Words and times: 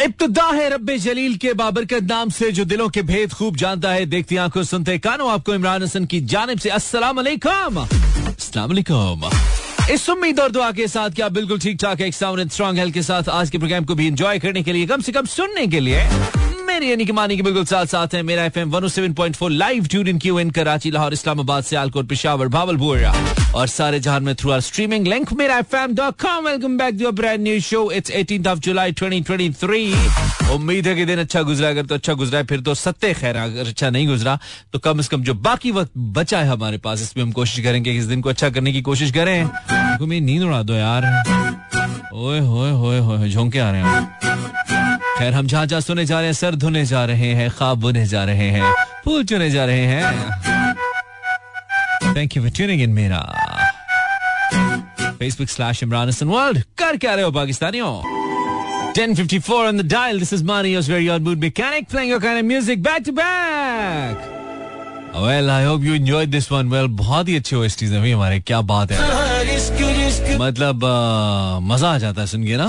इब्तदा 0.00 0.44
है 0.46 0.68
रब 0.70 0.90
जलील 0.96 1.36
के 1.36 1.52
बाबरकत 1.52 2.02
नाम 2.02 2.28
से, 2.30 2.50
जो 2.52 2.64
दिलों 2.64 2.88
के 2.88 3.02
भेद 3.02 3.32
खूब 3.32 3.56
जानता 3.56 3.90
है। 3.92 4.06
देखती 4.06 4.36
आँखों 4.36 4.62
सुनते 4.62 4.98
कानों, 4.98 5.30
आपको 5.30 5.54
इमरान 5.54 5.82
हसन 5.82 6.04
की 6.04 6.20
जानब 6.24 6.58
से 6.58 6.70
अस्सलाम 6.70 7.16
वालेकुम 7.16 7.84
इस 9.90 10.08
उम्मीद 10.10 10.40
और 10.40 10.50
दुआ 10.50 10.70
के 10.72 10.86
साथ 10.88 11.10
क्या 11.10 11.28
बिल्कुल 11.28 11.58
ठीक 11.58 11.78
ठाक 11.82 12.00
एक 12.00 12.14
साउंड 12.14 12.50
स्ट्रॉन्ग 12.50 12.78
हेल्थ 12.78 12.94
के 12.94 13.02
साथ 13.02 13.28
आज 13.28 13.50
के 13.50 13.58
प्रोग्राम 13.58 13.84
को 13.84 13.94
भी 13.94 14.06
एंजॉय 14.06 14.38
करने 14.38 14.62
के 14.62 14.72
लिए, 14.72 14.86
कम 14.86 15.00
से 15.00 15.12
कम 15.12 15.26
सुनने 15.26 15.66
के 15.66 15.80
लिए। 15.80 16.04
मेरी 16.66 16.90
यानी 16.90 17.04
बिल्कुल 17.42 17.64
साथ 17.64 17.86
साथ 17.86 18.14
है। 18.14 18.22
मेरा 18.22 18.44
एफएम 18.44 18.70
107.4 18.70 19.50
लाइव 19.50 19.86
ट्यून 19.86 20.08
इन 20.08 20.18
क्यू 20.18 20.38
इन 20.40 20.50
कराची, 20.50 20.90
लाहौर, 20.90 21.12
इस्लामाबाद, 21.12 21.64
सियालकोट, 21.64 22.08
पिशावर, 22.08 22.48
भावलपुर 22.48 23.04
और 23.54 23.66
सारे 23.68 24.00
जहाँ 24.00 24.20
में 24.20 24.34
थ्रू 24.34 24.50
आर 24.50 24.60
स्ट्रीमिंग 24.60 25.06
लिंक 25.06 25.32
मेरा 25.32 25.58
welcome 25.60 26.76
back 26.78 26.98
to 27.00 27.10
brand 27.12 27.40
new 27.40 27.60
show 27.60 27.90
it's 27.90 28.10
18th 28.12 28.46
of 28.46 28.58
July 28.58 28.92
2023 28.92 30.50
उम्मीद 30.50 30.86
है 30.86 30.94
कि 30.94 31.04
दिन 31.04 31.18
अच्छा 31.18 31.42
गुजरा। 31.42 31.68
अगर 31.68 31.86
तो 31.86 31.94
अच्छा 31.94 32.12
गुजरा 32.14 32.38
है, 32.38 32.44
फिर 32.46 32.60
तो 32.60 32.74
सत्य 32.74 33.12
खैर, 33.14 33.36
अगर 33.36 33.68
अच्छा 33.68 33.90
नहीं 33.90 34.06
गुजरा 34.08 34.38
तो 34.72 34.78
कम 34.78 35.00
से 35.00 35.08
कम 35.10 35.22
जो 35.22 35.34
बाकी 35.36 35.70
वक्त 35.70 35.90
बचा 35.98 36.38
है 36.38 36.48
हमारे 36.48 36.78
पास, 36.78 37.02
इसमें 37.02 37.24
हम 37.24 37.32
कोशिश 37.32 37.64
करेंगे 37.64 37.92
इस 37.92 38.04
दिन 38.04 38.20
को 38.20 38.28
अच्छा 38.28 38.50
करने 38.50 38.72
की 38.72 38.82
कोशिश 38.82 39.12
करें। 39.12 39.44
मेरी 40.00 40.20
नींद 40.20 40.42
उड़ा 40.42 40.62
दो 40.62 40.74
यार। 40.74 41.04
ओए 42.14 42.38
होए 42.40 42.70
होए 42.72 42.98
होए, 42.98 43.28
झोंके 43.30 43.58
आ 43.58 43.70
रहे 43.70 43.82
हैं। 43.82 44.59
खैर 45.20 45.34
हम 45.34 45.46
जहाँ 45.46 45.66
जहाँ 45.66 45.80
सुने 45.80 46.04
जा 46.06 46.18
रहे 46.18 46.26
हैं 46.26 46.34
सर 46.34 46.54
धुने 46.56 46.84
जा 46.86 47.04
रहे 47.04 47.32
हैं 47.38 47.50
खाब 47.56 47.80
बुने 47.80 48.06
जा 48.06 48.24
रहे 48.24 48.48
हैं 48.50 48.72
फूल 49.04 49.24
चुने 49.32 49.50
जा 49.50 49.64
रहे 49.70 49.86
हैं 49.86 50.04
thank 52.16 52.36
you 52.36 52.42
for 52.42 52.50
tuning 52.56 52.82
in 52.82 52.90
मेरा 53.00 53.18
Facebook 55.18 55.48
slash 55.48 55.82
Imran 55.82 56.08
Hasan 56.08 56.26
world 56.28 56.62
कर 56.78 56.96
क्या 57.04 57.14
रहे 57.14 57.24
हो 57.24 57.30
पाकिस्तानियों 57.32 57.92
1054 58.92 59.66
on 59.66 59.76
the 59.76 59.84
dial. 59.90 60.18
This 60.18 60.32
is 60.32 60.42
Mario's 60.42 60.88
very 60.88 61.08
odd 61.08 61.22
mood 61.22 61.40
mechanic 61.40 61.88
playing 61.88 62.08
your 62.10 62.20
kind 62.20 62.38
of 62.38 62.44
music 62.44 62.82
back 62.82 63.04
to 63.04 63.12
back. 63.12 64.24
Well, 65.14 65.50
I 65.50 65.62
hope 65.64 65.82
you 65.82 65.94
enjoyed 65.94 66.32
this 66.32 66.50
one. 66.54 66.72
Well, 66.72 66.88
बहुत 67.02 67.28
ही 67.28 67.36
अच्छे 67.36 67.56
OSTs 67.56 67.92
हैं 67.92 68.14
हमारे 68.14 68.40
क्या 68.40 68.60
बात 68.72 68.92
है 68.92 68.98
मतलब 70.38 70.84
मज़ा 71.70 71.92
आ 71.94 71.98
जाता 71.98 72.20
है 72.20 72.26
सुन 72.26 72.46
के 72.46 72.56
ना 72.56 72.68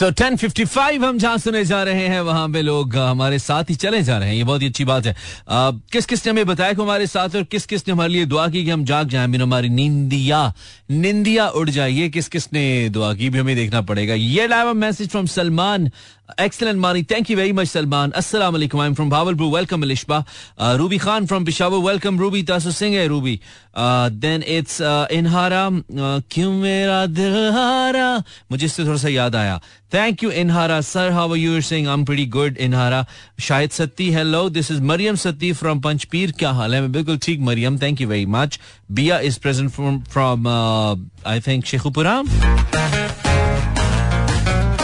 सो 0.00 0.06
so, 0.06 0.14
1055 0.14 1.04
हम 1.04 1.18
जहाँ 1.18 1.38
सुने 1.38 1.64
जा 1.64 1.82
रहे 1.82 2.06
हैं 2.08 2.20
वहाँ 2.20 2.48
पे 2.48 2.62
लोग 2.62 2.96
हमारे 2.96 3.38
साथ 3.38 3.64
ही 3.70 3.74
चले 3.74 4.02
जा 4.02 4.18
रहे 4.18 4.28
हैं 4.28 4.36
ये 4.36 4.44
बहुत 4.44 4.62
ही 4.62 4.66
अच्छी 4.66 4.84
बात 4.84 5.06
है 5.06 5.16
आ, 5.48 5.70
किस 5.70 6.06
किस 6.06 6.26
ने 6.26 6.30
हमें 6.30 6.46
बताया 6.46 6.72
कि 6.72 6.82
हमारे 6.82 7.06
साथ 7.06 7.36
और 7.36 7.42
किस 7.42 7.66
किस 7.66 7.86
ने 7.88 7.92
हमारे 7.92 8.12
लिए 8.12 8.24
दुआ 8.24 8.48
की 8.48 8.64
कि 8.64 8.70
हम 8.70 8.84
जाग 8.84 9.08
जाए 9.08 9.26
बिना 9.26 9.44
हमारी 9.44 9.68
नींदिया 9.68 10.54
निंदिया 10.90 11.48
उड़ 11.48 11.70
ये 11.70 12.08
किस 12.08 12.28
किस 12.28 12.52
ने 12.52 12.88
दुआ 12.88 13.14
की 13.14 13.30
भी 13.30 13.38
हमें 13.38 13.56
देखना 13.56 13.80
पड़ेगा 13.80 14.14
ये 14.14 14.46
live 14.46 14.72
message 14.74 15.08
from 15.08 15.26
Salman 15.26 15.90
Excellent, 16.38 16.78
Mani. 16.78 17.02
Thank 17.02 17.28
you 17.28 17.36
very 17.36 17.52
much, 17.52 17.68
Salman. 17.68 18.12
Assalamu 18.12 18.56
alaikum. 18.56 18.80
I'm 18.80 18.94
from 18.94 19.10
Bawalpur. 19.10 19.50
Welcome, 19.50 19.82
Alishba. 19.82 20.26
Uh, 20.56 20.76
Ruby 20.78 20.98
Khan 20.98 21.26
from 21.26 21.44
Peshawar. 21.44 21.80
Welcome, 21.80 22.18
Ruby. 22.18 22.44
Tasu 22.44 22.72
Singh 22.72 22.94
hai, 22.94 23.06
Ruby. 23.06 23.40
Uh, 23.74 24.10
then 24.12 24.42
it's 24.42 24.80
uh, 24.80 25.06
Inhara. 25.10 25.60
Uh, 25.70 26.20
क्यों 26.30 26.52
मेरा 26.52 27.04
दिल 27.06 27.34
हारा 27.52 28.22
मुझे 28.50 28.66
इससे 28.66 28.84
थोड़ा 28.84 28.96
सा 28.96 29.08
याद 29.08 29.36
आया। 29.36 29.60
Thank 29.94 30.22
you 30.22 30.30
Inhara 30.30 30.80
sir 30.80 31.10
how 31.12 31.30
are 31.30 31.36
you 31.36 31.60
saying 31.60 31.86
I'm 31.88 32.04
pretty 32.04 32.26
good 32.36 32.56
Inhara 32.66 33.04
Shahid 33.40 33.70
Satti 33.70 34.10
hello 34.12 34.48
this 34.50 34.70
is 34.70 34.80
Maryam 34.90 35.16
Satti 35.24 35.52
from 35.60 35.80
Panchpir 35.80 36.32
क्या 36.38 36.50
हाल 36.58 36.74
है 36.74 36.80
मैं 36.80 36.92
बिल्कुल 36.92 37.18
ठीक 37.22 37.40
Maryam 37.50 37.78
thank 37.82 38.00
you 38.00 38.08
very 38.08 38.26
much 38.36 38.58
Biya 38.90 39.18
is 39.30 39.38
present 39.42 39.70
from 39.70 40.00
from 40.12 40.48
I 41.26 41.40
think 41.46 41.64
Sheikhupura 41.66 42.22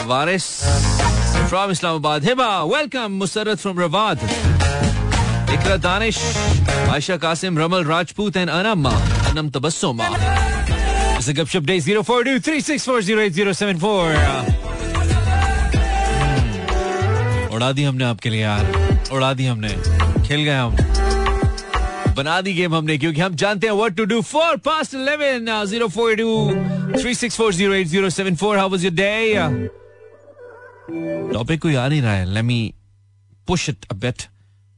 Waris 0.06 0.46
from 1.48 1.70
Islamabad. 1.70 2.24
Hiba, 2.24 2.68
welcome. 2.68 3.20
Musarrat 3.20 3.60
from 3.60 3.76
Rawat. 3.78 4.55
Ikra 5.54 5.78
Danish, 5.80 6.18
Aisha 6.94 7.18
Qasim, 7.18 7.56
Ramal 7.56 7.84
Rajput, 7.84 8.36
and 8.36 8.50
Anamma. 8.50 8.92
Anam 9.30 9.50
Tabassuma. 9.50 10.06
It's 11.16 11.28
a 11.28 11.34
Gupshup 11.34 11.64
Day 11.66 11.78
042 11.80 12.56
उड़ा 17.56 17.70
दी 17.72 17.82
हमने 17.84 18.04
आपके 18.04 18.30
लिए 18.30 18.40
यार 18.40 19.08
उड़ा 19.12 19.32
दी 19.34 19.46
हमने। 19.46 19.68
खेल 20.26 20.42
गए 20.44 20.56
हम। 20.56 20.76
बना 22.16 22.40
दी 22.40 22.52
गेम 22.54 22.74
हमने 22.74 22.96
क्योंकि 22.98 23.20
हम 23.20 23.34
जानते 23.42 23.66
हैं 23.66 23.74
what 23.74 23.96
to 23.96 24.04
do 24.12 24.20
for 24.32 24.56
past 24.68 24.94
11 24.96 25.64
042 25.72 26.54
3640807 27.02 28.56
how 28.58 28.68
was 28.70 28.84
your 28.84 28.94
day 29.00 29.34
topic 31.34 31.62
कोई 31.62 31.74
आ 31.74 31.88
नहीं 31.88 32.02
रहा 32.02 32.12
है 32.12 32.24
let me 32.34 32.60
push 33.48 33.68
it 33.68 33.86
a 33.90 33.94
bit 34.04 34.22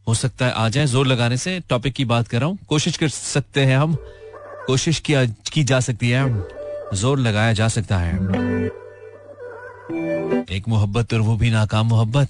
हो 0.08 0.14
सकता 0.14 0.46
है 0.46 0.52
आ 0.52 0.68
जाए। 0.68 0.86
ज़ोर 0.86 1.06
लगाने 1.06 1.36
से 1.36 1.58
टॉपिक 1.60 1.94
की 1.94 2.04
बात 2.04 2.28
कर 2.28 2.40
रहा 2.40 2.48
हूँ। 2.48 2.58
कोशिश 2.68 2.96
कर 2.96 3.08
सकते 3.08 3.60
हैं 3.60 3.78
हम। 3.78 3.96
कोशिश 4.66 4.98
किया, 4.98 5.24
की 5.24 5.64
जा 5.64 5.80
सकती 5.80 6.10
है। 6.10 6.44
ज़ोर 6.94 7.18
लगाया 7.18 7.52
जा 7.52 7.68
सकता 7.68 7.98
है। 7.98 8.16
एक 10.50 10.68
मोहब्बत 10.68 11.14
और 11.14 11.20
वो 11.20 11.36
भी 11.36 11.50
नाकाम 11.50 11.86
मोहब्बत। 11.86 12.28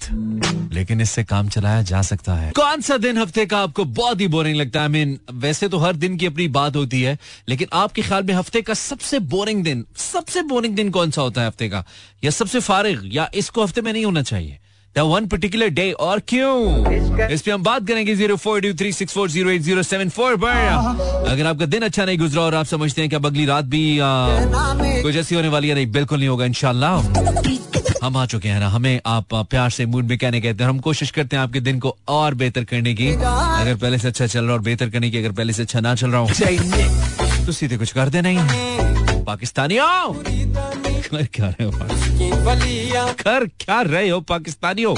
लेकिन 0.73 1.01
इससे 1.01 1.23
काम 1.23 1.49
चलाया 1.49 1.81
जा 1.81 2.01
सकता 2.01 2.33
है। 2.33 2.51
कौन 2.51 2.81
सा 2.81 2.97
दिन 2.97 3.17
हफ़्ते 3.17 3.45
का 3.45 3.59
आपको 3.59 3.85
बहुत 3.85 4.21
ही 4.21 4.27
बोरिंग 4.27 4.57
लगता 4.57 4.79
है? 4.79 4.85
आई 4.85 4.91
मीन 4.91 5.19
वैसे 5.31 5.67
तो 5.69 5.77
हर 5.77 5.95
दिन 5.95 6.17
की 6.17 6.25
अपनी 6.25 6.47
बात 6.47 6.75
होती 6.75 7.01
है, 7.01 7.17
लेकिन 7.49 7.67
आपके 7.73 8.01
ख्याल 8.01 8.23
में 8.23 8.33
हफ़्ते 8.33 8.61
का 8.61 8.73
सबसे 8.73 9.19
बोरिंग 9.19 9.63
दिन, 9.63 9.85
सबसे 9.97 10.41
बोरिंग 10.41 10.75
दिन 10.75 10.89
कौन 10.89 11.11
सा 11.11 11.21
होता 11.21 11.41
है 11.41 11.47
हफ़्ते 11.47 11.69
का? 11.69 11.83
या 12.23 12.31
सबसे 12.31 12.59
फारिग, 12.59 13.15
या 13.15 13.29
इसको 13.33 13.63
हफ़्ते 13.63 13.81
में 13.81 13.93
नहीं 13.93 14.05
होना 14.05 14.21
चाहिए? 14.21 14.59
वन 14.97 15.25
पर्टिकुलर 15.27 15.67
डे 15.69 15.91
और 15.91 16.19
क्यों? 16.27 17.27
इस 17.31 17.41
पे 17.41 17.51
हम 17.51 17.63
बात 17.63 17.87
करेंगे 17.87 18.15
zero 18.15 18.35
four 18.35 18.61
two 18.61 18.73
three 18.77 18.91
six 18.93 19.13
four 19.13 19.29
zero 19.31 19.49
eight 19.49 19.61
zero 19.61 19.83
seven 19.83 20.09
four 20.09 20.35
पर। 20.37 21.27
अगर 21.31 21.45
आपका 21.47 21.65
दिन 21.65 21.81
अच्छा 21.83 22.05
नहीं 22.05 22.17
गुजरा 22.17 22.41
और 22.41 22.55
आप 22.55 22.65
समझते 22.65 23.01
हैं 23.01 23.09
कि 23.09 23.15
अब 23.15 23.25
अगली 23.25 23.45
रात 23.45 23.65
भी 23.65 23.99
कुछ 24.01 25.15
ऐसी 25.15 25.35
होने 25.35 25.47
वाली 25.47 25.69
है 25.69 25.75
नहीं 25.75 25.91
बिल्कुल 25.91 26.19
नहीं 26.19 26.29
होगा 26.29 26.45
इनशाला 26.45 26.89
हम 28.03 28.17
आ 28.17 28.25
चुके 28.25 28.49
हैं 28.49 28.59
ना 28.59 28.67
हमें 28.69 28.99
आप 29.05 29.33
प्यार 29.33 29.69
से 29.69 29.85
मूड 29.85 30.05
में 30.05 30.17
कहने 30.17 30.41
कहते 30.41 30.63
हैं 30.63 30.69
हम 30.69 30.79
कोशिश 30.79 31.11
करते 31.11 31.35
हैं 31.35 31.43
आपके 31.43 31.59
दिन 31.61 31.79
को 31.79 31.95
और 32.07 32.33
बेहतर 32.35 32.63
करने 32.63 32.93
की। 32.93 33.07
अगर 33.11 33.75
पहले 33.75 33.97
से 33.97 34.07
अच्छा 34.07 34.27
चल 34.27 34.43
रहा 34.43 34.53
और 34.53 34.61
बेहतर 34.61 34.89
करने 34.89 35.09
की 35.11 35.17
अगर 35.17 35.31
पहले 35.31 35.53
से 35.53 35.63
अच्छा 35.63 35.79
ना 35.79 35.95
चल 35.95 36.11
रहा 36.11 36.21
हूँ 36.21 37.45
तो 37.45 37.51
सीधे 37.51 37.77
कुछ 37.77 37.91
कर 37.91 38.09
दे 38.09 38.21
नहीं 39.29 39.29
पाकिस्तानियों। 39.29 40.13
कर 41.01 41.25
क्या 41.25 41.49
रहे 41.49 41.63
हो 41.63 41.71
कर 43.13 43.45
क्या 43.45 43.81
रहे 43.81 44.09
हो 44.09 44.21
पाकिस्तानियों? 44.21 44.95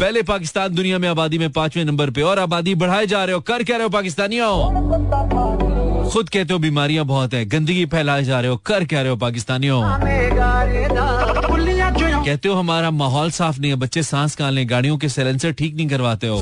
पहले 0.00 0.22
पाकिस्तान 0.22 0.74
दुनिया 0.74 0.98
में 0.98 1.08
आबादी 1.08 1.38
में 1.38 1.50
पाँचवें 1.50 1.84
नंबर 1.84 2.10
पे, 2.10 2.22
और 2.22 2.38
आबादी 2.38 2.74
बढ़ाए 2.74 3.06
जा 3.06 3.24
रहे 3.24 3.34
हो। 3.34 3.40
कर 3.40 3.62
क्या 3.62 3.76
रहे 3.76 3.84
हो 3.84 3.90
पाकिस्तानियों? 3.90 6.10
खुद 6.10 6.28
कहते 6.28 6.52
हो 6.52 6.58
बीमारियाँ 6.58 7.04
बहुत 7.04 7.34
है, 7.34 7.44
गंदगी 7.44 7.86
फैलाए 7.86 8.24
जा 8.24 8.40
रहे 8.40 8.50
हो। 8.50 8.56
कर 8.56 8.84
क्या 8.84 9.00
रहे 9.00 9.10
हो 9.10 9.16
पाकिस्तानियों? 9.16 9.82
कहते 12.24 12.48
हो, 12.48 12.54
हमारा 12.54 12.90
माहौल 12.90 13.30
साफ़ 13.30 13.58
नहीं 13.60 13.70
है, 13.70 13.76
बच्चे 13.76 14.02
सांस 14.02 14.34
काल 14.36 14.54
लें, 14.54 14.70
गाड़ियों 14.70 14.96
के 14.98 15.08
सिलेंसर 15.08 15.52
ठीक 15.52 15.74
नहीं 15.76 15.88
करवाते 15.88 16.26
हो। 16.26 16.40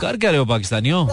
कर 0.00 0.16
क्या 0.16 0.30
रहे 0.30 0.38
हो, 0.38 0.44
पाकिस्तानियों? 0.44 1.06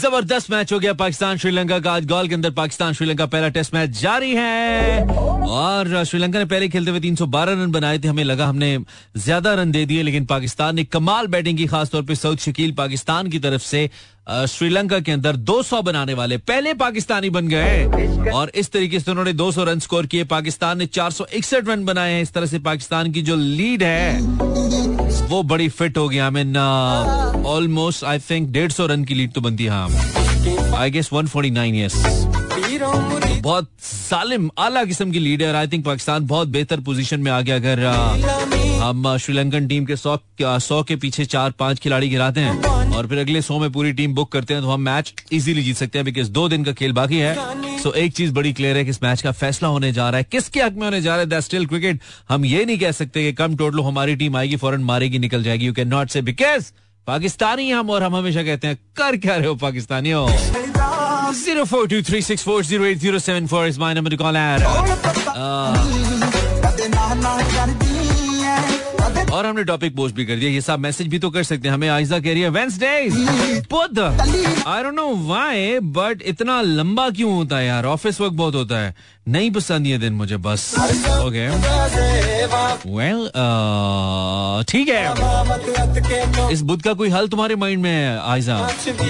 ज़बरदस्त 0.00 0.50
मैच 0.50 0.72
हो 0.72 0.78
गया 0.78 0.92
पाकिस्तान, 0.92 1.36
श्रीलंका 1.36 1.78
का 1.78 1.92
आज 1.92 2.06
गोल 2.06 2.28
के 2.28 2.34
अंदर 2.34 2.50
पाकिस्तान, 2.50 2.92
श्रीलंका 2.92 3.26
पहला 3.26 3.48
टेस्ट 3.48 3.74
मैच 3.74 3.90
जारी 3.90 4.34
है। 4.34 5.06
और 5.48 6.04
श्रीलंका 6.04 6.38
ने 6.38 6.44
पहले 6.44 6.68
खेलते 6.68 6.90
हुए 6.90 7.00
312 7.00 7.52
रन 7.52 7.70
बनाए 7.72 7.98
थे, 7.98 8.08
हमें 8.08 8.24
लगा 8.24 8.46
हमने 8.46 8.78
ज़्यादा 9.16 9.54
रन 9.54 9.70
दे 9.70 9.84
दिए, 9.86 10.02
लेकिन 10.02 10.24
पाकिस्तान 10.24 10.74
ने 10.76 10.84
कमाल 10.84 11.26
बैटिंग 11.26 11.58
की, 11.58 11.66
खासतौर 11.66 12.02
पर 12.02 12.14
सऊद 12.14 12.38
शकील 12.38 12.72
पाकिस्तान 12.72 13.28
की 13.28 13.38
तरफ़ 13.38 13.62
से। 13.62 13.90
श्रीलंका 14.26 14.98
के 15.00 15.12
अंदर 15.12 15.36
200 15.38 15.80
बनाने 15.82 16.14
वाले 16.14 16.36
पहले 16.40 16.72
पाकिस्तानी 16.74 17.30
बन 17.30 17.48
गए 17.48 18.30
और 18.30 18.50
इस 18.54 18.70
तरीके 18.72 19.00
से 19.00 19.10
उन्होंने 19.10 19.32
200 19.34 19.64
रन 19.64 19.78
स्कोर 19.80 20.06
किए। 20.06 20.24
पाकिस्तान 20.26 20.78
ने 20.78 20.86
चार 20.88 21.10
सौ 21.10 21.26
इकसठ 21.34 21.68
रन 21.68 21.84
बनाए 21.84 22.12
हैं। 22.12 22.22
इस 22.22 22.32
तरह 22.32 22.46
से 22.46 22.58
पाकिस्तान 22.60 23.12
की 23.12 23.22
जो 23.22 23.36
लीड 23.36 23.82
है, 23.82 24.20
वो 25.28 25.42
बड़ी 25.44 25.68
फिट 25.70 25.98
हो 25.98 26.08
गया 26.08 26.30
मीन 26.30 26.56
ऑलमोस्ट 26.56 28.04
आई 28.04 28.18
थिंक 28.20 28.48
डेढ़ 28.52 28.72
सौ 28.72 28.86
रन 28.86 29.04
की 29.04 29.14
लीड 29.14 29.32
तो 29.32 29.40
बनती 29.40 29.64
है 29.64 30.74
I 30.76 30.90
guess 30.90 31.12
one 31.12 31.26
forty 31.26 31.50
nine 31.50 31.88
बहुत 33.42 33.68
सालिम, 33.82 34.50
आला 34.58 34.84
किस्म 34.84 35.10
की 35.12 35.18
लीड 35.18 35.42
है। 35.42 35.48
और 35.48 35.54
आई 35.54 35.66
थिंक 35.68 35.84
पाकिस्तान 35.84 36.26
बहुत 36.26 36.48
बेहतर 36.48 36.80
पोजीशन 36.80 37.20
में 37.20 37.30
आ 37.32 37.40
गया 37.40 37.56
अगर 37.56 37.78
हम 38.84 39.16
श्रीलंकन 39.16 39.66
टीम 39.66 39.84
के 39.86 39.96
सौ 39.96 40.16
सौ 40.42 40.82
के 40.88 40.96
पीछे 41.02 41.24
चार 41.24 41.50
पाँच 41.58 41.78
खिलाड़ी 41.80 42.08
गिराते 42.08 42.40
हैं 42.40 42.92
और 42.96 43.06
फिर 43.08 43.18
अगले 43.18 43.40
सौ 43.42 43.58
में 43.58 43.70
पूरी 43.72 43.92
टीम 44.00 44.14
बुक 44.14 44.30
करते 44.32 44.54
हैं 44.54 44.62
तो 44.62 44.70
हम 44.70 44.80
मैच 44.80 45.12
इजीली 45.32 45.62
जीत 45.62 45.76
सकते 45.76 45.98
हैं 45.98 46.04
बिकॉज़ 46.04 46.30
दो 46.30 46.48
दिन 46.48 46.64
का 46.64 46.72
खेल 46.72 46.92
बाकी 46.92 47.18
है। 47.18 47.78
सो 47.82 47.92
एक 47.92 48.12
चीज़ 48.14 48.32
बड़ी 48.32 48.52
क्लियर 48.52 48.76
है 48.76 48.84
कि 48.84 48.90
इस 48.90 49.02
मैच 49.02 49.22
का 49.22 49.32
फैसला 49.32 49.68
होने 49.68 49.92
जा 49.92 50.08
रहा 50.10 50.18
है। 50.18 50.24
किसके 50.32 50.62
हक 50.62 50.72
में 50.72 50.84
होने 50.84 51.00
जा 51.02 51.16
रहा 51.16 51.34
है? 51.34 51.40
स्टिल 51.40 51.66
क्रिकेट 51.66 52.00
हम 52.28 52.44
ये 52.44 52.64
नहीं 52.64 52.78
कह 52.78 52.92
सकते 52.92 53.22
कि 53.22 53.32
कम 53.32 53.56
टोटलो 53.56 53.82
हमारी 53.82 54.16
टीम 54.16 54.36
आएगी 54.36 54.56
फॉरन 54.56 54.84
मारेगी 54.84 55.18
निकल 55.18 55.42
जाएगी। 55.42 55.66
You 55.66 55.72
can 55.72 55.88
not 55.88 56.10
say 56.10 56.22
because 56.22 56.70
Pakistani 57.06 57.70
हम 57.70 57.90
और 57.90 58.02
हम 58.02 58.16
हमेशा 58.16 58.42
कहते 58.42 58.68
हैं 58.68 58.78
कर 58.96 59.16
क्या 59.16 59.36
रहे 59.36 59.46
हो 59.46 59.54
पाकिस्तानियों? 59.64 60.26
Zero 61.34 61.64
four 61.64 61.88
two 61.88 62.02
three 62.02 62.22
six 62.22 62.42
four 62.44 62.64
zero 62.64 62.84
eight 62.84 62.98
zero 62.98 63.18
seven 63.18 63.46
four 63.46 63.66
is 63.66 63.80
my 63.80 63.94
number 63.94 64.16
call 64.16 64.36
और 69.34 69.46
हमने 69.46 69.64
टॉपिक 69.64 69.94
पोस्ट 69.96 70.14
भी 70.14 70.24
कर 70.26 70.36
दिया। 70.36 70.50
ये 70.50 70.60
सब 70.60 70.78
मैसेज 70.80 71.06
भी 71.08 71.18
तो 71.18 71.30
कर 71.30 71.42
सकते 71.42 71.68
हैं। 71.68 71.74
हमें 71.74 71.88
आयजा 71.88 72.18
कह 72.18 72.32
रही 72.32 72.42
है 72.42 72.48
Wednesday 72.50 73.08
Budh. 73.72 73.98
I 73.98 74.82
don't 74.82 74.94
know 74.94 75.08
why 75.26 75.78
but 75.94 76.22
इतना 76.26 76.60
लंबा 76.62 77.08
क्यों 77.10 77.34
होता 77.34 77.56
है 77.56 77.66
यार? 77.66 77.86
ऑफ़िस 77.86 78.20
वर्क 78.20 78.32
बहुत 78.34 78.54
होता 78.54 78.78
है। 78.78 78.94
नहीं 79.28 79.50
पसंद 79.50 79.86
ये 79.86 79.98
दिन 79.98 80.12
मुझे, 80.12 80.36
बस। 80.36 80.74
ओके 81.20 81.48
वेल 82.88 83.28
ठीक 84.68 84.88
है। 84.88 86.52
इस 86.52 86.60
बुद्ध 86.62 86.82
का 86.82 86.92
कोई 86.92 87.08
हल 87.08 87.28
तुम्हारे 87.28 87.56
माइंड 87.56 87.82
में 87.82 87.90
है 87.90 88.18
आयजा 88.22 88.56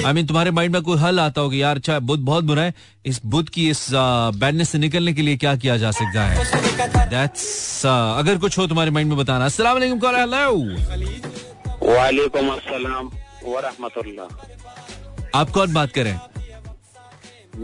आई 0.07 0.13
मीन 0.13 0.27
तुम्हारे 0.27 0.51
माइंड 0.51 0.73
में 0.73 0.83
कोई 0.83 0.99
हल 0.99 1.21
आता 1.21 1.41
होगा 1.41 1.57
यार। 1.57 1.77
अच्छा 1.77 1.99
बुध 2.01 2.21
बहुत 2.25 2.45
बुरा 2.45 2.63
है। 2.63 2.75
इस 3.07 3.21
बुध 3.27 3.49
की 3.49 3.69
इस 3.71 3.87
बैडनेस 3.93 4.71
से 4.71 4.79
निकलने 4.79 5.13
के 5.13 5.23
लिए 5.23 5.37
क्या 5.37 5.55
किया 5.57 5.77
जा 5.77 5.91
सकता 5.91 6.23
है? 6.23 7.09
दैट्स 7.11 7.83
अगर 7.87 8.39
कुछ 8.39 8.59
हो 8.59 8.67
तुम्हारे 8.67 8.91
माइंड 8.91 9.09
में 9.09 9.19
बताना। 9.19 9.45
अस्सलाम 9.45 9.79
कॉल 10.15 10.35
हेलो 10.35 11.93
वालेकुम 11.93 12.49
अस्सलाम 12.51 13.07
वरहमतुल्लाह 13.45 14.27
आप 15.39 15.51
कौन 15.55 15.73
बात 15.75 15.93
करें 15.93 16.19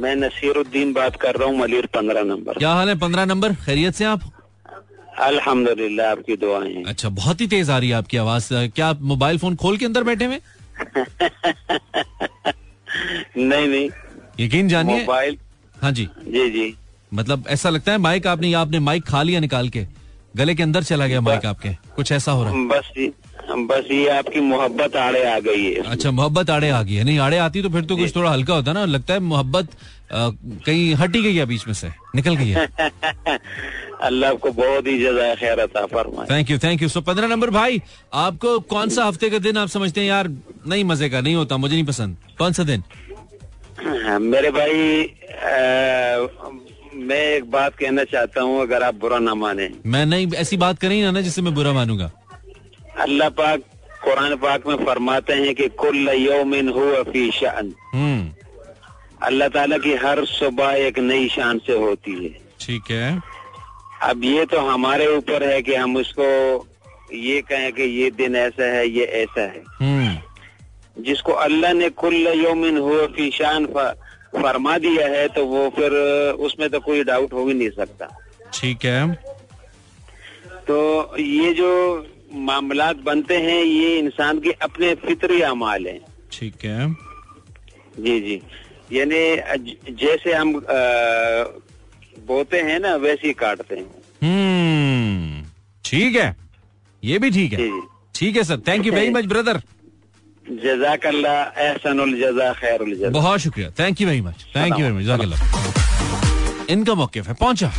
मैं 0.02 0.14
नसीरुद्दीन 0.16 0.92
बात 0.92 1.16
कर 1.22 1.36
रहा 1.36 1.48
हूँ 1.48 1.56
मलिर 1.58 1.86
पंद्रह 1.94 2.22
नंबर। 2.24 2.58
क्या 2.58 2.70
हाल 2.72 2.88
है? 2.88 2.94
पंद्रह 2.98 3.24
नंबर? 3.24 3.54
खैरियत 3.66 3.94
से 3.94 4.04
आप? 4.04 4.20
अल्हम्दुलिल्लाह 5.28 6.10
आपकी 6.10 6.36
दुआएँ 6.44 6.82
अच्छा 6.92 7.08
बहुत 7.20 7.40
ही 7.40 7.46
तेज 7.54 7.70
आ 7.70 7.78
रही 7.78 7.88
है 7.88 7.94
आपकी 7.96 8.16
आवाज़। 8.16 8.48
क्या 8.74 8.86
आप 8.88 9.00
मोबाइल 9.12 9.38
फ़ोन 9.38 9.56
खोल 9.62 9.76
के 9.78 9.84
अंदर 9.86 10.02
बैठे 10.10 10.24
हुए 10.24 10.40
नहीं 13.36 13.68
नहीं। 13.68 13.88
यकीन 14.40 14.68
जानिए। 14.68 15.00
मोबाइल 15.00 15.38
हाँ 15.76 15.92
जी। 15.92 16.08
जी 16.26 16.50
जी। 16.50 16.74
मतलब 17.14 17.44
ऐसा 17.56 17.70
लगता 17.70 17.92
है 17.92 17.98
माइक 18.08 18.26
आपने 18.26 18.52
आपने 18.64 18.78
माइक 18.90 19.04
खा 19.06 19.22
लिया 19.22 19.40
निकाल 19.40 19.68
के। 19.76 19.86
गले 20.36 20.54
के 20.54 20.62
अंदर 20.62 20.82
चला 20.82 21.06
गया 21.06 21.20
माइक 21.20 21.46
आपके। 21.46 21.68
कुछ 21.96 22.12
ऐसा 22.12 22.32
हो 22.32 22.44
रहा 22.44 22.52
है? 22.52 22.66
बस 22.68 22.92
बस 23.70 23.86
ये 23.90 24.08
आपकी 24.08 24.40
मोहब्बत 24.40 24.96
आड़े 24.96 25.22
आ 25.24 25.38
गई 25.46 25.64
है। 25.64 25.82
अच्छा 25.92 26.10
मोहब्बत 26.10 26.50
आड़े 26.50 26.68
आ 26.70 26.82
गई 26.82 26.94
है। 26.94 27.04
नहीं 27.04 27.18
आड़े 27.18 27.38
आती 27.38 27.62
तो 27.62 27.68
फिर 27.70 27.84
तो 27.84 27.96
कुछ 27.96 28.14
थोड़ा 28.16 28.30
हल्का 28.30 28.54
होता 28.54 28.72
ना। 28.72 28.84
लगता 28.84 29.14
है 29.14 29.20
मोहब्बत 29.20 29.68
कहीं 30.12 30.94
हटी 30.94 31.22
गई 31.22 31.34
है 31.36 31.46
बीच 31.46 31.66
में 31.66 31.74
से। 31.74 31.88
निकल 32.16 32.36
गई 32.36 32.48
है। 32.48 32.66
अल्लाह 34.02 34.30
आपको 34.30 34.50
बहुत 34.52 34.86
ही 34.86 34.98
जजा 34.98 35.34
खैर 35.34 35.66
फरमाए। 35.66 36.26
Thank 36.30 36.50
you 36.50 36.58
thank 36.58 36.82
you 36.82 36.88
so 36.88 37.00
पंद्रह 37.00 37.28
नंबर 37.28 37.50
भाई 37.50 37.80
आपको 38.22 38.58
कौन 38.70 38.88
सा 38.88 39.04
हफ़्ते 39.04 39.30
का 39.30 39.38
दिन 39.38 39.56
आप 39.58 39.68
समझते 39.68 40.00
हैं? 40.00 40.08
यार 40.08 40.28
नहीं 40.68 40.84
मज़े 40.84 41.08
का 41.10 41.20
नहीं 41.20 41.34
होता 41.34 41.56
मुझे 41.56 41.74
नहीं 41.74 41.84
पसंद। 41.86 42.16
कौन 42.38 42.52
सा 42.52 42.62
दिन? 42.64 42.82
मेरे 44.22 44.50
भाई 44.50 45.02
मैं 47.00 47.22
एक 47.34 47.50
बात 47.50 47.74
कहना 47.74 48.04
चाहता 48.04 48.42
हूँ 48.42 48.60
अगर 48.62 48.82
आप 48.82 48.94
बुरा 48.94 49.18
ना 49.18 49.34
माने। 49.34 49.68
मैं 49.86 50.06
नहीं 50.06 50.32
ऐसी 50.36 50.56
बात 50.56 50.78
करें 50.78 51.02
ना 51.02 51.10
ना 51.10 51.20
जिससे 51.20 51.42
मैं 51.42 51.54
बुरा 51.54 51.72
मानूँगा। 51.72 52.10
अल्लाह 52.98 53.28
पाक 53.28 53.60
कुरान 54.04 54.36
पाक 54.36 54.66
में 54.66 54.76
फरमाते 54.76 55.32
हैं 55.32 55.54
कि 55.54 55.68
कुल 55.68 56.08
यौमिन 56.08 56.68
हुआ 56.68 57.02
फ़ी 57.02 57.30
शान। 57.30 57.72
हम्म। 57.94 58.30
अल्लाह 59.22 59.48
ताला 59.48 59.78
की 59.78 59.94
हर 59.94 60.24
सुबह 60.24 60.70
एक 60.70 60.98
नई 60.98 61.28
शान 61.28 61.58
से 61.58 61.72
होती 61.72 62.12
है। 62.24 62.30
ठीक 62.60 62.90
है। 62.90 63.20
अब 64.02 64.24
ये 64.24 64.44
तो 64.44 64.60
हमारे 64.60 65.06
ऊपर 65.16 65.48
है 65.48 65.62
कि 65.62 65.74
हम 65.74 65.96
उसको 65.96 66.26
ये 67.14 67.40
कहें 67.42 67.72
कि 67.72 67.82
ये 67.82 68.10
दिन 68.10 68.36
ऐसा 68.36 68.64
है 68.64 68.88
ये 68.88 69.04
ऐसा 69.04 69.40
है। 69.40 69.62
हम्म। 69.80 71.02
जिसको 71.02 71.32
अल्लाह 71.32 71.72
ने 71.72 71.88
कुल 71.90 72.14
यौमिन 72.14 72.78
हुआ 72.78 73.06
फ़ी 73.06 73.30
शान 73.30 73.66
फरमा 74.32 74.76
दिया 74.78 75.06
है 75.08 75.26
तो 75.28 75.44
वो 75.46 75.68
फिर 75.70 75.92
उसमें 76.40 76.68
तो 76.70 76.80
कोई 76.80 77.04
डाउट 77.04 77.32
हो 77.32 77.46
ही 77.48 77.54
नहीं 77.54 77.70
सकता। 77.70 78.06
ठीक 78.54 78.84
है। 78.84 79.12
तो 80.66 80.78
ये 81.18 81.52
जो 81.54 81.70
मामलात 82.40 82.96
बनते 82.96 83.36
हैं 83.36 83.62
ये 83.64 83.96
इंसान 83.98 84.40
के 84.40 84.50
अपने 84.62 84.94
फितरी 84.94 85.40
अमाल 85.42 85.86
हैं। 85.86 86.00
ठीक 86.32 86.64
है। 86.64 86.90
जी 87.98 88.20
जी। 88.20 88.40
यानी 88.92 89.94
जैसे 89.96 90.32
हम 90.32 90.54
अ, 90.54 90.78
बोते 92.26 92.60
हैं 92.60 92.78
ना 92.80 92.94
वैसे 92.96 93.26
ही 93.26 93.32
काटते 93.34 93.76
हैं। 93.76 93.86
हम्म 94.22 95.44
ठीक 95.84 96.16
है। 96.16 96.34
ये 97.02 97.18
भी 97.18 97.30
ठीक 97.30 97.52
है। 97.52 97.68
ठीक 98.14 98.36
है 98.36 98.44
sir. 98.44 98.60
Thank 98.68 98.86
you 98.86 98.92
very 98.92 99.10
much 99.10 99.24
brother 99.24 99.60
बहुत 103.10 103.40
शुक्रिया 103.40 103.70
thank 103.78 104.00
you 104.00 104.08
very 104.08 104.20
much 104.20 104.44
thank 104.56 104.78
you 104.78 104.84
very 104.84 104.94
much 104.94 105.02
जजाकल्लाह 105.04 105.38
इनका 106.72 106.94
मौके 106.94 107.20
है 107.20 107.34
पहुँचा 107.40 107.72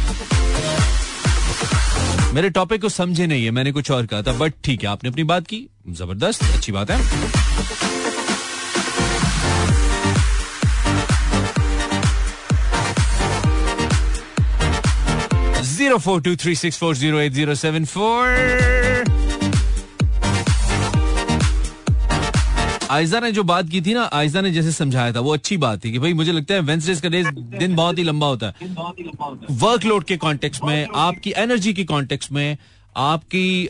मेरे 2.33 2.49
टॉपिक 2.49 2.81
को 2.81 2.89
समझे 2.89 3.25
नहीं 3.27 3.43
है. 3.45 3.51
मैंने 3.51 3.71
कुछ 3.71 3.91
और 3.91 4.05
कहा 4.05 4.21
था 4.23 4.33
बट 4.33 4.53
ठीक 4.63 4.83
है, 4.83 4.89
आपने 4.89 5.09
अपनी 5.09 5.23
बात 5.31 5.47
की. 5.47 5.57
ज़बरदस्त, 5.89 6.43
अच्छी 6.55 6.71
बात 6.71 6.91
है। 6.91 6.97
Zero 15.75 15.97
four 15.97 16.21
two 16.21 16.35
three 16.35 16.55
six 16.55 16.77
four 16.79 16.95
zero 16.95 17.19
eight 17.19 17.31
zero 17.33 17.55
seven 17.55 17.85
four 17.85 19.10
Aiza 22.91 23.19
ने 23.19 23.31
जो 23.31 23.43
बात 23.43 23.69
की 23.69 23.81
थी 23.81 23.93
ना 23.93 24.03
आयजा 24.13 24.41
ने 24.41 24.51
जैसे 24.51 24.71
समझाया 24.71 25.11
था 25.13 25.19
वो 25.19 25.33
अच्छी 25.33 25.57
बात 25.57 25.83
थी 25.83 25.91
कि 25.91 25.99
भाई 25.99 26.13
मुझे 26.13 26.31
लगता 26.31 26.53
है 26.53 26.59
वेंसडेज 26.61 27.01
का 27.01 27.09
डे 27.09 27.23
दिन 27.57 27.75
बहुत 27.75 27.97
ही 27.99 28.03
लंबा 28.03 28.27
होता 28.27 28.47
है। 28.47 28.53
वर्कलोड 29.61 30.03
के 30.03 30.17
कॉन्टेक्स्ट 30.17 30.63
में 30.63 30.87
आपकी 30.97 31.33
एनर्जी 31.37 31.73
के 31.73 31.83
कॉन्टेक्स्ट 31.85 32.31
में 32.31 32.57
आपकी 32.95 33.69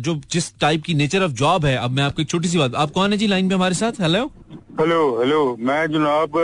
जो 0.00 0.14
जिस 0.32 0.52
टाइप 0.60 0.82
की 0.82 0.94
नेचर 0.94 1.22
ऑफ़ 1.22 1.32
जॉब 1.34 1.64
है 1.66 1.76
अब 1.76 1.90
मैं 1.90 2.02
आपको 2.02 2.22
एक 2.22 2.28
छोटी 2.28 2.48
सी 2.48 2.58
बात 2.58 2.74
आप 2.76 2.90
कौन 2.90 3.12
है 3.12 3.18
जी 3.18 3.26
लाइन 3.26 3.48
पे 3.48 3.54
हमारे 3.54 3.74
साथ? 3.74 4.00
हेलो 4.00 4.24
हेलो 4.80 5.00
हेलो 5.20 5.56
मैं 5.60 5.86
जनाब 5.92 6.38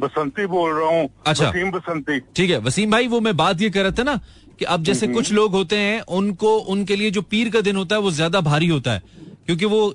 बसंती 0.00 0.46
बोल 0.46 0.70
रहा 0.72 0.88
हूँ। 0.90 1.08
अच्छा। 1.26 1.48
वसीम 1.48 1.70
बसंती। 1.70 2.20
ठीक 2.36 2.50
है 2.50 2.58
वसीम 2.60 2.90
भाई 2.90 3.06
वो 3.08 3.20
मैं 3.20 3.36
बात 3.36 3.60
ये 3.60 3.70
कर 3.70 3.82
रहा 3.82 3.98
था 3.98 4.02
ना 4.02 4.16
कि 4.58 4.64
अब 4.66 4.82
जैसे 4.84 5.06
कुछ 5.08 5.32
लोग 5.32 5.52
होते 5.52 5.76
हैं 5.78 6.00
उनको 6.18 6.56
उनके 6.72 6.96
लिए 6.96 7.10
जो 7.10 7.22
पीर 7.24 7.50
का 7.50 7.60
दिन 7.60 7.76
होता 7.76 7.96
है 7.96 8.02
वो 8.02 8.10
ज़्यादा 8.12 8.40
भारी 8.42 8.66
होता 8.68 8.92
है। 8.92 9.02
क्योंकि 9.46 9.64
वो। 9.66 9.86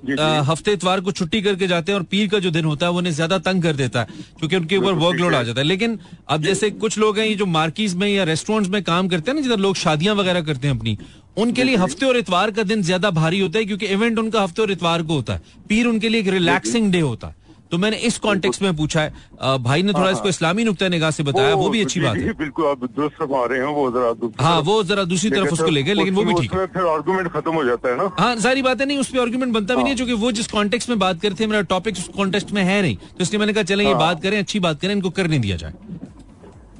हफ़्ते 0.44 0.72
इतवार 0.72 1.00
को 1.00 1.12
छुट्टी 1.12 1.40
करके 1.42 1.66
जाते 1.66 1.92
हैं 1.92 1.98
और 1.98 2.04
पीर 2.06 2.28
का 2.28 2.38
जो 2.38 2.50
दिन 2.50 2.64
होता 2.64 2.86
है 2.86 2.92
वो 2.92 2.98
उन्हें 2.98 3.12
ज़्यादा 3.14 3.38
तंग 3.40 3.62
कर 3.62 3.76
देता 3.76 4.00
है 4.00 4.06
क्योंकि 4.38 4.56
उनके 4.56 4.76
ऊपर 4.76 4.92
वर्कलोड 4.96 5.34
आ 5.34 5.42
जाता 5.42 5.60
है। 5.60 5.66
लेकिन 5.66 5.98
अब 6.28 6.42
जैसे 6.42 6.70
कुछ 6.72 6.98
लोग 6.98 7.18
हैं 7.18 7.26
ये 7.26 7.34
जो 7.34 7.46
मार्किट 7.48 7.94
में 7.94 8.08
या 8.08 8.24
रेस्टोरेंट्स 8.24 8.70
में 8.70 8.82
काम 8.82 9.08
करते 9.08 9.30
हैं 9.30 9.36
ना 9.36 9.42
जिधर 9.42 9.58
लोग 9.58 9.76
शादियाँ 9.76 10.14
वगैरह 10.14 10.42
करते 10.42 10.68
हैं 10.68 10.76
अपनी 10.76 10.96
उनके 11.38 11.64
लिए 11.64 11.76
हफ़्ते 11.76 12.06
और 12.06 12.16
इतवार 12.16 12.50
का 12.50 12.62
दिन 12.64 12.82
ज़्यादा 12.82 13.10
भारी 13.12 13.40
होता 13.40 13.58
है 13.58 13.64
क्योंकि 13.64 13.86
इवेंट 13.88 14.18
उनका 14.18 14.42
हफ़्ते 14.42 14.62
और 14.62 14.70
इतवार 14.70 15.02
को 15.02 15.14
होता 15.14 15.32
है। 15.32 15.42
पीर 15.68 15.86
उनके 15.86 16.08
लिए 16.08 16.20
एक 16.20 16.28
रिलैक्सिंग 16.28 16.90
डे 16.92 17.00
होता 17.00 17.26
है। 17.26 17.34
तो 17.70 17.78
मैंने 17.78 17.96
इस 17.98 18.18
कॉन्टेक्स्ट 18.18 18.62
में 18.62 18.76
पूछा 18.76 19.00
है। 19.00 19.58
भाई 19.60 19.82
ने 19.82 19.92
थोड़ा 19.92 20.10
इसको 20.10 20.28
इस्लामी 20.28 20.64
नुक्ता 20.64 20.88
निगाह 20.88 21.10
से 21.10 21.22
बताया 21.22 21.54
वो 21.54 21.68
भी 21.68 21.80
अच्छी 21.80 22.00
बात 22.00 22.16
है। 22.16 22.32
बिल्कुल 22.34 22.66
आप 22.66 22.84
दुरुस्त 22.86 23.16
फरमा 23.16 23.44
रहे 23.44 23.58
हैं 23.58 23.74
वो 23.74 23.90
जरा 23.90 24.44
हाँ 24.44 24.60
वो 24.60 24.82
जरा 24.84 25.04
दूसरी 25.04 25.30
तरफ़ 25.30 25.40
लेकिन 25.40 25.52
उसको 25.52 25.70
ले 25.70 25.82
गए 25.82 25.94
लेकिन 25.94 26.14
वो 26.14 26.24
भी 26.24 26.34
ठीक 26.34 26.54
है। 26.54 26.66
फिर 26.68 26.86
आर्गुमेंट 26.88 27.32
खत्म 27.32 27.52
हो 27.52 27.64
जाता 27.64 27.88
है 27.88 27.96
ना। 27.96 28.10
हाँ 28.18 28.34
सारी 28.40 28.62
बातें 28.62 28.84
नहीं 28.86 28.98
उस 28.98 29.10
पर 29.10 29.20
आर्गुमेंट 29.20 29.52
बनता 29.54 29.74
भी 29.74 29.82
नहीं 29.82 29.90
है 29.90 29.96
क्योंकि 29.96 30.12
वो 30.24 30.32
जिस 30.32 30.46
कॉन्टेक्स्ट 30.48 30.88
में 30.88 30.98
बात 30.98 31.20
करते 31.22 31.44
हैं 31.44 31.50
मेरा 31.50 31.62
टॉपिक 31.70 31.96
उस 31.98 32.08
कॉन्टेक्स्ट 32.16 32.52
में 32.52 32.62
है 32.62 32.80
नहीं। 32.82 32.96
तो 32.96 33.22
इसलिए 33.22 33.40
मैंने 33.40 33.52
कहा 33.52 33.62
चलें 33.64 33.86
ये 33.86 33.94
बात 33.96 34.22
करें 34.22 34.38
अच्छी 34.38 34.60
बात 34.60 34.80
करें 34.80 34.94
इनको 34.94 35.10
करने 35.10 35.38
दिया 35.38 35.56
जाए। 35.56 35.72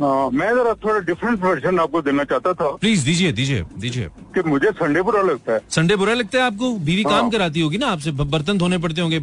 हाँ, 0.00 0.30
मैं 0.30 0.48
जरा 0.54 0.72
थोड़ा 0.84 0.98
डिफरेंट 1.06 1.42
वर्जन 1.42 1.78
आपको 1.80 2.00
देना 2.02 2.24
चाहता 2.24 2.52
था। 2.52 2.68
प्लीज़ 2.76 3.04
दीजिए 3.04 3.32
दीजिए 3.32 3.64
दीजिए। 3.78 4.08
कि 4.34 4.42
मुझे 4.48 4.70
संडे 4.72 5.02
बुरा 5.02 5.22
लगता 5.22 5.52
है। 5.52 5.60
संडे 5.70 5.96
बुरा 5.96 6.14
लगता 6.14 6.38
है 6.38 6.44
आपको? 6.44 6.70
बीवी 6.78 7.02
काम 7.04 7.12
हाँ। 7.12 7.30
कराती 7.30 7.60
होगी 7.60 7.78
ना 7.78 7.86
आपसे 7.86 8.10
बर्तन 8.12 8.58
धोने 8.58 8.78
पड़ते 8.78 9.00
होंगे 9.00 9.20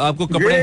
आपको 0.00 0.26
कपड़े 0.26 0.58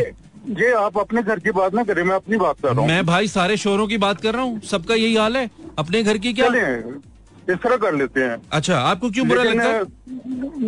ये 0.49 0.71
आप 0.71 0.97
अपने 0.97 1.21
घर 1.21 1.39
की 1.39 1.51
बात 1.51 1.73
ना 1.73 1.83
करें 1.83 2.03
मैं 2.03 2.15
अपनी 2.15 2.37
बात 2.37 2.55
कर 2.61 2.69
रहा 2.69 2.79
हूँ। 2.79 2.87
मैं 2.87 3.05
भाई 3.05 3.27
सारे 3.27 3.57
शोरों 3.57 3.87
की 3.87 3.97
बात 3.97 4.21
कर 4.21 4.33
रहा 4.33 4.41
हूँ 4.41 4.61
सबका 4.61 4.95
यही 4.95 5.15
हाल 5.15 5.37
है? 5.37 5.49
अपने 5.79 6.03
घर 6.03 6.17
की 6.17 6.33
क्या? 6.33 6.47
इस 7.49 7.57
तरह 7.63 7.77
कर 7.77 7.95
लेते 7.95 8.21
हैं। 8.21 8.37
अच्छा 8.51 8.79
आपको 8.79 9.09
क्यों 9.09 9.27
बुरा 9.27 9.43
लगता? 9.43 9.63
है 9.63 9.83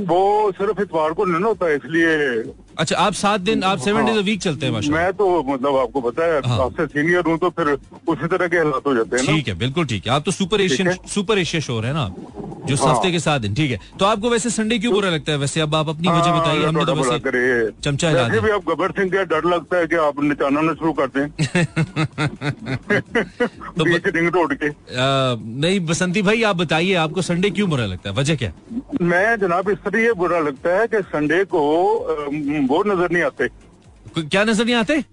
वो 0.05 0.51
सिर्फ़ 0.51 0.81
इतवार 0.81 1.13
को 1.13 1.25
नहीं 1.25 1.43
होता 1.43 1.65
होता 1.65 1.69
इसलिए 1.69 2.43
अच्छा 2.81 2.95
आप 2.97 3.13
सात 3.13 3.41
दिन 3.47 3.63
आप 3.63 3.79
सेवन 3.79 4.01
हाँ। 4.01 4.05
डेज़ 4.13 4.23
वीक 4.25 4.39
चलते 4.41 4.65
हैं 4.65 4.73
माशा 4.73 4.91
मैं 4.93 5.11
तो 5.13 5.25
मतलब 5.53 5.75
आपको 5.77 6.01
पता 6.01 6.25
है 6.33 6.39
हाँ। 6.45 6.59
आपसे 6.65 6.85
सीनियर 6.93 7.23
हूँ 7.27 7.37
तो 7.39 7.49
फिर 7.59 7.67
उसी 8.13 8.27
तरह 8.27 8.47
के 8.47 8.57
हालात 8.57 8.87
हो 8.87 8.93
जाते 8.95 9.17
हैं 9.17 9.25
ठीक 9.35 9.47
है 9.47 9.53
बिल्कुल 9.59 9.85
ठीक 9.93 10.07
है। 10.07 10.13
आप 10.13 10.23
तो 10.25 10.31
सुपर 10.31 10.61
एशियन 10.61 10.93
सुपर 11.13 11.39
एशिया 11.39 11.61
शोर 11.61 11.85
है 11.85 11.93
ना 11.93 12.07
जो 12.67 12.75
हाँ। 12.77 12.93
हफ़्ते 12.93 13.11
के 13.11 13.19
सात 13.19 13.41
दिन 13.41 13.53
ठीक 13.55 13.71
है। 13.71 13.77
तो 13.99 14.05
आपको 14.05 14.29
वैसे 14.29 14.49
संडे 14.49 14.77
क्यों 14.79 14.91
बुरा 14.93 15.09
लगता 15.09 15.31
है? 15.31 15.37
वैसे 15.37 15.61
अब 15.61 15.75
आप 15.75 15.87
अपनी 15.89 16.07
वजह 16.07 16.29
हाँ, 16.29 16.39
बताइए 16.41 16.65
हमने 16.65 16.85
तो 16.85 16.93
वैसे 16.95 17.71
चमचा 17.83 18.09
हिला 18.09 18.21
वैसे 18.23 18.41
दिया। 18.41 18.55
आप 18.55 18.65
गबर 18.69 18.91
सिंह 18.97 19.09
के 19.11 19.23
डर 19.31 19.45
लगता 19.53 19.77
है 19.77 19.87
कि 19.87 19.95
आप 20.03 20.21
निचाना 20.23 20.73
शुरू 20.73 20.91
कर 20.99 21.07
दें 21.15 21.27
तो 23.77 23.83
रिंग 23.85 24.27
रोड 24.35 24.53
के। 24.63 24.69
नहीं 25.61 25.79
बसंती 25.85 26.21
भाई 26.21 26.43
आप 26.51 26.55
बताइए 26.55 26.93
आपको 27.05 27.21
संडे 27.21 27.49
क्यों 27.49 27.69
बुरा 27.69 27.85
लगता 27.85 28.09
है? 28.09 28.15
वजह 28.15 28.35
क्या 28.43 28.51
मैं 29.01 29.35
जनाब 29.39 29.69
इस 29.69 29.77
तरह 29.85 29.99
ये 30.01 30.13
बुरा 30.21 30.39
लगता 30.39 30.77
है 30.79 30.87
कि 30.87 31.01
संडे 31.09 31.43
को 31.55 31.61
वो 32.71 32.83
नज़र 32.87 33.11
नहीं 33.11 33.23
आते। 33.23 33.47
क्या 34.17 34.43
नज़र 34.43 34.65
नहीं 34.65 34.75
आते? 34.75 35.03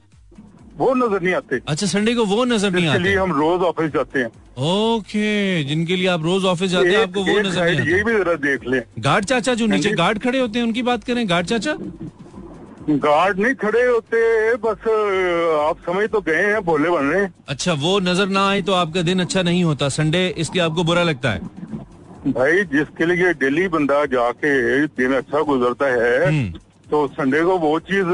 वो 0.76 0.92
नज़र 0.94 1.22
नहीं 1.22 1.34
आते। 1.34 1.60
अच्छा 1.68 1.86
संडे 1.88 2.14
को 2.14 2.24
वो 2.26 2.44
नज़र 2.46 2.70
नहीं 2.72 2.88
आते। 2.88 3.14
हम 3.14 3.32
रोज 3.38 3.62
ऑफ़िस 3.68 3.90
जाते 3.92 4.18
हैं। 4.20 4.30
ओके 4.66 5.64
जिनके 5.64 5.96
लिए 5.96 6.06
आप 6.08 6.22
रोज 6.24 6.44
ऑफ़िस 6.46 6.70
जाते 6.70 6.88
हैं 6.88 7.02
आपको 7.02 7.24
वो 7.24 7.38
नज़र 7.40 7.70
नहीं 7.70 7.88
ये 7.88 8.02
भी 8.04 8.12
जरा 8.14 8.34
देख 8.44 8.66
लें। 8.66 8.80
गार्ड 9.00 9.24
चाचा 9.24 9.54
जो 9.54 9.66
नीचे 9.66 9.90
गार्ड 10.00 10.18
खड़े 10.22 10.38
होते 10.40 10.58
हैं 10.58 10.66
उनकी 10.66 10.82
बात 10.82 11.04
करें। 11.04 11.28
गार्ड 11.28 11.46
चाचा? 11.46 11.74
गार्ड 12.90 13.38
नहीं 13.38 13.54
खड़े 13.56 13.84
होते 13.86 14.20
बस 14.58 14.86
आप 15.60 15.78
समझ 15.86 16.08
तो 16.10 16.20
गए 16.28 16.44
हैं 16.44 16.60
भोले 16.64 16.90
बन 16.90 17.04
रहे 17.04 17.26
अच्छा 17.48 17.72
वो 17.82 17.98
नज़र 18.00 18.28
ना 18.28 18.48
आए 18.48 18.62
तो 18.62 18.72
आपका 18.74 19.02
दिन 19.02 19.20
अच्छा 19.20 19.42
नहीं 19.42 19.64
होता। 19.64 19.88
संडे 19.96 20.26
इसलिए 20.38 20.62
आपको 20.64 20.84
बुरा 20.84 21.02
लगता 21.04 21.32
है। 21.32 21.40
भाई 22.28 22.64
जिसके 22.72 23.06
लिए 23.06 23.32
डेली 23.42 23.68
बंदा 23.68 24.04
जाके 24.14 24.86
दिन 24.86 25.12
अच्छा 25.16 25.42
गुजरता 25.42 25.86
है 25.94 26.26
हम्म। 26.26 26.58
तो 26.90 27.06
संडे 27.08 27.42
को 27.44 27.58
वो 27.58 27.78
चीज़ 27.78 28.06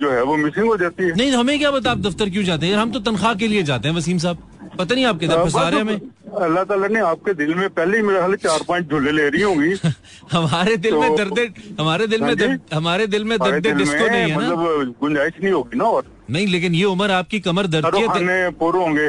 जो 0.00 0.10
है 0.10 0.22
वो 0.24 0.36
मिसिंग 0.36 0.66
हो 0.66 0.76
जाती 0.76 1.04
है। 1.04 1.14
नहीं 1.16 1.30
हमें 1.32 1.58
क्या 1.58 1.70
पता 1.70 1.90
आप 1.90 1.98
दफ्तर 1.98 2.30
क्यों 2.30 2.44
जाते 2.44 2.66
हैं? 2.66 2.76
हम 2.76 2.90
तो 2.92 3.00
तनख्वाह 3.00 3.34
के 3.34 3.48
लिए 3.48 3.62
जाते 3.62 3.88
हैं 3.88 3.94
वसीम 3.96 4.18
साहब। 4.18 4.38
पता 4.78 4.94
नहीं 4.94 5.04
आप 5.06 5.18
किधर 5.18 5.36
अ, 5.36 5.44
फंसा 5.44 5.68
रहे 5.68 5.80
हमें। 5.80 6.00
अल्लाह 6.44 6.64
ताला 6.64 6.88
ने 6.88 7.00
आपके 7.00 7.34
दिल 7.34 7.54
में 7.54 7.68
पहले 7.70 7.96
ही 7.96 8.02
मेरे 8.02 8.18
ख्याल 8.18 8.34
चार 8.44 8.60
पाँच 8.68 8.90
झूले 8.90 9.10
ले 9.12 9.28
रही 9.28 9.42
होंगी। 9.42 9.72
हमारे 10.32 10.76
दिल 10.76 10.94
में 10.94 11.08
तो- 11.08 11.18
दर्द 11.18 11.54
हमारे 11.80 12.06
दिल 12.06 12.20
में 12.20 12.26
हाँ 12.28 12.36
दर्द 12.36 12.60
हमारे 12.74 13.06
दिल 13.06 13.24
में 13.24 13.38
दर्द 13.38 13.66
डिस्को 13.66 14.06
नहीं 14.06 14.30
है 14.30 14.36
मतलब 14.36 14.94
गुंजाइश 15.00 15.32
नहीं 15.42 15.52
होगी 15.52 15.78
ना 15.78 15.84
और। 15.84 16.04
नहीं 16.30 16.46
लेकिन 16.46 16.74
ये 16.74 16.84
उम्र 16.84 17.10
आपकी 17.10 17.40
कमर 17.40 17.66
दर्द 17.66 17.86
है 17.86 18.50
पूरे 18.50 18.78
होंगे। 18.78 19.08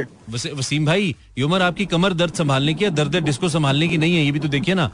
वसीम 0.57 0.85
भाई 0.85 1.15
ये 1.37 1.43
उम्र 1.43 1.61
आपकी 1.61 1.85
कमर 1.85 2.13
दर्द 2.13 2.33
संभालने 2.33 2.73
की 2.73 2.85
है 2.85 2.91
दर्द 2.91 3.15
डिस्को 3.15 3.49
संभालने 3.49 3.87
की 3.87 3.97
नहीं 3.97 4.15
है 4.15 4.23
ये 4.25 4.31
भी 4.31 4.39
तो 4.39 4.47
देखिए 4.47 4.75
ना। 4.75 4.91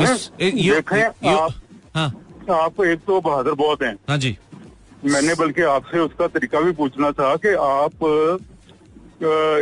इस- 0.00 0.42
ये- 0.42 0.94
ये- 1.24 1.50
हाँ। 1.94 2.12
आप 2.50 2.84
एक 2.84 2.98
तो 2.98 3.20
बहादुर 3.20 3.54
बहुत 3.54 3.82
हैं। 3.82 3.96
हाँ 4.08 4.18
जी। 4.18 4.38
मैंने 5.04 5.34
बल्कि 5.34 5.62
आपसे 5.62 5.98
उसका 5.98 6.26
तरीका 6.26 6.60
भी 6.60 6.72
पूछना 6.72 7.10
था 7.12 7.36
कि 7.36 7.48
आप 7.48 7.92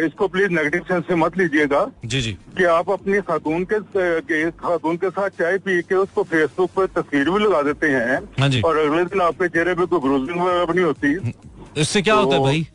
इसको 0.06 0.28
प्लीज़ 0.28 0.48
नेगेटिव 0.48 0.80
सेंस 0.80 1.04
से 1.08 1.14
मत 1.14 1.38
लीजिएगा। 1.38 1.90
जी 2.04 2.20
जी। 2.20 2.32
कि 2.32 2.64
आप 2.64 2.90
अपनी 2.90 3.20
खातून 3.20 3.64
के, 3.64 3.78
के 4.20 4.50
खातून 4.50 4.96
के 4.96 5.10
साथ 5.10 5.28
चाय 5.28 5.58
पी 5.58 5.82
के 5.82 5.94
उसको 5.94 6.22
फेसबुक 6.22 6.70
पर 6.70 6.86
तस्वीर 6.86 7.30
भी 7.30 7.38
लगा 7.38 7.62
देते 7.62 7.86
हैं। 7.86 8.18
हाँ 8.40 8.48
जी। 8.48 8.60
और 8.60 8.76
अगले 8.76 9.04
दिन 9.04 9.20
आपके 9.20 9.48
चेहरे 9.48 9.74
पे 9.74 9.86
कोई 9.86 10.00
ब्रूजिंग 10.00 10.40
वगैरह 10.40 10.64
भी 10.64 10.74
नहीं 10.74 10.84
होती। 10.84 11.32
इससे 11.80 12.02
क्या 12.02 12.14
तो, 12.14 12.20
होता 12.20 12.34
है 12.34 12.40
तो- 12.40 12.46
भाई? 12.46 12.68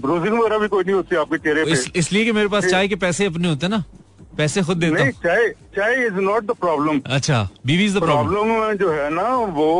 ब्रूजिंग 0.00 0.38
वगैरह 0.38 0.58
भी 0.58 0.68
कोई 0.68 0.84
नहीं 0.84 0.94
होती 0.94 1.16
आपके 1.16 1.38
चेहरे 1.38 1.64
पे 1.64 1.70
इस, 1.70 1.90
इसलिए 1.96 2.24
कि 2.24 2.32
मेरे 2.32 2.48
पास 2.48 2.66
चाय 2.66 2.88
के 2.88 2.96
पैसे 2.96 3.24
अपने 3.24 3.48
होते 3.48 3.66
हैं 3.66 3.70
ना? 3.70 3.84
पैसे 4.36 4.62
खुद 4.62 4.76
देता 4.76 4.94
नहीं 4.94 5.04
हूँ। 5.04 5.12
चाय 5.22 5.48
चाय 5.76 6.06
इज़ 6.06 6.20
नॉट 6.20 6.44
द 6.44 6.54
प्रॉब्लम 6.60 7.00
अच्छा 7.06 7.48
बीवी 7.66 7.84
इज़ 7.84 7.96
द 7.96 8.00
प्रॉब्लम 8.00 8.32
प्रॉब्लम 8.34 8.76
जो 8.78 8.90
है 8.92 9.08
ना 9.14 9.28
वो 9.54 9.70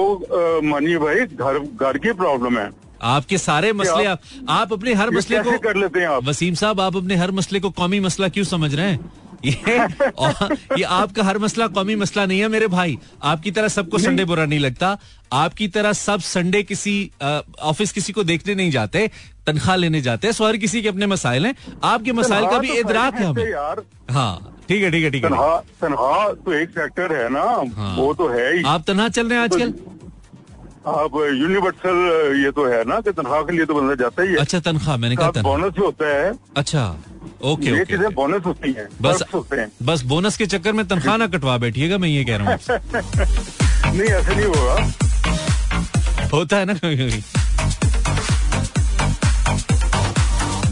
मनी 0.64 0.96
भाई 0.98 1.26
घर 1.26 1.58
घर 1.58 1.98
की 1.98 2.12
प्रॉब्लम 2.12 2.58
है। 2.58 2.70
आपके 3.02 3.38
सारे 3.38 3.72
मसले 3.72 4.04
आप 4.06 4.20
आप 4.50 4.72
अपने 4.72 4.94
हर 4.94 5.10
मसले 5.10 5.38
को 5.42 5.58
कर 5.58 5.76
लेते 5.76 6.00
हैं 6.00 6.06
आप? 6.06 6.24
वसीम 6.24 6.54
साहब 6.54 6.80
आप 6.80 6.96
अपने 6.96 7.16
हर 7.16 7.30
मसले 7.32 7.60
को 7.60 7.70
कौमी 7.72 8.00
मसला 8.00 8.28
क्यों 8.28 8.44
समझ 8.46 8.74
रहे 8.74 8.86
हैं? 8.86 9.10
ये 9.44 9.78
और 10.08 10.56
ये 10.78 10.82
आपका 10.84 11.22
हर 11.24 11.38
मसला 11.38 11.66
कौमी 11.68 11.94
मसला 11.96 12.26
नहीं 12.26 12.40
है 12.40 12.48
मेरे 12.48 12.66
भाई। 12.68 12.98
आपकी 13.22 13.50
तरह 13.50 13.68
सबको 13.68 13.98
संडे 13.98 14.24
बुरा 14.24 14.44
नहीं 14.46 14.58
लगता। 14.58 14.96
आपकी 15.32 15.68
तरह 15.68 15.92
सब 15.92 16.20
संडे 16.20 16.62
किसी 16.62 16.94
ऑफ़िस 17.22 17.92
किसी 17.92 18.12
को 18.12 18.24
देखने 18.24 18.54
नहीं 18.54 18.70
जाते 18.70 19.10
तनख्वाह 19.46 19.76
लेने 19.76 20.00
जाते 20.00 20.26
हैं 20.26 20.32
सो 20.32 20.46
हर 20.46 20.56
किसी 20.56 20.82
के 20.82 20.88
अपने 20.88 21.06
मसाइल 21.06 21.46
हैं। 21.46 21.54
आपके 21.84 22.12
मसाइल 22.12 22.46
का 22.46 22.58
भी 22.58 22.68
तो 22.68 22.74
इदराक 22.74 23.14
है 23.14 23.26
हमें। 23.26 23.44
यार। 23.44 23.82
हाँ 24.10 24.56
ठीक 24.68 24.82
है 24.82 24.90
ठीक 24.90 25.04
है 25.04 25.10
ठीक 25.10 25.24
है। 25.24 25.30
तनहा 25.80 26.28
तो 26.34 26.52
एक 26.52 26.70
सेक्टर 26.70 27.12
है 27.12 27.28
ना 27.32 27.42
हाँ। 27.76 27.94
वो 27.96 28.12
तो 28.14 28.28
है 28.28 28.52
ही। 28.56 28.62
आप 28.66 28.84
तनहा 28.86 29.08
चल 29.08 29.28
रहे 29.28 29.38
हैं 29.38 29.44
आजकल? 29.44 29.74
आप 30.82 31.14
यूनिवर्सल 31.14 31.98
ये 32.36 32.50
तो 32.52 32.64
है 32.68 32.82
ना 32.88 32.98
कि 33.00 33.12
तनख्वाह 33.12 33.42
के 33.42 33.52
लिए 33.56 33.64
तो 33.66 33.74
बंदा 33.74 33.94
जाता 33.94 34.22
ही 34.22 34.28
है। 34.28 34.36
अच्छा 34.36 34.58
तनख्वाह 34.60 34.96
मैंने 34.96 35.16
कहा 35.16 35.42
बोनस 35.42 35.72
भी 35.74 35.82
होता 35.84 36.06
है। 36.08 36.32
अच्छा 36.56 36.82
ओके 37.50 37.70
ये 37.70 37.84
चीज़ें 37.84 38.14
बोनस 38.14 38.42
होती 38.46 38.72
हैं 38.72 38.88
बस 39.02 39.22
होते 39.34 39.56
हैं। 39.56 39.70
बस 39.82 40.02
बोनस 40.12 40.36
के 40.36 40.46
चक्कर 40.46 40.72
में 40.72 40.86
तनख्वाह 40.88 41.16
ना 41.16 41.26
कटवा 41.26 41.56
बैठिएगा 41.58 41.98
मैं 41.98 42.08
ये 42.08 42.24
कह 42.24 42.36
रहा 42.36 42.46
हूँ। 42.50 42.58
नहीं 43.94 44.10
ऐसा 44.10 44.34
नहीं 44.34 44.46
होगा। 44.46 44.74
होता 46.32 46.56
है 46.56 46.64
ना 46.64 46.74
कभी 46.74 46.96
कभी। 46.96 47.22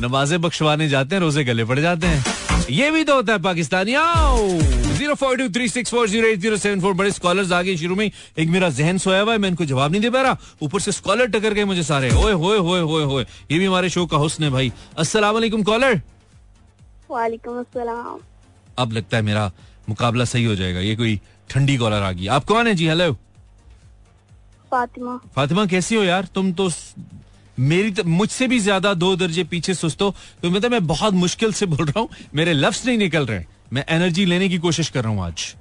नमाजें 0.03 0.41
बख्शवाने 0.41 0.89
जाते 0.89 1.15
हैं 1.15 1.23
रोज़े 1.23 1.45
गले 1.45 1.65
पड़ 1.65 1.79
जाते 1.79 2.07
हैं। 2.07 2.25
ये 2.71 2.91
भी 2.91 3.05
तो 3.05 3.15
होता 3.15 3.33
है 3.33 3.39
पाकिस्तानियों 3.43 4.80
zero 5.01 5.15
four 5.17 5.37
two 5.37 5.49
three 5.51 5.69
six 5.71 5.91
four 5.91 6.09
zero 6.09 6.29
eight 6.29 6.39
zero 6.41 6.57
seven 6.59 6.81
four 6.81 6.95
बड़े 6.95 7.11
स्कॉलर्स 7.13 7.53
आगे 7.53 7.77
शुरू 7.77 7.95
में। 7.97 8.11
एक 8.39 8.49
मेरा 8.49 8.69
जहन 8.71 8.99
सोया 8.99 9.21
हुआ 9.21 9.33
है 9.33 9.39
मैं 9.39 9.49
इनको 9.49 9.65
जवाब 9.67 9.91
नहीं 9.93 10.01
दे 10.03 10.11
पा 10.11 10.23
रहा। 10.23 10.37
ऊपर 10.63 10.81
से 10.81 10.93
स्कॉलर 10.93 11.27
टकर 11.29 11.55
गए 11.55 11.65
मुझे 11.65 11.83
सारे। 11.85 12.11
ओए 12.15 12.33
होए 12.35 12.59
होए 12.59 12.81
होए 12.83 13.05
होए 13.05 13.23
ये 13.23 13.59
भी 13.59 13.65
हमारे 13.65 13.89
शो 13.91 14.07
का 14.07 14.17
हुस्न 14.19 14.45
है 14.45 14.51
भाई। 14.51 14.73
अस्सलाम 14.99 15.35
वालेकुम 15.35 15.63
कॉलर 15.65 16.01
वालेकुम 17.11 17.59
अस्सलाम। 17.59 18.19
अब 18.79 18.93
लगता 18.93 19.17
है 19.17 19.23
मेरा 19.23 19.51
मुकाबला 19.89 20.25
सही 20.27 20.45
हो 20.45 20.55
जाएगा। 20.55 20.81
ये 20.81 20.97
कोई 20.97 21.21
ठंडी 21.51 21.77
कॉलर 21.77 22.03
आ 22.03 22.13
गई। 22.13 22.27
आप 22.29 22.45
कौन 22.45 22.67
है? 22.67 22.75
जी 22.75 22.89
हेलो 22.89 23.13
फातिमा। 24.73 25.19
फातिमा 25.35 25.65
कैसी 25.67 25.95
हो 25.95 26.03
यार? 26.05 26.29
तुम 26.35 26.53
तो 26.53 26.71
मेरी 27.61 28.03
मुझसे 28.07 28.47
भी 28.49 28.59
ज़्यादा 28.61 28.93
दो 28.95 29.15
दर्जे 29.17 29.45
पीछे 29.47 29.75
सुस्त 29.75 30.03
हो। 30.03 30.15
तो 30.43 30.51
मतलब 30.51 30.71
मैं 30.71 30.87
बहुत 30.87 31.15
मुश्किल 31.15 31.53
से 31.53 31.67
बोल 31.67 31.87
रहा 31.87 32.01
हूँ। 32.01 32.09
मेरे 32.35 32.53
लफ्ज 32.53 32.87
नहीं 32.87 32.99
निकल 32.99 33.27
रहे 33.27 33.45
मैं 33.73 33.85
एनर्जी 33.89 34.25
लेने 34.27 34.49
की 34.49 34.59
कोशिश 34.59 34.89
कर 34.89 35.05
रहा 35.05 35.13
हूँ 35.13 35.23
आज। 35.25 35.55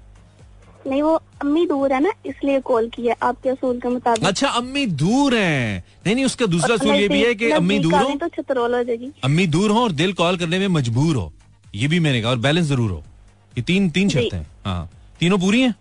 नहीं 0.88 1.01
वो 1.01 1.13
अम्मी 1.42 1.66
दूर 1.68 1.94
है 1.94 2.00
ना 2.00 2.12
इसलिए 2.25 2.60
कॉल 2.62 2.88
किया। 2.89 3.16
आपके 3.24 3.50
असूल 3.50 3.80
के 3.80 3.89
मुताबिक? 3.89 4.24
अच्छा 4.25 4.48
अम्मी 4.50 4.86
दूर 5.01 5.36
हैं। 5.36 5.84
नहीं 6.06 6.16
नहीं 6.16 6.25
उसका 6.25 6.46
दूसरा 6.46 6.75
असूल 6.75 6.96
ये 6.96 7.08
भी 7.08 7.22
है 7.24 7.34
कि 7.36 7.50
अम्मी 7.51 7.80
दूर 7.80 7.94
हो। 7.94 8.16
तो 8.22 8.28
छतरोल 8.28 8.75
हो 8.75 8.84
जाएगी। 8.84 9.12
अम्मी 9.24 9.48
दूर 9.48 9.72
हो 9.72 9.84
और 9.84 9.92
दिल 9.92 10.13
कॉल 10.13 10.38
करने 10.38 10.60
में 10.60 10.68
मजबूर 10.70 11.16
हो। 11.16 11.32
ये 11.75 11.88
भी 11.88 12.00
मैंने 12.00 12.22
कहा 12.22 12.32
और 12.32 12.38
बैलेंस 12.39 12.66
ज़रूर 12.68 12.92
हो। 12.92 13.04
ये 13.54 13.62
तीन 13.63 13.89
तीन। 13.89 14.10
शर्तें 14.10 14.38
हैं। 14.38 14.48
हाँ। 14.66 14.89
तीनों 15.20 15.38
पूरी 15.39 15.62
हैं? 15.62 15.75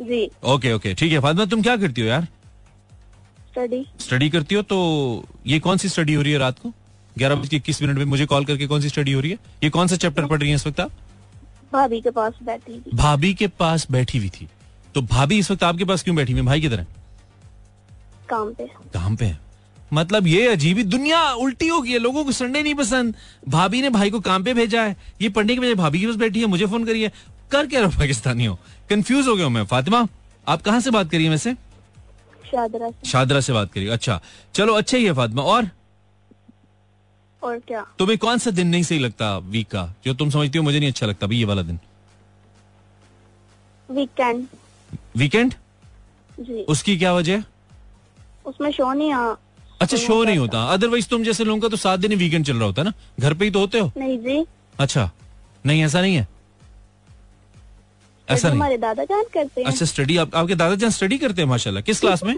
जी। 0.00 0.30
ओके 0.46 0.72
ओके 0.72 0.94
ठीक 0.94 1.12
है। 1.12 1.20
फातिमा 1.20 1.44
तुम 1.46 1.62
क्या 1.62 1.76
करती 1.76 2.00
हो 2.00 2.06
यार? 2.06 2.26
स्टडी 3.50 3.84
स्टडी 4.00 4.28
करती 4.30 4.54
हो 4.54 4.62
तो 4.64 4.78
ये 5.46 5.58
कौन 5.60 5.76
सी 5.76 5.88
स्टडी 5.88 6.14
हो 6.14 6.22
रही 6.22 6.32
है 6.32 6.38
रात 6.38 6.58
को? 6.58 6.72
ग्यारह 7.16 7.34
बज 7.34 7.48
के 7.48 7.56
इक्कीस 7.56 7.82
मिनट 7.82 7.98
में 7.98 8.04
मुझे 8.06 8.26
कॉल 8.26 8.44
करके 8.44 8.66
कौन 8.66 8.80
सी 8.80 8.88
स्टडी 8.88 9.12
हो 9.12 9.20
रही 9.20 9.30
है? 9.30 9.38
ये 9.64 9.70
कौन 9.70 9.86
सा 9.86 9.96
चैप्टर 9.96 10.26
पढ़ 10.26 10.40
रही 10.40 10.48
है 10.48 10.56
इस 10.56 10.66
वक्त 10.66 10.80
आप? 10.80 10.90
भाभी 11.72 12.00
के 12.00 12.10
पास 12.10 12.32
बैठी 12.42 12.80
थी। 12.80 12.90
भाभी 12.94 13.34
के 13.34 13.46
पास 13.46 13.90
बैठी 13.90 14.18
हुई 14.18 14.28
थी। 14.28 14.48
तो 14.94 15.02
भाभी 15.02 15.38
इस 15.38 15.50
वक्त 15.50 15.62
आपके 15.62 15.84
पास 15.84 16.02
क्यों 16.02 16.16
बैठी 16.16 16.32
हुई 16.32 16.42
भाई 16.42 16.60
किधर 16.60 16.80
है? 16.80 16.86
काम 18.28 18.54
पे। 18.54 18.64
काम 18.64 19.16
पे 19.16 19.24
है। 19.24 19.40
मतलब 19.92 20.26
ये 20.26 20.48
अजीब 20.48 20.76
ही 20.76 20.82
दुनिया 20.82 21.32
उल्टी 21.32 21.68
हो 21.68 21.80
गई 21.82 21.90
है। 21.90 21.98
लोगों 21.98 22.24
को 22.24 22.32
संडे 22.32 22.62
नहीं 22.62 22.74
पसंद। 22.74 23.14
भाभी 23.48 23.82
ने 23.82 23.90
भाई 23.90 24.10
को 24.10 24.20
काम 24.20 24.44
पे 24.44 24.54
भेजा 24.54 24.82
है। 24.82 24.96
ये 25.20 25.28
पढ़ने 25.28 25.54
के 25.54 25.60
बजाय 25.60 25.74
भाभी 25.74 26.00
के 26.00 26.06
पास 26.06 26.16
बैठी 26.16 26.40
है। 26.40 26.46
मुझे 26.46 26.66
फ़ोन 26.66 26.84
करिए। 26.84 27.12
कर 27.50 27.66
क्या 27.66 27.80
रहो 27.80 27.90
पाकिस्तानी 27.90 28.44
हो 28.44 28.58
कंफ्यूज 28.90 29.28
हो 29.28 29.36
गया 29.36 29.48
मैं। 29.48 29.64
फातिमा 29.66 30.06
आप 30.48 30.62
कहाँ 30.62 30.80
से 30.80 30.90
बात 30.90 31.10
करिए 31.10 31.28
वैसे? 31.28 31.54
शादरा 32.46 32.90
से। 32.90 33.08
शादरा 33.10 33.40
से 33.40 33.52
बात 33.52 33.72
करिए। 33.72 33.88
अच्छा 33.88 34.20
चलो 34.54 34.74
अच्छा 34.74 34.96
ही 34.98 35.04
है 35.04 35.12
फातिमा। 35.12 35.42
और? 35.42 35.70
और 37.42 37.58
क्या? 37.58 37.84
तुम्हें 37.98 38.18
कौन 38.18 38.38
सा 38.38 38.50
दिन 38.50 38.68
नहीं 38.68 38.82
सही 38.82 38.98
लगता 38.98 39.36
वीक 39.38 39.68
का? 39.68 39.94
जो 40.04 40.14
तुम 40.14 40.30
समझती 40.30 40.58
हो 40.58 40.64
मुझे 40.64 40.78
नहीं 40.78 40.90
अच्छा 40.90 41.06
लगता 41.06 41.26
भाई 41.26 41.36
ये 41.36 41.44
वाला 41.44 41.62
दिन। 41.62 41.78
वीकेंड 43.88 44.46
वीकेंड 45.16 45.54
जी। 46.40 46.62
उसकी 46.68 46.96
क्या 46.98 47.12
वजह? 47.14 47.42
उसमें 48.46 48.70
शो 48.72 48.92
नहीं 48.92 49.12
आ 49.12 49.34
अच्छा 49.80 49.96
शो 49.96 50.24
नहीं 50.24 50.38
होता। 50.38 50.62
अदरवाइज़ 50.72 51.08
तुम 51.08 51.24
जैसे 51.24 51.44
लोगों 51.44 51.60
का 51.60 51.68
तो 51.68 51.76
सात 51.76 52.00
दिन 52.00 52.14
वीकेंड 52.14 52.46
चल 52.46 52.56
रहा 52.56 52.64
होता 52.64 52.82
है 52.82 52.88
ना? 52.88 52.92
घर 53.20 53.34
पे 53.34 53.44
ही 53.44 53.50
तो 53.50 53.60
होते 53.60 53.78
हो। 53.78 53.92
नहीं 53.96 54.18
जी। 54.18 54.44
अच्छा। 54.80 55.10
नहीं 55.66 55.82
ऐसा 55.84 56.00
नहीं 56.00 56.14
है? 56.14 56.26
ऐसा 58.28 58.48
नहीं? 58.48 58.56
हमारे 58.58 58.78
दादा 58.78 59.04
जान 59.04 59.24
करते 59.34 59.60
हैं। 59.60 59.68
अच्छा 59.68 59.86
स्टडी 59.86 60.16
आप, 60.16 60.34
आपके 60.34 60.54
दादा 60.54 60.74
जान 60.74 60.90
स्टडी 60.90 61.18
करते 61.18 61.42
हैं 61.42 61.48
माशाल्लाह। 61.48 61.82
किस 61.82 62.00
क्लास 62.04 62.22
में? 62.24 62.34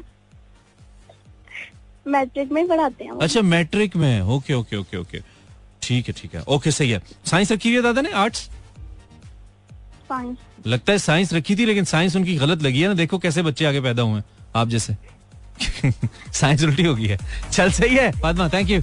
मैट्रिक 2.07 2.53
में 2.53 2.67
पढ़ाते 2.69 3.05
हैं 3.05 3.19
अच्छा 3.23 3.41
मैट्रिक 3.43 3.97
में। 3.97 4.21
ओके 4.21 4.55
ओके 4.55 4.77
ओके 4.77 4.97
ओके 4.97 5.19
ठीक 5.83 6.09
है 6.09 6.15
ठीक 6.19 6.35
है. 6.35 6.43
ओके 6.49 6.71
सही 6.71 6.91
है. 6.91 7.03
साइंस 7.27 7.53
रखी 7.53 7.69
हुई 7.69 7.77
है 7.77 7.83
दादा 7.83 8.01
ने? 8.01 8.11
आर्ट्स 8.13 8.41
साइंस 10.09 10.37
लगता 10.67 10.93
है 10.93 10.99
साइंस 10.99 11.33
रखी 11.33 11.57
थी 11.57 11.67
लेकिन 11.67 11.85
साइंस 11.85 12.17
उनकी 12.17 12.35
गलत 12.37 12.63
लगी 12.63 12.81
है 12.81 12.89
ना। 12.89 12.95
देखो 12.95 13.19
कैसे 13.19 13.43
बच्चे 13.43 13.65
आगे 13.65 13.81
पैदा 13.81 14.03
हुए 14.03 14.23
आप 14.57 14.69
जैसे। 14.69 14.97
साइंस 16.33 16.65
उल्टी 16.65 16.83
हो 16.83 16.95
गई 16.95 17.07
है। 17.07 17.19
चल 17.53 17.71
सही 17.71 17.97
है। 17.97 18.11
फातिमा 18.13 18.49
थैंक 18.49 18.71
यू 18.71 18.81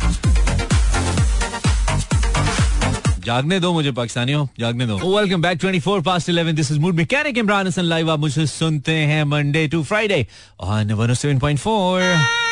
जागने 3.26 3.60
दो 3.60 3.72
मुझे 3.74 3.92
पाकिस्तानियों 3.92 4.46
जागने 4.60 4.86
दो। 4.88 4.98
Welcome 5.18 5.42
back 5.42 5.60
24 5.62 6.04
past 6.04 6.30
11 6.30 6.54
this 6.56 6.72
is 6.72 6.80
mood 6.80 6.96
mechanic 6.96 7.38
Imran 7.38 7.68
Hasan 7.68 7.84
live 7.84 8.12
आप 8.12 8.20
मुझे 8.20 8.46
सुनते 8.48 8.92
हैं 9.10 9.24
मंडे 9.32 9.68
टू 9.68 9.84
फ्राइडे 9.84 10.26
ऑन 10.60 10.94
107.4 10.96 12.47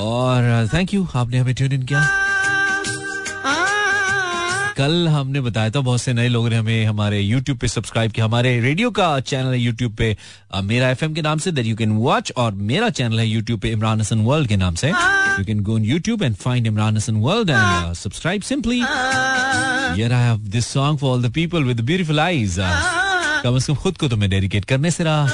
और 0.00 0.64
uh, 0.64 0.72
थैंक 0.74 0.94
यू 0.94 1.06
आपने 1.14 1.38
हमें 1.38 1.54
ट्यून 1.54 1.72
इन 1.72 1.82
किया। 1.82 2.00
कल 4.76 5.08
हमने 5.08 5.40
बताया 5.40 5.70
था, 5.70 5.80
बहुत 5.80 6.00
से 6.00 6.12
नए 6.12 6.28
लोगों 6.28 6.50
ने 6.50 6.56
हमें 6.56 6.84
हमारे 6.86 7.20
यूट्यूब 7.20 7.58
पे 7.58 7.68
सब्सक्राइब 7.68 8.12
किया। 8.12 8.24
हमारे 8.26 8.60
रेडियो 8.60 8.90
का 8.90 9.18
चैनल 9.20 9.52
है 9.52 9.58
यूट्यूब 9.58 9.94
पे 9.96 10.16
uh, 10.54 10.62
मेरा 10.64 10.88
एफ़ 10.90 11.04
के 11.04 11.22
नाम 11.22 11.38
say 11.38 11.52
that 11.52 11.66
you 11.66 11.76
can 11.76 11.92
watch 11.92 12.32
और 12.36 12.52
मेरा 12.70 12.88
चैनल 12.90 13.20
है 13.20 13.26
यूट्यूब 13.26 13.60
पे 13.60 13.70
इमरान 13.70 14.00
हसन 14.00 14.20
वर्ल्ड 14.24 14.48
के 14.48 14.56
नाम 14.56 14.74
से। 14.74 14.88
You 14.88 15.44
can 15.44 15.60
go 15.62 15.76
in 15.78 15.84
YouTube 15.84 16.22
and 16.22 16.36
find 16.36 16.66
Imran 16.66 16.96
Hasan 16.96 17.16
world 17.16 17.50
and 17.50 17.92
subscribe 17.94 18.42
simply 18.42 18.78
year 20.00 20.12
I 20.12 20.24
have 20.24 20.38
this 20.50 20.66
song 20.66 20.98
for 20.98 21.10
all 21.10 21.22
the 21.22 21.32
people 21.34 21.64
with 21.64 21.80
beautiful 21.80 22.20
eyes 22.20 22.60
कम 23.44 23.56
अज 23.56 23.66
कम 23.66 23.74
खुद 23.74 23.96
को 23.96 24.06
तो 24.06 24.08
तुम्हें 24.08 24.30
डेडिकेट 24.30 24.64
करने 24.64 24.90
से 24.90 25.04
रहा। 25.04 25.28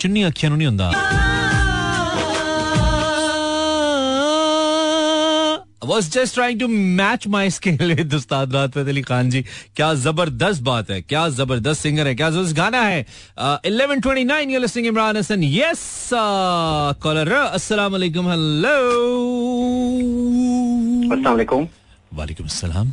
चुन्नी 0.00 0.22
अखियान 0.22 0.52
नहीं 0.52 0.68
होता 0.68 1.27
was 5.82 6.08
just 6.08 6.34
trying 6.34 6.58
to 6.58 6.66
match 6.68 7.26
my 7.28 7.48
scale 7.48 7.90
with 7.96 8.14
उस्ताद 8.14 8.52
फतेह 8.74 8.88
अली 8.88 9.02
खान 9.02 9.30
जी 9.30 9.42
क्या 9.76 9.92
ज़बरदस्त 9.94 10.62
बात 10.62 10.90
है 10.90 11.00
क्या 11.02 11.28
ज़बरदस्त 11.30 11.82
सिंगर 11.82 12.06
है 12.06 12.14
क्या 12.14 12.30
ज़बरदस्त 12.30 12.56
गाना 12.56 12.80
है। 12.82 13.04
Eleven 13.66 14.00
twenty 14.00 14.24
nine 14.24 14.50
you 14.50 14.60
listening 14.60 14.86
Imran 14.86 15.16
Hasan 15.16 15.42
yes 15.44 16.10
caller 17.02 17.32
अस्सलाम 17.32 17.92
वालेकुम 17.92 18.30
हेलो 18.30 18.76
अस्सलाम 21.14 21.32
वालेकुम 21.32 21.68
वालेकुम 22.14 22.46
अस्सलाम 22.46 22.92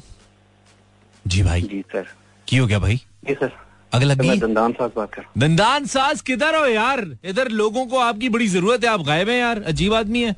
जी 1.26 1.44
भाई। 1.44 1.62
जी 1.62 1.82
सर 1.92 2.06
की 2.48 2.58
हो 2.58 2.68
गया 2.68 2.80
भाई? 2.80 3.02
जी 3.28 3.34
सर 3.34 3.52
अगला 3.94 4.14
दंदान 4.16 4.72
साहब 4.74 4.92
बात 4.96 5.14
कर 5.14 5.24
दंदान 5.38 5.86
साज 5.88 6.22
किधर 6.22 6.56
हो 6.56 6.66
यार? 6.66 7.06
इधर 7.26 7.50
लोगों 7.62 7.86
को 7.88 8.00
आपकी 8.00 8.30
बड़ी 8.30 8.48
ज़रूरत 8.48 8.84
है 8.84 8.90
आप 8.90 9.02
गायब 9.08 9.30
हैं 9.30 9.40
यार 9.40 9.62
अजीब 9.74 9.94
आदमी 9.94 10.24
है। 10.24 10.36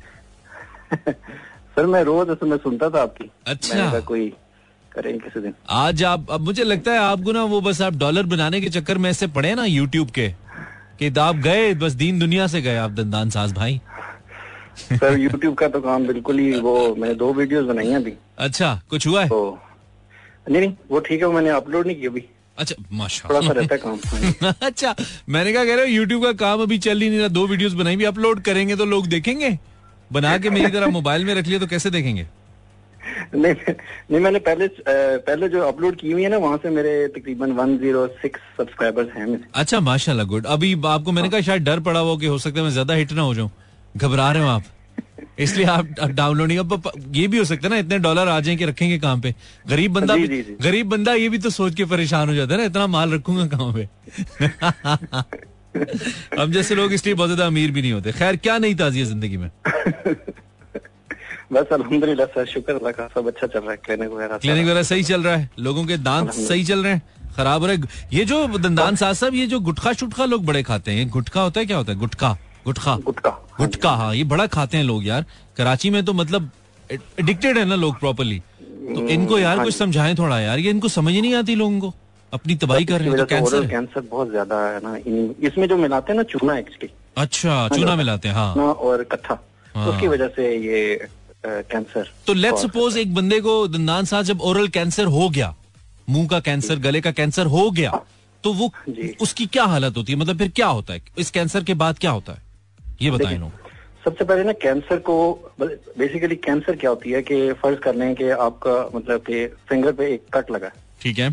सर 1.78 1.86
मैं 1.86 2.02
रोज 2.04 2.28
असल 2.28 2.46
में 2.46 2.56
सुनता 2.56 2.88
था 2.90 3.02
आपकी। 3.02 3.30
अच्छा। 3.46 3.98
कोई 4.00 4.26
करेंगे 4.92 5.18
किसी 5.18 5.40
दिन। 5.40 5.52
आज 5.70 6.02
आप 6.04 6.30
अब 6.30 6.40
मुझे 6.40 6.64
लगता 6.64 6.92
है 6.92 6.98
आपको 6.98 7.32
ना 7.32 7.44
वो 7.44 7.60
बस 7.60 7.82
आप 7.82 7.96
डॉलर 7.96 8.22
बनाने 8.26 8.60
के 8.60 8.68
चक्कर 8.68 8.98
में 8.98 9.08
ऐसे 9.10 9.26
पड़े 9.36 9.54
ना 9.54 9.64
यूट्यूब 9.64 10.10
के 10.10 10.28
कि 10.98 11.12
आप 11.20 11.36
गए 11.36 11.74
बस 11.74 11.92
दीन 11.92 12.18
दुनिया 12.18 12.46
से 12.46 12.62
गए 12.62 12.76
आप 12.76 12.90
दंदान 12.90 13.30
साज 13.30 13.52
भाई। 13.52 13.80
सर 14.92 15.18
यूट्यूब 15.18 15.54
का 15.54 15.68
तो 15.68 15.80
काम 15.80 16.06
बिल्कुल 16.06 16.38
ही 16.38 16.58
वो 16.60 16.74
मैंने 16.94 17.14
दो 17.14 17.32
वीडियोस 17.32 17.66
बनाई 17.66 17.86
हैं 17.86 17.96
अभी। 17.96 18.12
अच्छा 18.38 18.80
कुछ 18.90 19.06
हुआ 19.06 19.22
है? 19.22 19.28
तो 19.28 19.58
नहीं 20.50 20.60
नहीं 20.60 20.74
वो 20.90 21.00
ठीक 21.00 21.22
है 21.22 21.28
मैंने 21.28 21.50
अपलोड 21.50 21.86
नहीं 21.86 21.96
किया 21.96 22.10
अभी। 22.10 22.24
अच्छा 22.58 22.74
माशा 22.92 23.28
थोड़ा 23.28 23.40
सा 23.40 23.52
रहता 23.52 23.74
है 23.74 23.80
काम। 23.84 24.52
अच्छा 24.66 24.94
मैंने 25.28 25.52
कहा 25.52 25.64
कह 25.64 25.74
रहे 25.74 25.84
हो 25.84 25.92
यूट्यूब 25.92 26.24
का 26.24 26.32
काम 26.44 26.62
अभी 26.62 26.78
चल 26.78 27.00
ही 27.00 27.08
नहीं 27.08 27.18
रहा 27.18 27.28
दो 27.28 27.46
वीडियोस 27.46 27.72
बनाई 27.72 27.96
भी 27.96 28.04
अपलोड 28.04 28.42
करेंगे 28.42 28.76
तो 28.76 28.84
लोग 28.84 29.06
देखेंगे? 29.06 29.58
बना 30.12 30.36
के 30.38 30.50
मेरी 30.50 30.70
तरह 30.72 30.86
मोबाइल 30.90 31.24
में 31.24 31.34
रख 31.34 31.46
लिया 31.46 31.58
तो 31.58 31.66
कैसे 31.66 31.90
देखेंगे? 31.90 32.26
नहीं 33.34 33.54
नहीं 34.10 34.20
मैंने 34.20 34.38
पहले 34.40 34.68
पहले 34.88 35.48
जो 35.48 35.62
अपलोड 35.62 35.96
की 35.96 36.10
हुई 36.12 36.22
है 36.22 36.28
ना 36.28 36.36
वहाँ 36.38 36.56
से 36.62 36.70
मेरे 36.70 36.92
तकरीबन 37.08 37.52
106 37.52 38.36
सब्सक्राइबर्स 38.58 39.16
हैं 39.16 39.26
मेरे। 39.26 39.44
अच्छा 39.54 39.80
माशाल्लाह 39.80 40.26
गुड। 40.26 40.46
अभी 40.46 40.72
आपको 40.86 41.12
मैंने 41.12 41.28
कहा 41.28 41.40
शायद 41.42 41.62
डर 41.64 41.80
पड़ा 41.80 42.00
हुआ 42.00 42.16
कि 42.18 42.26
हो 42.26 42.38
सकता 42.38 42.58
है 42.58 42.64
मैं 42.64 42.72
ज़्यादा 42.72 42.94
हिट 42.94 43.12
ना 43.12 43.22
हो 43.22 43.34
जाऊँ। 43.34 43.50
घबरा 43.96 44.30
रहे 44.32 44.42
हो 44.42 44.48
आप। 44.48 44.62
इसलिए 45.38 45.66
आप 45.66 45.86
डाउनलोड 46.00 46.48
नहीं 46.48 46.58
अब 46.58 46.90
ये 47.14 47.26
भी 47.28 47.38
हो 47.38 47.44
सकता 47.44 47.68
है 47.68 47.74
ना 47.74 47.78
इतने 47.78 47.98
डॉलर 47.98 48.28
आ 48.28 48.38
जाए 48.40 48.56
कि 48.56 48.64
रखेंगे 48.64 48.98
कहाँ 48.98 49.18
पे। 49.18 49.34
गरीब 49.68 49.92
बंदा 49.92 50.16
जी, 50.16 50.26
जी, 50.26 50.42
जी। 50.42 50.56
गरीब 50.62 50.88
बंदा 50.88 51.12
ये 51.14 51.28
भी 51.28 51.38
तो 51.38 51.50
सोच 51.50 51.74
के 51.74 51.84
परेशान 51.86 52.28
हो 52.28 52.34
जाता 52.34 52.54
है 52.54 52.60
ना 52.60 52.66
इतना 52.66 52.86
माल 52.88 53.14
रखूँगा 53.14 53.46
कहाँ 53.46 53.72
पे। 53.72 53.88
हम 56.38 56.52
जैसे 56.52 56.74
लोग 56.74 56.92
इसलिए 56.92 57.14
बहुत 57.14 57.28
ज़्यादा 57.28 57.46
अमीर 57.46 57.70
भी 57.70 57.82
नहीं 57.82 57.92
होते। 57.92 58.12
खैर 58.12 58.36
क्या 58.36 58.58
नहीं 58.58 58.74
ताजी 58.74 58.98
है 58.98 59.04
ज़िंदगी 59.04 59.36
में? 59.36 59.50
बस 61.52 61.66
अल्हम्दुलिल्लाह 61.72 62.26
सर 62.28 62.46
शुक्र 62.46 62.72
अल्लाह 62.72 62.92
का 62.92 63.06
सब 63.14 63.26
अच्छा 63.26 63.46
चल 63.46 63.60
रहा 63.60 63.70
है। 63.70 63.76
क्लिनिक 63.84 64.10
वगैरह 64.10 64.38
क्लिनिक 64.38 64.64
वगैरह 64.64 64.82
सही 64.82 65.02
चल 65.02 65.22
रहा 65.22 65.36
है? 65.36 65.50
लोगों 65.58 65.84
के 65.86 65.96
दांत 65.98 66.30
सही 66.32 66.64
चल 66.64 66.82
रहे 66.84 66.92
हैं? 66.92 67.02
खराब 67.36 67.60
हो 67.60 67.66
रहे? 67.66 67.76
ये 68.12 68.24
जो 68.24 68.46
दंदान 68.58 68.96
साहब 68.96 69.14
साहब 69.14 69.34
ये 69.34 69.46
जो 69.46 69.60
गुटखा 69.60 69.92
शुटखा 69.92 70.24
लोग 70.24 70.44
बड़े 70.46 70.62
खाते 70.62 70.92
हैं 70.92 71.08
गुटखा 71.10 71.40
होता 71.40 71.60
है 71.60 71.66
क्या 71.66 71.76
होता 71.76 71.92
है? 71.92 71.98
गुटखा। 71.98 72.36
गुटखा। 72.66 72.94
गुटका 73.04 73.30
गुटखा 73.58 73.90
हाँ 73.96 74.14
ये 74.14 74.24
बड़ा 74.24 74.46
खाते 74.46 74.76
हैं 74.76 74.84
लोग 74.84 75.06
यार। 75.06 75.24
कराची 75.56 75.90
में 75.90 76.04
तो 76.04 76.12
मतलब 76.14 76.50
एडिक्टेड 76.90 77.58
है 77.58 77.64
ना 77.64 77.74
लोग 77.76 77.98
प्रॉपरली 78.00 78.38
तो 78.38 79.08
इनको 79.08 79.38
यार 79.38 79.62
कुछ 79.64 79.74
समझाएँ 79.74 80.14
थोड़ा 80.18 80.40
यार। 80.40 80.58
ये 80.58 80.70
इनको 80.70 80.88
समझ 80.88 81.14
ही 81.14 81.20
नहीं 81.20 81.34
आती 81.34 81.54
लोगों 81.54 81.80
को। 81.80 81.94
अपनी 82.32 82.54
तबाही 82.56 82.84
कर 82.84 83.00
रहे 83.00 83.08
हैं 83.08 83.18
तो 83.18 83.24
कैंसर 83.26 83.62
है। 83.62 83.68
कैंसर 83.68 84.00
बहुत 84.10 84.30
ज़्यादा 84.30 84.56
है 84.68 84.80
ना। 84.84 84.96
इसमें 85.48 85.66
जो 85.68 85.76
मिलाते 85.76 86.12
हैं 86.12 86.16
ना 86.16 86.22
चूना 86.32 86.56
एक्चुअली 86.58 86.90
अच्छा 87.16 87.68
चूना 87.68 87.94
मिलाते 87.96 88.28
हैं 88.28 88.34
हाँ। 88.34 88.72
और 88.88 89.02
कत्था। 89.12 89.38
हाँ। 89.74 89.88
उसकी 89.88 90.08
वजह 90.08 90.28
से 90.36 90.56
ये 90.56 91.08
कैंसर 91.46 92.08
तो 92.26 92.34
लेट 92.34 92.56
सपोज़ 92.56 92.98
एक 92.98 93.14
बंदे 93.14 93.40
को 93.40 93.56
दंदान 93.68 94.04
साहब 94.04 94.24
जब 94.24 94.40
ओरल 94.42 94.68
कैंसर 94.76 95.04
हो 95.16 95.28
गया 95.30 95.54
मुँह 96.08 96.26
का 96.28 96.40
कैंसर 96.40 96.78
गले 96.80 97.00
का 97.00 97.10
कैंसर 97.12 97.46
हो 97.46 97.70
गया 97.70 98.00
तो 98.44 98.52
वो 98.52 98.70
उसकी 99.22 99.46
क्या 99.46 99.64
हालत 99.66 99.96
होती 99.96 100.12
है? 100.12 100.18
मतलब 100.18 100.38
फिर 100.38 100.48
क्या 100.56 100.66
होता 100.66 100.92
है? 100.92 101.02
इस 101.18 101.30
कैंसर 101.30 101.64
के 101.64 101.74
बाद 101.74 101.98
क्या 101.98 102.10
होता 102.10 102.32
है? 102.32 102.42
ये 103.02 103.10
बताएँ 103.10 103.38
लोग। 103.38 103.66
सबसे 104.04 104.24
पहले 104.24 104.44
ना 104.44 104.52
कैंसर 104.62 104.98
को 105.08 105.16
बेसिकली 105.60 106.36
कैंसर 106.44 106.76
क्या 106.76 106.90
होती 106.90 107.10
है 107.10 107.22
कि 107.22 107.52
फ़र्ज़ 107.52 107.78
कर 107.80 107.94
लें 107.94 108.14
कि 108.14 108.28
आपका 108.46 108.74
मतलब 108.94 109.20
कि 109.20 109.46
फिंगर 109.68 109.92
पे 109.92 110.12
एक 110.14 110.22
कट 110.34 110.50
लगा 110.50 110.70
ठीक 111.02 111.18
है। 111.18 111.30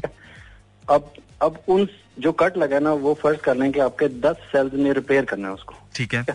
अब 0.89 1.13
अब 1.41 1.59
उन 1.67 1.87
जो 2.19 2.31
कट 2.31 2.57
लगा 2.57 2.79
ना 2.79 2.93
वो 2.93 3.13
फ़र्ज़ 3.13 3.37
कर 3.37 3.55
लें 3.55 3.71
कि 3.71 3.79
आपके 3.79 4.07
10 4.21 4.35
सेल्स 4.51 4.73
ने 4.73 4.93
रिपेयर 4.93 5.25
करना 5.25 5.47
है 5.47 5.53
उसको। 5.53 5.75
ठीक 5.95 6.13
है। 6.13 6.25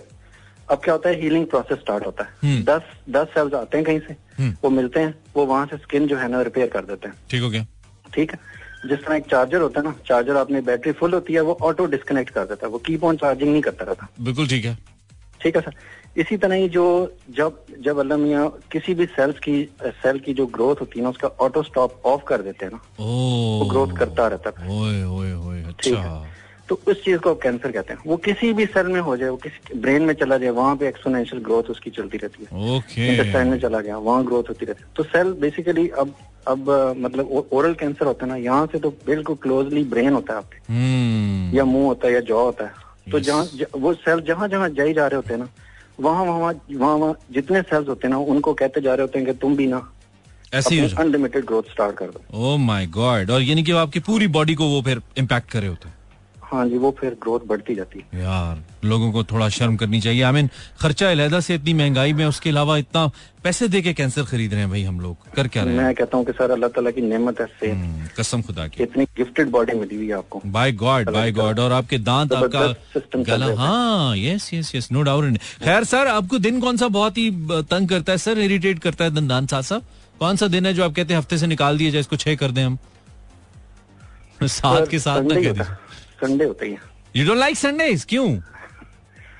अब 0.70 0.80
क्या 0.84 0.94
होता 0.94 1.08
है 1.08 1.20
हीलिंग 1.20 1.46
प्रोसेस 1.46 1.78
स्टार्ट 1.78 2.06
होता 2.06 2.24
है। 2.24 2.30
हम्म। 2.42 2.64
दस 2.64 2.82
दस 3.10 3.26
सेल्स 3.26 3.54
आते 3.54 3.78
हैं 3.78 3.86
कहीं 3.86 4.00
से 4.00 4.16
हम्म। 4.38 4.56
वो 4.64 4.70
मिलते 4.70 5.00
हैं 5.00 5.14
वो 5.36 5.46
वहाँ 5.46 5.66
से 5.66 5.76
स्किन 5.76 6.06
जो 6.06 6.16
है 6.16 6.28
ना 6.28 6.42
रिपेयर 6.42 6.68
कर 6.68 6.84
देते 6.84 7.08
हैं। 7.08 7.16
ठीक 7.30 7.42
हो 7.42 7.50
गया। 7.50 7.66
ठीक 8.14 8.32
है? 8.32 8.38
जिस 8.88 8.98
तरह 8.98 9.16
एक 9.16 9.24
चार्जर 9.30 9.60
होता 9.60 9.80
है 9.80 9.86
ना 9.86 9.94
चार्जर 10.06 10.36
आपने 10.36 10.60
बैटरी 10.60 10.92
फुल 10.92 11.14
होती 11.14 11.32
है 11.32 11.40
वो 11.40 11.58
ऑटो 11.62 11.86
डिस्कनेक्ट 11.86 12.30
कर 12.30 12.44
देता 12.44 12.66
है 12.66 12.72
वो 12.72 12.78
कीप 12.78 13.04
ऑन 13.04 13.16
चार्जिंग 13.16 13.50
नहीं 13.52 13.62
करता 13.62 13.84
रहता। 13.84 14.08
बिल्कुल 14.20 14.48
ठीक 14.48 14.64
है। 14.64 14.78
ठीक 15.42 15.56
है 15.56 15.62
सर। 15.62 15.74
इसी 16.18 16.36
तरह 16.36 16.54
ही 16.54 16.68
जो 16.68 16.84
जब 17.36 17.58
जब 17.80 17.98
अल्लाह 17.98 18.18
मियाँ 18.18 18.48
किसी 18.72 18.94
भी 18.94 19.06
सेल्स 19.08 19.38
की 19.38 19.62
सेल 19.82 20.18
की 20.18 20.34
जो 20.34 20.46
ग्रोथ 20.56 20.80
होती 20.80 20.98
है 20.98 21.02
ना 21.04 21.10
उसका 21.10 21.28
ऑटो 21.40 21.62
स्टॉप 21.62 22.00
ऑफ़ 22.06 22.24
कर 22.28 22.42
देते 22.42 22.66
हैं 22.66 22.72
ना। 22.72 22.80
वो 23.00 23.68
ग्रोथ 23.70 23.96
करता 23.98 24.26
रहता 24.26 24.52
है। 24.58 24.68
ओए 24.70 25.02
ओए 25.04 25.32
ओए 25.34 25.62
ठीक 25.62 25.96
अच्छा। 25.96 26.02
है 26.02 26.38
तो 26.68 26.78
उस 26.88 27.02
चीज़ 27.04 27.18
को 27.18 27.34
कैंसर 27.34 27.70
कहते 27.72 27.92
हैं। 27.92 28.00
वो 28.06 28.16
किसी 28.16 28.52
भी 28.52 28.66
सेल 28.66 28.86
में 28.86 29.00
हो 29.00 29.16
जाए 29.16 29.28
वो 29.28 29.36
किसी 29.36 29.78
ब्रेन 29.80 30.02
में 30.02 30.12
चला 30.14 30.36
जाए 30.38 30.50
वहाँ 30.58 30.74
पे 30.76 30.88
एक्सपोनेंशियल 30.88 31.42
ग्रोथ 31.42 31.70
उसकी 31.70 31.90
चलती 31.90 32.18
रहती 32.18 32.46
है। 32.52 32.76
इंटेस्टाइन 33.08 33.48
में 33.48 33.58
चला 33.60 33.80
गया 33.80 33.96
वहाँ 33.98 34.24
ग्रोथ 34.24 34.48
होती 34.48 34.66
रहती 34.66 34.82
है। 34.82 34.92
तो 34.96 35.02
सेल 35.04 35.32
बेसिकली 35.40 35.88
अब 35.88 36.14
अब 36.48 36.70
मतलब 36.98 37.48
ओरल 37.52 37.74
कैंसर 37.74 38.06
होता 38.06 38.26
है 38.26 38.30
ना 38.32 38.36
यहाँ 38.36 38.66
से 38.72 38.78
तो 38.78 38.90
बिल्कुल 39.06 39.36
क्लोजली 39.42 39.82
ब्रेन 39.84 40.12
होता 40.12 40.32
है 40.32 40.38
आपके। 40.38 40.72
हम्म। 40.72 41.56
या 41.56 41.64
मुँह 41.64 41.86
होता 41.86 42.08
है 42.08 42.14
या 42.14 42.20
जॉ 42.20 42.42
होता 42.42 42.64
है। 42.64 42.88
तो 43.12 43.20
जहाँ 43.20 43.48
वो 43.76 43.94
सेल 43.94 44.20
जहाँ 44.20 44.48
जहाँ 44.48 44.68
जाई 44.68 44.94
जा 44.94 45.06
रहे 45.06 45.16
होते 45.16 45.34
हैं 45.34 45.40
ना 45.40 45.48
वहाँ 46.00 46.24
वहाँ 46.24 46.52
वहाँ 46.72 46.94
वहाँ 46.94 47.14
जितने 47.32 47.62
सेल्स 47.62 47.88
होते 47.88 48.06
हैं 48.06 48.14
ना 48.14 48.18
उनको 48.18 48.54
कहते 48.54 48.80
जा 48.80 48.94
रहे 48.94 49.02
होते 49.02 49.18
हैं 49.18 49.26
कि 49.26 49.34
तुम 49.34 49.56
भी 49.56 49.66
ना 49.66 49.92
ऐसे 50.54 50.80
अनलिमिटेड 50.98 51.44
ग्रोथ 51.44 51.62
स्टार्ट 51.62 51.96
कर 51.96 52.06
दो। 52.06 52.22
माई 52.34 52.66
माय 52.66 52.86
गॉड 52.86 53.30
और 53.30 53.42
यानी 53.42 53.62
कि 53.62 53.72
आपकी 53.72 54.00
पूरी 54.00 54.26
बॉडी 54.26 54.54
को 54.54 54.66
वो 54.66 54.82
फिर 54.82 55.02
इम्पैक्ट 55.18 55.50
करे 55.50 55.66
होते 55.66 55.88
हैं। 55.88 55.94
हाँ 56.52 56.64
जी 56.68 56.78
वो 56.78 56.90
फिर 57.00 57.14
ग्रोथ 57.22 57.40
बढ़ती 57.46 57.74
जाती 57.74 58.04
है। 58.12 58.20
यार 58.22 58.62
लोगों 58.84 59.10
को 59.12 59.22
थोड़ा 59.24 59.48
शर्म 59.48 59.76
करनी 59.76 60.00
चाहिए। 60.00 60.22
आई 60.22 60.32
मीन 60.32 60.48
खर्चा 60.80 61.10
अलहदा 61.10 61.40
से 61.40 61.54
इतनी 61.54 61.74
महँगाई 61.74 62.12
में 62.12 62.24
उसके 62.26 62.50
अलावा 62.50 62.76
इतना 62.78 63.06
पैसे 63.44 63.68
दे 63.68 63.82
के 63.82 63.92
कैंसर 63.94 64.24
खरीद 64.24 64.52
रहे 64.52 64.60
हैं 64.60 64.70
भाई 64.70 64.82
हम 64.82 65.00
लोग। 65.00 65.30
कर 65.34 65.48
क्या 65.48 65.62
रहे 65.64 65.74
हैं? 65.74 65.82
मैं 65.82 65.94
कहता 65.94 66.16
हूँ 66.16 66.24
कि 66.26 66.32
सर 66.32 66.50
अल्लाह 66.50 66.70
ताला 66.70 66.90
की 66.90 67.00
नेमत 67.00 67.40
है 67.40 67.46
सेहत। 67.46 67.74
हम्म, 67.74 68.08
कसम 68.18 68.42
खुदा 68.42 68.66
की। 68.68 68.82
इतनी 68.82 69.04
गिफ्टेड 69.16 69.50
बॉडी 69.50 69.78
मिली 69.78 69.96
हुई 69.96 70.06
है 70.08 70.14
आपको। 70.14 70.42
बाय 70.46 70.72
गॉड 70.82 71.10
बाय 71.10 71.32
गॉड 71.32 71.60
और 71.60 71.72
आपके 71.72 71.98
दांत 72.00 72.32
आपका 72.32 73.22
गला 73.22 73.54
हाँ। 73.56 74.16
Yes 74.16 74.50
yes 74.54 74.74
yes 74.74 74.92
no 74.92 75.02
doubt 75.02 75.38
खैर 75.64 75.84
सर 75.84 76.06
आपको 76.08 76.38
दिन 76.38 76.60
कौन 76.60 76.76
सा 76.76 76.88
बहुत 76.88 77.18
ही 77.18 77.30
तंग 77.70 77.88
करता 77.88 78.12
है? 78.12 78.18
सर 78.18 78.38
इरिटेट 78.38 78.78
करता 78.78 79.04
है 79.04 79.14
दंदान 79.14 79.46
साहब 79.46 79.64
साहब 79.64 79.82
कौन 80.20 80.36
सा 80.36 80.46
दिन 80.48 80.66
है 80.66 80.74
जो 80.74 80.84
आप 80.84 80.94
कहते 80.94 81.14
हैं 81.14 81.18
हफ़्ते 81.18 81.38
से 81.38 81.46
निकाल 81.46 81.78
दिया 81.78 81.90
जाए 81.90 82.00
इसको 82.00 82.16
छह 82.16 82.34
कर 82.34 82.50
दें 82.50 82.64
हम? 82.64 82.78
साथ 84.42 84.86
के 84.86 84.98
साथ 84.98 85.22
ना 85.22 85.34
कह 85.34 85.52
दीजिए। 85.52 85.64
संडे 86.20 86.44
होता 86.44 86.64
ही। 86.64 86.70
है 86.72 86.78
यू 87.16 87.26
डोंट 87.26 87.38
लाइक 87.38 87.56
संडेज 87.56 88.04
क्यों? 88.08 88.28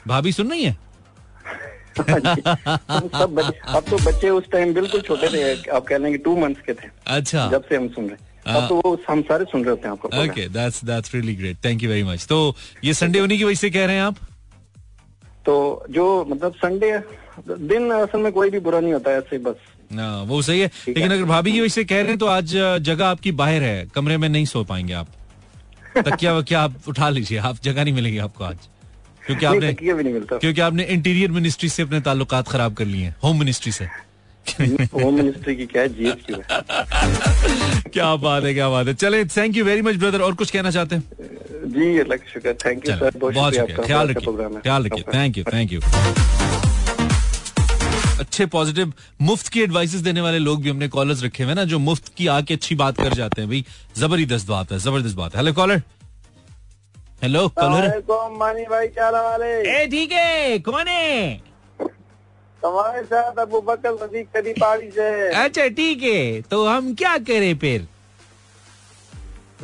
भाभी 0.06 0.32
सुन 0.32 0.50
रही 0.50 0.64
है? 0.64 0.76
सब 2.00 3.30
बच्चे 3.34 3.58
अब 3.68 3.84
तो 3.90 3.96
बच्चे 4.00 4.30
उस 4.30 4.44
टाइम 4.52 4.74
बिल्कुल 4.74 5.00
छोटे 5.00 5.28
थे 5.28 5.70
आप 5.70 5.84
कह 5.86 5.98
लेंगे 5.98 6.18
टू 6.18 6.36
मंथ्स 6.36 6.60
के 6.66 6.72
थे। 6.72 6.88
अच्छा। 7.06 7.48
जब 7.50 7.64
से 7.68 7.76
हम 7.76 7.88
सुन 7.88 8.04
रहे 8.04 8.52
हैं। 8.52 8.68
तो 8.68 8.74
वो 8.76 8.96
हम 9.08 9.22
सारे 9.22 9.44
सुन 9.44 9.60
रहे 9.60 9.70
होते 9.70 9.88
हैं 9.88 9.92
आपको 9.92 10.08
okay 10.22 10.48
that's 10.48 10.84
that's 10.84 11.14
really 11.14 11.34
great 11.36 11.56
thank 11.64 11.82
you 11.82 11.88
very 11.90 12.02
much 12.04 12.26
तो 12.26 12.38
ये 12.84 12.94
संडे 12.94 13.18
होने 13.18 13.36
की 13.38 13.44
वजह 13.44 13.54
से 13.54 13.70
कह 13.70 13.86
रहे 13.86 13.96
हैं 13.96 14.02
आप? 14.02 14.16
तो 15.46 15.86
जो 15.90 16.24
मतलब 16.24 16.54
संडे 16.56 16.98
दिन 17.66 17.90
असल 17.92 18.18
में 18.18 18.32
कोई 18.32 18.50
भी 18.50 18.58
बुरा 18.60 18.80
नहीं 18.80 18.92
होता 18.92 19.10
है 19.10 19.18
ऐसे 19.18 19.38
बस। 19.38 19.56
ना 19.92 20.22
वो 20.22 20.40
सही 20.42 20.60
है। 20.60 20.70
लेकिन 20.88 21.12
अगर 21.12 21.24
भाभी 21.24 21.52
की 21.52 21.60
वजह 21.60 21.68
से 21.68 21.84
कह 21.84 22.00
रहे 22.00 22.08
हैं 22.08 22.18
तो 22.18 22.26
आज 22.28 22.54
जगह 22.80 23.06
आपकी 23.06 23.32
बाहर 23.34 23.62
है। 23.62 23.86
कमरे 23.94 24.16
में 24.16 24.28
नहीं 24.28 24.44
सो 24.46 24.64
पाएँगे 24.64 24.92
आप। 24.94 25.08
तकिया 25.96 26.34
वकिया 26.38 26.60
आप 26.60 26.74
उठा 26.88 27.08
लीजिए। 27.08 27.38
आप 27.38 27.56
जगह 27.64 27.84
नहीं 27.84 27.94
मिलेगी 27.94 28.18
आपको 28.18 28.44
आज। 28.44 28.56
क्योंकि 29.26 29.46
आपने 29.46 29.72
तकिया 29.72 29.94
भी 29.94 30.02
नहीं 30.02 30.12
मिलता। 30.14 30.36
क्योंकि 30.36 30.60
आपने 30.60 30.82
इंटीरियर 30.82 31.30
मिनिस्ट्री 31.30 31.68
से 31.68 31.82
अपने 31.82 32.00
ताल्लुकात 32.00 32.48
खराब 32.48 32.74
कर 32.74 32.84
लिए 32.84 33.04
हैं 33.04 33.16
होम 33.24 33.38
मिनिस्ट्री 33.38 33.72
से। 33.72 33.84
होम 34.94 35.14
मिनिस्ट्री 35.14 35.56
की 35.56 35.66
क्या 35.66 35.86
जीएसटी 35.86 36.34
क्या 37.90 38.14
बात 38.16 38.44
है 38.44 38.54
क्या 38.54 38.68
बात 38.68 38.86
है। 38.86 38.94
चले 38.94 39.24
thank 39.24 39.56
you 39.56 39.64
very 39.64 39.82
much 39.82 39.96
brother 39.96 40.20
और 40.20 40.34
कुछ 40.34 40.50
कहना 40.50 40.70
चाहते 40.70 40.96
हैं? 40.96 41.02
जी 41.66 42.04
का 42.04 42.16
शुक्र 42.32 42.54
थैंक 42.66 42.88
यू 42.88 42.96
सर 42.96 43.18
बहुत 43.18 43.54
शुक्रिया 43.54 43.86
ख्याल 43.86 44.08
रखिए 44.08 44.60
ख्याल 44.60 44.84
रखिए। 44.84 45.04
थैंक 45.14 45.38
यू 45.38 45.44
थैंक 45.44 45.72
यू 45.72 45.80
अच्छे 48.30 48.44
पॉजिटिव 48.46 48.92
मुफ़्त 49.20 49.48
की 49.52 49.60
एडवाइस 49.62 49.94
देने 50.06 50.20
वाले 50.20 50.38
लोग 50.38 50.60
भी 50.62 50.70
हमने 50.70 50.88
कॉलर्स 50.88 51.22
रखे 51.24 51.44
हुए 51.44 51.54
ना 51.54 51.64
जो 51.70 51.78
मुफ़्त 51.80 52.08
की 52.16 52.26
आके 52.30 52.54
अच्छी 52.54 52.74
बात 52.74 52.96
कर 52.96 53.14
जाते 53.14 53.40
हैं। 53.40 53.48
भाई 53.50 53.64
ज़बरदस्त 53.98 54.48
बात 54.48 54.72
है 54.72 54.78
ज़बरदस्त 54.78 55.16
बात 55.16 55.34
है। 55.34 55.40
हेलो 55.40 55.52
कॉलर 55.52 55.82
हेलो 57.22 57.48
कॉलर 57.58 58.36
मानी 58.36 58.62
भाई 58.70 58.86
क्या 58.88 59.08
है 59.42 59.50
ए 59.72 59.86
ठीक 59.86 60.12
है 60.12 60.58
कौन 60.68 60.88
है? 60.88 61.34
तुम्हारे 62.62 63.02
साथ 63.04 63.38
अबू 63.40 63.60
बकर 63.62 63.96
सदीक 63.96 64.28
कदी 64.36 64.52
पहाड़ी 64.60 64.90
से 64.90 65.08
अच्छा 65.42 65.66
ठीक 65.80 66.02
है 66.02 66.40
तो 66.50 66.64
हम 66.66 66.94
क्या 66.94 67.16
करें 67.30 67.54
फिर? 67.58 67.86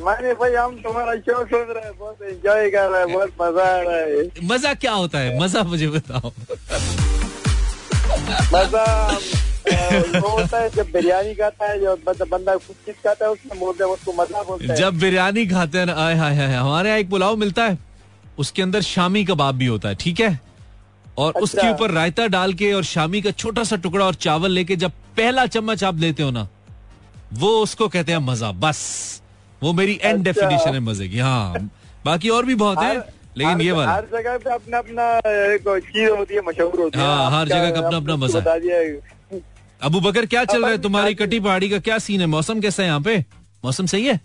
मानी 0.00 0.33
भाई 0.40 0.55
हम 0.55 0.76
तुम्हारा 0.83 1.14
शो 1.18 1.44
सुन 1.44 1.66
रहे 1.68 1.85
हैं 1.85 1.98
बहुत 1.98 2.22
एंजॉय 2.22 2.70
कर 2.70 2.90
रहे 2.90 3.00
हैं 3.00 3.12
बहुत 3.12 3.33
मज़ा 3.40 3.64
आ 3.64 3.81
रहा 3.81 3.96
है। 3.96 4.48
मज़ा 4.48 4.74
क्या 4.76 4.92
होता 4.94 5.18
है? 5.18 5.38
मज़ा 5.40 5.62
मुझे 5.64 5.88
बताओ। 5.90 6.33
मज़ा 8.53 8.85
वो 10.21 10.29
होता 10.29 10.59
है 10.59 10.69
जब 10.71 10.91
बिरयानी 10.93 11.35
खाता 11.35 11.71
है 11.71 11.79
जो 11.81 11.97
मतलब 12.09 12.29
बंदा 12.29 12.55
कुछ 12.57 12.77
चीज़ 12.87 12.97
खाता 13.05 13.25
है 13.25 13.31
उसमें 13.31 13.59
बोलते 13.61 13.85
हैं 13.85 13.91
उसको 13.91 14.12
मज़ा 14.12 14.43
बोलते 14.43 14.67
हैं। 14.67 14.75
जब 14.77 14.99
बिरयानी 15.01 15.47
खाते 15.47 15.79
हैं 15.79 15.95
आय 15.95 16.15
हाय 16.15 16.37
हाय 16.37 16.55
हमारे 16.55 16.89
यहाँ 16.89 17.01
एक 17.01 17.11
पुलाव 17.11 17.37
मिलता 17.37 17.65
है 17.65 17.79
उसके 18.39 18.62
अंदर 18.62 18.81
शामी 18.83 19.25
कबाब 19.25 19.55
भी 19.55 19.67
होता 19.67 19.89
है 19.89 19.95
ठीक 20.01 20.21
है? 20.21 20.39
और 21.19 21.29
अच्छा। 21.29 21.43
उसके 21.45 21.71
ऊपर 21.71 21.91
रायता 21.91 22.27
डाल 22.29 22.53
के 22.55 22.73
और 22.73 22.85
शामी 22.85 23.21
का 23.23 23.31
छोटा 23.33 23.65
सा 23.65 23.77
टुकड़ा 23.77 24.05
और 24.07 24.15
चावल 24.15 24.51
लेके 24.51 24.77
जब 24.77 24.93
पहला 25.17 25.47
चम्मच 25.47 25.85
आप 25.85 25.99
लेते 26.01 26.23
हो 26.23 26.31
ना 26.31 26.47
वो 27.33 27.51
उसको 27.62 27.89
कहते 27.89 28.12
हैं 28.12 28.19
मज़ा 28.19 28.51
बस। 28.55 28.81
वो 29.62 29.73
मेरी 29.73 29.99
एंड 30.03 30.29
अच्छा। 30.29 30.41
डेफिनेशन 30.41 30.75
है 30.75 30.81
मज़े 30.81 31.09
की 31.09 31.19
हाँ। 31.19 31.71
बाकी 32.05 32.29
और 32.29 32.45
भी 32.47 32.55
बहुत 32.55 32.79
है? 32.79 32.99
लेकिन 33.37 33.61
ये 33.61 33.72
वाला। 33.72 33.92
हर 33.92 34.05
जगह 34.12 34.37
पे 34.38 34.51
अपना 34.51 34.79
अपना 34.79 35.05
एक 35.55 35.64
चीज़ 35.87 36.11
होती 36.11 36.35
है 36.35 36.40
मशहूर 36.40 36.81
होती 36.81 36.99
है। 36.99 37.05
हाँ, 37.05 37.31
हर 37.31 37.49
जगह 37.49 37.70
का 37.70 37.79
अपना- 37.79 38.03
अपना 38.03 38.16
मज़ा। 38.16 38.40
बता 38.40 38.57
अबू 39.83 40.01
बकर 40.01 40.27
क्या 40.27 40.44
चल 40.44 40.62
रहा 40.62 40.70
है 40.70 40.79
तुम्हारी 40.83 41.14
कटी 41.14 41.40
पहाड़ी 41.40 41.68
का 41.70 41.79
क्या 41.79 41.99
सीन 41.99 42.20
है? 42.20 42.27
मौसम 42.27 42.61
कैसा 42.61 42.83
है 42.83 42.88
यहाँ 42.88 43.01
पे? 43.01 43.18
मौसम 43.64 43.87
सही 43.87 44.07
है? 44.07 44.20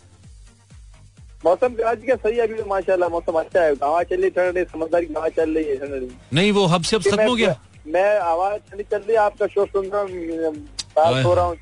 मौसम 1.45 1.67
कराची 1.67 2.08
का 2.08 2.15
सही 2.15 2.38
है 2.38 2.47
अभी 2.47 2.54
तो 2.54 2.65
माशाल्लाह 2.69 3.10
मौसम 3.10 3.39
अच्छा 3.39 3.62
है। 3.62 3.74
हवा 3.74 4.04
चल 4.04 4.21
रही 4.21 4.30
ठंडी 4.30 4.63
समझदारी 4.63 5.06
की 5.06 5.13
हवा 5.13 5.30
चल 5.30 5.50
रही 5.50 5.65
है 5.65 5.76
ठंडी 5.76 6.08
नहीं 6.34 6.52
वो 6.52 6.65
हब 6.65 6.84
से 6.84 6.95
अब 6.95 7.04
खत्म 7.04 7.28
हो 7.28 7.36
गया। 7.36 7.56
मैं 7.88 8.19
आवाज़ 8.19 8.60
ठंडी 8.71 8.84
चल 8.84 8.97
रही 8.97 9.12
है 9.12 9.17
आपका 9.17 9.47
शो 9.47 9.65
सुन 9.65 9.89
बात 9.89 11.26
रहा 11.26 11.45
हूँ। 11.45 11.58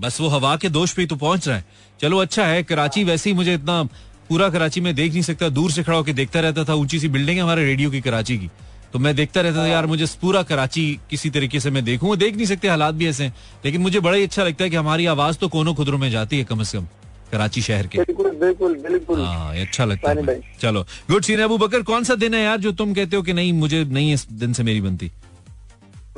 बस 0.00 0.20
वो 0.20 0.28
हवा 0.28 0.56
के 0.56 0.68
दोष 0.68 0.92
पे 0.92 1.06
तो 1.06 1.16
पहुँच 1.16 1.48
रहा 1.48 1.56
है। 1.56 1.64
चलो 2.00 2.18
अच्छा 2.18 2.46
है 2.46 2.62
कराची 2.62 3.04
वैसे 3.04 3.30
ही 3.30 3.36
मुझे 3.36 3.54
इतना 3.54 3.82
पूरा 4.28 4.48
कराची 4.48 4.80
में 4.80 4.94
देख 4.94 5.12
नहीं 5.12 5.22
सकता 5.22 5.48
दूर 5.48 5.70
से 5.70 5.82
खड़ा 5.82 5.96
होकर 5.96 6.12
देखता 6.12 6.40
रहता 6.40 6.64
था 6.64 6.74
ऊँची 6.74 7.00
सी 7.00 7.08
बिल्डिंग 7.08 7.36
है 7.36 7.42
हमारे 7.42 7.64
रेडियो 7.64 7.90
की 7.90 8.00
कराची 8.00 8.38
की। 8.38 8.50
तो 8.92 8.98
मैं 8.98 9.14
देखता 9.16 9.40
रहता 9.40 9.58
था 9.58 9.66
यार 9.66 9.86
मुझे 9.86 10.06
पूरा 10.22 10.42
कराची 10.42 11.00
किसी 11.10 11.30
तरीके 11.30 11.60
से 11.60 11.70
मैं 11.70 11.84
देखूँ। 11.84 12.08
वो 12.08 12.16
देख 12.16 12.36
नहीं 12.36 12.46
सकते 12.46 12.68
हालात 12.68 12.94
भी 12.94 13.08
ऐसे 13.08 13.24
हैं। 13.24 13.34
लेकिन 13.64 13.80
मुझे 13.80 14.00
बड़ा 14.00 14.16
ही 14.16 14.22
अच्छा 14.22 14.44
लगता 14.44 14.64
है 14.64 14.70
कि 14.70 14.76
हमारी 14.76 15.06
आवाज़ 15.06 15.36
तो 15.36 15.48
कोनों 15.48 15.74
खुदरों 15.74 15.98
में 15.98 16.10
जाती 16.10 16.38
है 16.38 16.44
कम 16.44 16.62
से 16.62 16.78
कम 16.78 16.86
कराची 17.32 17.62
शहर 17.62 17.86
के। 17.86 17.98
बिल्कुल 17.98 18.30
बिल्कुल 18.30 18.74
बिल्कुल। 18.74 19.20
हाँ 19.20 19.56
अच्छा 19.56 19.84
लगता 19.84 20.10
है। 20.10 20.40
चलो 20.60 20.82
गुड 21.10 21.22
सीन 21.22 21.40
अबू 21.40 21.58
बकर 21.58 21.82
कौन 21.82 22.04
सा 22.04 22.14
दिन 22.14 22.34
है 22.34 22.42
यार 22.42 22.58
जो 22.58 22.72
तुम 22.72 22.94
कहते 22.94 23.16
हो 23.16 23.22
कि 23.22 23.32
नहीं 23.32 23.52
मुझे 23.52 23.84
नहीं 23.84 24.12
इस 24.14 24.26
दिन 24.32 24.52
से 24.52 24.62
मेरी 24.62 24.80
बनती? 24.80 25.10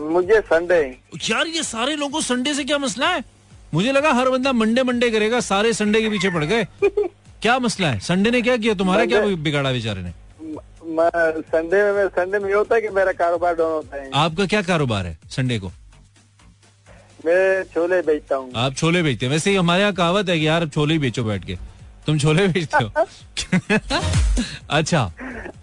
मुझे 0.01 0.40
संडे 0.40 0.81
यार 1.31 1.47
ये 1.47 1.62
सारे 1.62 1.97
लोगों 1.97 2.21
संडे 2.21 2.55
से 2.55 2.64
क्या 2.64 2.79
मसला 2.79 3.09
है? 3.09 3.25
मुझे 3.75 3.92
लगा 3.92 4.12
हर 4.12 4.31
बंदा 4.31 4.53
मंडे 4.53 4.83
मंडे 4.83 5.11
करेगा 5.11 5.40
सारे 5.40 5.73
संडे 5.73 6.01
के 6.03 6.09
पीछे 6.11 6.31
पड़ 6.31 6.45
गए। 6.45 6.66
क्या 7.42 7.59
मसला 7.59 7.88
है? 7.90 7.99
संडे 8.01 8.31
ने 8.31 8.40
क्या 8.42 8.57
किया? 8.57 8.75
तुम्हारा 8.75 9.05
क्या 9.07 9.20
बिगाड़ा 9.46 9.72
बेचारे 9.72 10.03
ने? 10.03 10.12
मैं 10.96 11.11
संडे 11.42 11.83
में 11.92 12.07
संडे 12.09 12.38
में 12.38 12.49
ये 12.49 12.55
होता 12.55 12.75
है 12.75 12.81
कि 12.81 12.88
मेरा 12.96 13.12
कारोबार 13.12 13.55
डाउन 13.55 13.72
होता 13.72 13.96
है। 13.96 14.11
आपका 14.14 14.46
क्या 14.46 14.62
कारोबार 14.62 15.07
है 15.07 15.18
संडे 15.31 15.59
को? 15.59 15.70
मैं 17.27 17.62
छोले 17.75 18.01
बेचता 18.03 18.37
हूँ। 18.37 18.51
आप 18.57 18.75
छोले 18.75 19.03
बेचते 19.03 19.27
हैं। 19.27 19.33
वैसे 19.33 19.51
ही 19.51 19.57
हमारे 19.57 19.81
यहाँ 19.83 19.92
कहावत 19.94 20.29
है 20.29 20.38
कि 20.38 20.46
यार 20.46 20.66
छोले 20.68 20.92
ही 20.94 20.99
बेचो 21.01 21.25
बैठ 21.25 21.44
के। 21.44 21.57
तुम 22.07 22.18
छोले 22.18 22.46
बेचते 22.49 22.85
हो? 22.85 22.90
अच्छा 24.70 25.05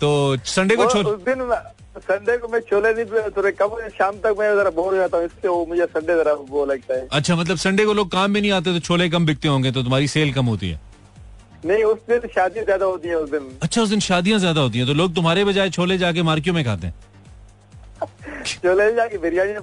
तो 0.02 0.10
संडे 0.46 0.76
को 0.76 0.86
छोले 0.92 1.10
उस 1.10 1.22
दिन 1.26 1.52
संडे 2.00 2.38
को 2.38 2.48
मैं 2.48 2.60
छोले 2.70 2.94
नहीं 2.94 3.06
थोड़े 3.38 3.52
कम 3.52 3.70
शाम 3.98 4.16
तक 4.24 4.36
मैं 4.40 4.56
जरा 4.56 4.70
बोर 4.78 4.94
हो 4.94 5.00
जाता 5.00 5.18
हूँ 5.18 5.26
इससे 5.26 5.48
वो 5.48 5.66
मुझे 5.70 5.86
संडे 5.86 6.16
जरा 6.16 6.34
वो 6.50 6.66
लगता 6.66 6.94
है। 6.94 7.08
अच्छा 7.12 7.36
मतलब 7.36 7.58
संडे 7.58 7.86
को 7.86 7.94
लोग 7.94 8.12
काम 8.12 8.32
में 8.32 8.42
नहीं 8.42 8.52
आते 8.52 8.74
तो 8.74 8.80
छोले 8.80 9.10
कम 9.10 9.26
बिकते 9.26 9.48
होंगे 9.48 9.72
तो 9.72 9.84
तुम्हारी 9.84 10.08
सेल 10.08 10.34
कम 10.34 10.46
होती 10.46 10.70
है। 10.70 10.80
नहीं 11.66 11.84
उस 11.84 11.98
दिन 12.10 12.28
शादी 12.36 12.62
ज़्यादा 12.62 12.86
होती 12.86 13.08
है 13.08 13.16
उस 13.16 13.30
दिन। 13.32 13.44
अच्छा 13.64 13.82
उस 13.82 13.90
दिन 13.90 14.00
शादियाँ 14.00 14.40
ज़्यादा 14.40 14.62
होती 14.62 14.78
हैं 14.78 14.88
तो 14.88 14.94
लोग 14.94 15.16
तुम्हारे 15.16 15.46
बजाय 15.46 15.70
छोले 15.70 15.98
जाके 15.98 16.24
मार्कियों 16.24 16.56
में 16.56 16.64
खाते 16.66 16.88
हैं। 16.88 16.94
छोले 18.46 18.92
जाके 18.96 19.18
बिरयानी 19.18 19.54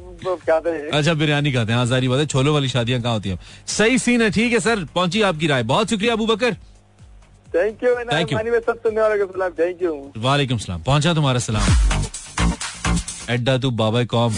खाते 0.47 0.71
हैं। 0.71 0.89
अच्छा 0.91 1.15
बिरयानी 1.15 1.53
खाते 1.53 1.73
हैं। 1.73 1.79
हाँ 1.79 1.87
सारी 1.87 2.09
बात 2.09 2.19
है 2.19 2.27
छोलों 2.27 2.55
वाली 2.55 2.69
शादियाँ 2.69 3.01
कहाँ 3.03 3.15
होती 3.15 3.29
है? 3.29 3.39
सही 3.69 3.99
सीन 3.99 4.23
है 4.23 4.31
ठीक 4.31 4.53
है 4.53 4.61
सर। 4.61 4.85
पहुँची 4.95 5.23
आपकी 5.31 5.47
राय। 5.47 5.63
बहुत 5.73 5.91
शुक्रिया 5.91 6.13
Abu 6.13 6.27
Bakar 6.27 6.55
thank 7.55 7.83
you 7.85 7.95
Thank 8.11 8.33
you. 8.33 8.39
सब 8.67 8.79
सुनने 8.83 9.01
वालों 9.01 9.27
को 9.27 9.33
सलाम 9.33 9.53
थैंक 9.59 9.83
यू 9.83 9.95
वालेकुम 10.19 10.59
सलाम। 10.59 10.83
पहुँचा 10.83 11.15
तुम्हारा 11.15 11.39
सलाम। 11.39 11.65
एड्डा 13.35 13.59
तू 13.59 13.71
बाबा 13.83 14.05
कौम। 14.15 14.35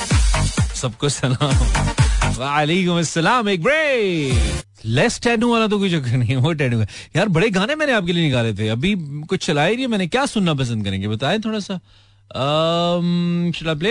सबको 0.82 1.08
सलाम। 1.08 1.91
वालेकुम 2.38 3.48
एक 3.48 3.62
ब्रेक 3.62 4.60
लेस 4.86 5.20
टैटू 5.22 5.52
वाला 5.52 5.66
तो 5.66 5.78
कोई 5.78 5.90
चक्कर 5.90 6.16
नहीं 6.16 6.28
है 6.28 6.36
वो 6.36 6.52
टैटू 6.52 6.78
है। 6.78 6.86
यार, 7.16 7.28
बड़े 7.28 7.50
गाने 7.50 7.74
मैंने 7.74 7.92
आपके 7.92 8.12
लिए 8.12 8.24
निकाले 8.24 8.52
थे। 8.54 8.68
अभी 8.68 8.94
कुछ 9.28 9.44
चलाए 9.46 9.74
नहीं 9.74 9.86
मैंने 9.86 10.06
क्या 10.06 10.24
सुनना 10.26 10.54
पसंद 10.54 10.84
करेंगे, 10.84 11.08
बताए 11.08 11.38
थोड़ा 11.38 11.58
सा 11.60 11.78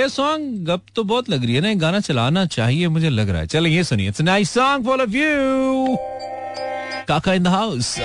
सॉन्ग 0.09 0.65
गप 0.67 0.81
तो 0.95 1.03
बहुत 1.03 1.29
लग 1.29 1.45
रही 1.45 1.55
है 1.55 1.61
ना 1.61 1.73
गाना 1.75 1.99
चलाना 1.99 2.45
चाहिए, 2.47 2.87
मुझे 2.87 3.09
लग 3.09 3.29
रहा 3.29 3.41
है। 3.41 3.47
चलो, 3.47 3.67
ये 3.67 3.83
सुनिए। 3.83 4.11
Nice 4.21 4.51
song 4.51 4.85
for 4.85 5.01
of 5.01 5.09
you 5.09 5.97
काका 7.07 7.33
इन 7.33 7.43
द 7.43 7.47
हाउस 7.47 7.97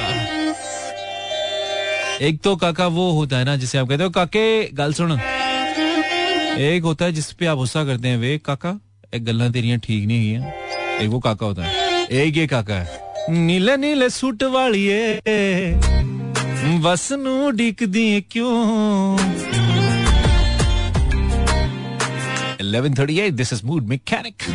एक 2.22 2.40
तो 2.44 2.56
काका 2.56 2.86
वो 2.88 3.10
होता 3.12 3.38
है 3.38 3.44
ना, 3.44 3.56
जिसे 3.56 3.78
आप 3.78 3.88
कहते 3.88 4.04
हो, 4.04 4.10
काके, 4.10 4.72
गल 4.72 4.92
सुन। 4.92 5.18
एक 6.60 6.82
होता 6.82 7.04
है 7.04 7.12
जिसपे 7.12 7.46
आप 7.46 7.56
गुस्सा 7.58 7.84
करते 7.84 8.08
हैं 8.08 8.18
वे 8.18 8.38
काका। 8.44 8.78
एक 9.14 9.24
गल्ला 9.24 9.48
तेरियाँ 9.50 9.78
ठीक 9.84 10.06
नहीं 10.06 10.32
है 10.32 10.54
एक 11.02 11.08
वो 11.10 11.18
काका 11.26 11.46
होता 11.46 11.62
है 11.64 12.06
एक 12.22 12.36
ये 12.36 12.46
काका 12.46 12.74
है 12.74 13.34
नीले 13.46 13.76
नीले 13.76 14.08
सूट 14.10 14.42
वालिए 14.54 15.20
बस 16.84 17.08
नू 17.24 17.50
डिकदी 17.60 18.08
क्यों 18.30 18.54
1138 22.66 23.34
this 23.40 23.52
is 23.56 23.60
mood 23.70 23.84
mechanic 23.90 24.46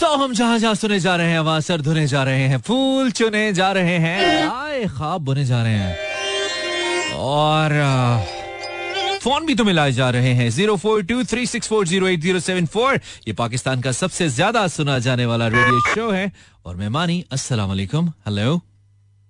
सो 0.00 0.14
हम 0.22 0.32
जहाँ 0.34 0.58
जहाँ 0.58 0.74
सुने 0.74 0.98
जा 1.00 1.14
रहे 1.16 1.30
हैं 1.30 1.38
आवाज़ 1.38 1.64
सर 1.64 1.80
धुने 1.88 2.06
जा 2.06 2.22
रहे 2.24 2.46
हैं 2.48 2.58
फूल 2.68 3.10
चुने 3.20 3.52
जा 3.60 3.70
रहे 3.78 3.96
हैं 4.06 4.48
आए 4.50 4.84
ख्वाब 4.96 5.20
बुने 5.24 5.44
जा 5.44 5.62
रहे 5.62 5.74
हैं। 5.74 5.96
और 7.30 7.72
आ, 7.72 8.39
फ़ोन 9.20 9.46
भी 9.46 9.54
तो 9.54 9.64
मिलाए 9.64 9.92
जा 9.92 10.08
रहे 10.10 10.32
हैं। 10.34 10.48
Zero 10.50 10.76
four 10.76 11.02
two 11.02 11.22
three 11.24 11.46
six 11.46 11.68
four 11.68 11.86
zero 11.86 12.08
eight 12.08 12.20
zero 12.20 12.40
seven 12.40 12.66
four. 12.66 13.00
ये 13.28 13.32
पाकिस्तान 13.32 13.80
का 13.80 13.92
सबसे 13.92 14.28
ज़्यादा 14.28 14.66
सुना 14.68 14.98
जाने 14.98 15.26
वाला 15.26 15.48
रेडियो 15.48 15.80
शो 15.94 16.10
है। 16.10 16.30
और 16.66 16.76
मेहमानी 16.76 17.12
मानी 17.12 17.24
अस्सलाम 17.32 17.72
हेलो। 17.72 18.60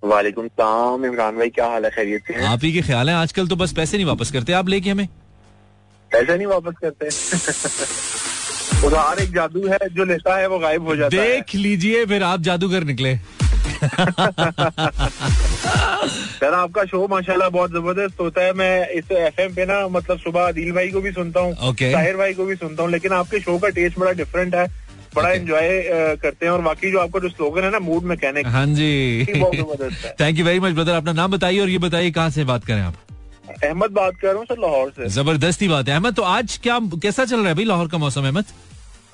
वालेकुम 0.03 0.47
सलाम। 0.49 1.05
इमरान 1.07 1.37
भाई 1.37 1.51
क्या 1.51 1.67
हाल 1.67 1.85
है? 1.85 1.91
खैरियत 1.91 2.23
से 2.29 2.45
आप 2.47 2.61
ही 2.65 2.73
के 2.73 2.83
ख्याल 2.83 3.11
है। 3.11 3.15
आजकल 3.17 3.49
तो 3.49 3.57
बस 3.57 3.73
पैसे 3.73 3.97
नहीं 3.97 4.07
वापस 4.07 4.31
करते। 4.31 4.53
आप 4.53 4.69
लेके 4.69 4.91
हमें? 4.91 5.09
पैसे 6.11 6.37
नहीं 6.37 6.47
वापस 6.47 6.75
करते। 6.85 7.07
उधार 8.87 9.19
एक 9.19 9.33
जादू 9.35 9.67
है 9.69 9.79
जो 9.93 10.05
लेता 10.05 10.37
है 10.37 10.47
वो 10.49 10.59
गायब 10.59 10.87
हो 10.87 10.97
जाता 10.97 11.17
है। 11.17 11.29
देख 11.29 11.55
लीजिए 11.55 12.05
फिर 12.07 12.23
आप 12.23 12.41
जादूगर 12.43 12.85
निकले। 12.85 13.15
सर 16.41 16.55
आपका 16.55 16.85
शो 16.85 17.07
माशाल्लाह 17.11 17.49
बहुत 17.49 17.71
ज़बरदस्त 17.71 18.21
होता 18.21 18.43
है। 18.45 18.53
मैं 18.53 18.89
इस 18.99 19.11
एफएम 19.13 19.55
पे 19.55 19.65
ना 19.67 19.87
मतलब 19.89 20.19
सुबह 20.19 20.41
आदिल 20.43 20.73
भाई 20.73 20.89
को 20.91 21.01
भी 21.01 21.13
सुनता 21.13 21.41
हूँ 21.41 21.53
Okay. 21.71 21.93
ताहिर 21.93 22.17
भाई 22.17 22.35
को 22.35 22.45
भी 22.45 22.55
सुनता 22.57 22.83
हूँ 22.83 22.91
लेकिन 22.91 23.13
आपके 23.13 23.41
शो 23.41 23.59
का 23.59 23.69
टेस्ट 23.79 23.99
बड़ा 23.99 24.13
डिफरेंट 24.23 24.55
है। 24.55 24.67
बड़ा 25.15 25.29
Okay. 25.29 25.41
एंजॉय 25.41 26.17
करते 26.23 26.47
हैं। 26.47 26.53
और 26.53 26.61
बाकी 26.63 26.91
जो 26.91 26.99
आपका 26.99 27.19
जो 27.21 27.29
स्लोगन 27.29 27.65
है 27.65 27.71
ना 27.71 27.79
मूड 27.81 28.03
मैकेनिक 28.13 28.47
हाँ 28.47 28.67
जी। 28.67 29.27
बहुत 29.37 29.83
thank 30.21 30.39
you 30.39 30.45
very 30.45 30.61
much 30.61 30.73
brother 30.75 30.95
अपना 30.95 31.13
नाम 31.13 31.31
बताइए 31.33 31.61
और 31.61 31.69
ये 31.69 31.79
बताइए 31.79 32.11
कहाँ 32.11 32.31
से 32.31 32.45
बात 32.45 32.65
करें 32.65 32.81
आप? 32.81 32.95
अहमद 33.65 33.91
बात 33.91 34.17
कर 34.17 34.29
रहा 34.29 34.37
हूँ 34.37 34.45
सर 34.47 34.59
लाहौर 34.61 34.91
से। 34.97 35.09
ज़बरदस्ती 35.11 35.69
बात 35.69 35.89
है। 35.89 35.95
अहमद 35.95 36.15
तो 36.15 36.23
आज 36.23 36.59
क्या 36.63 36.79
कैसा 37.03 37.25
चल 37.25 37.37
रहा 37.37 37.49
है 37.49 37.55
भाई 37.55 37.65
लाहौर 37.65 37.89
का 37.89 37.99
मौसम 37.99 38.25
अहमद? 38.27 38.45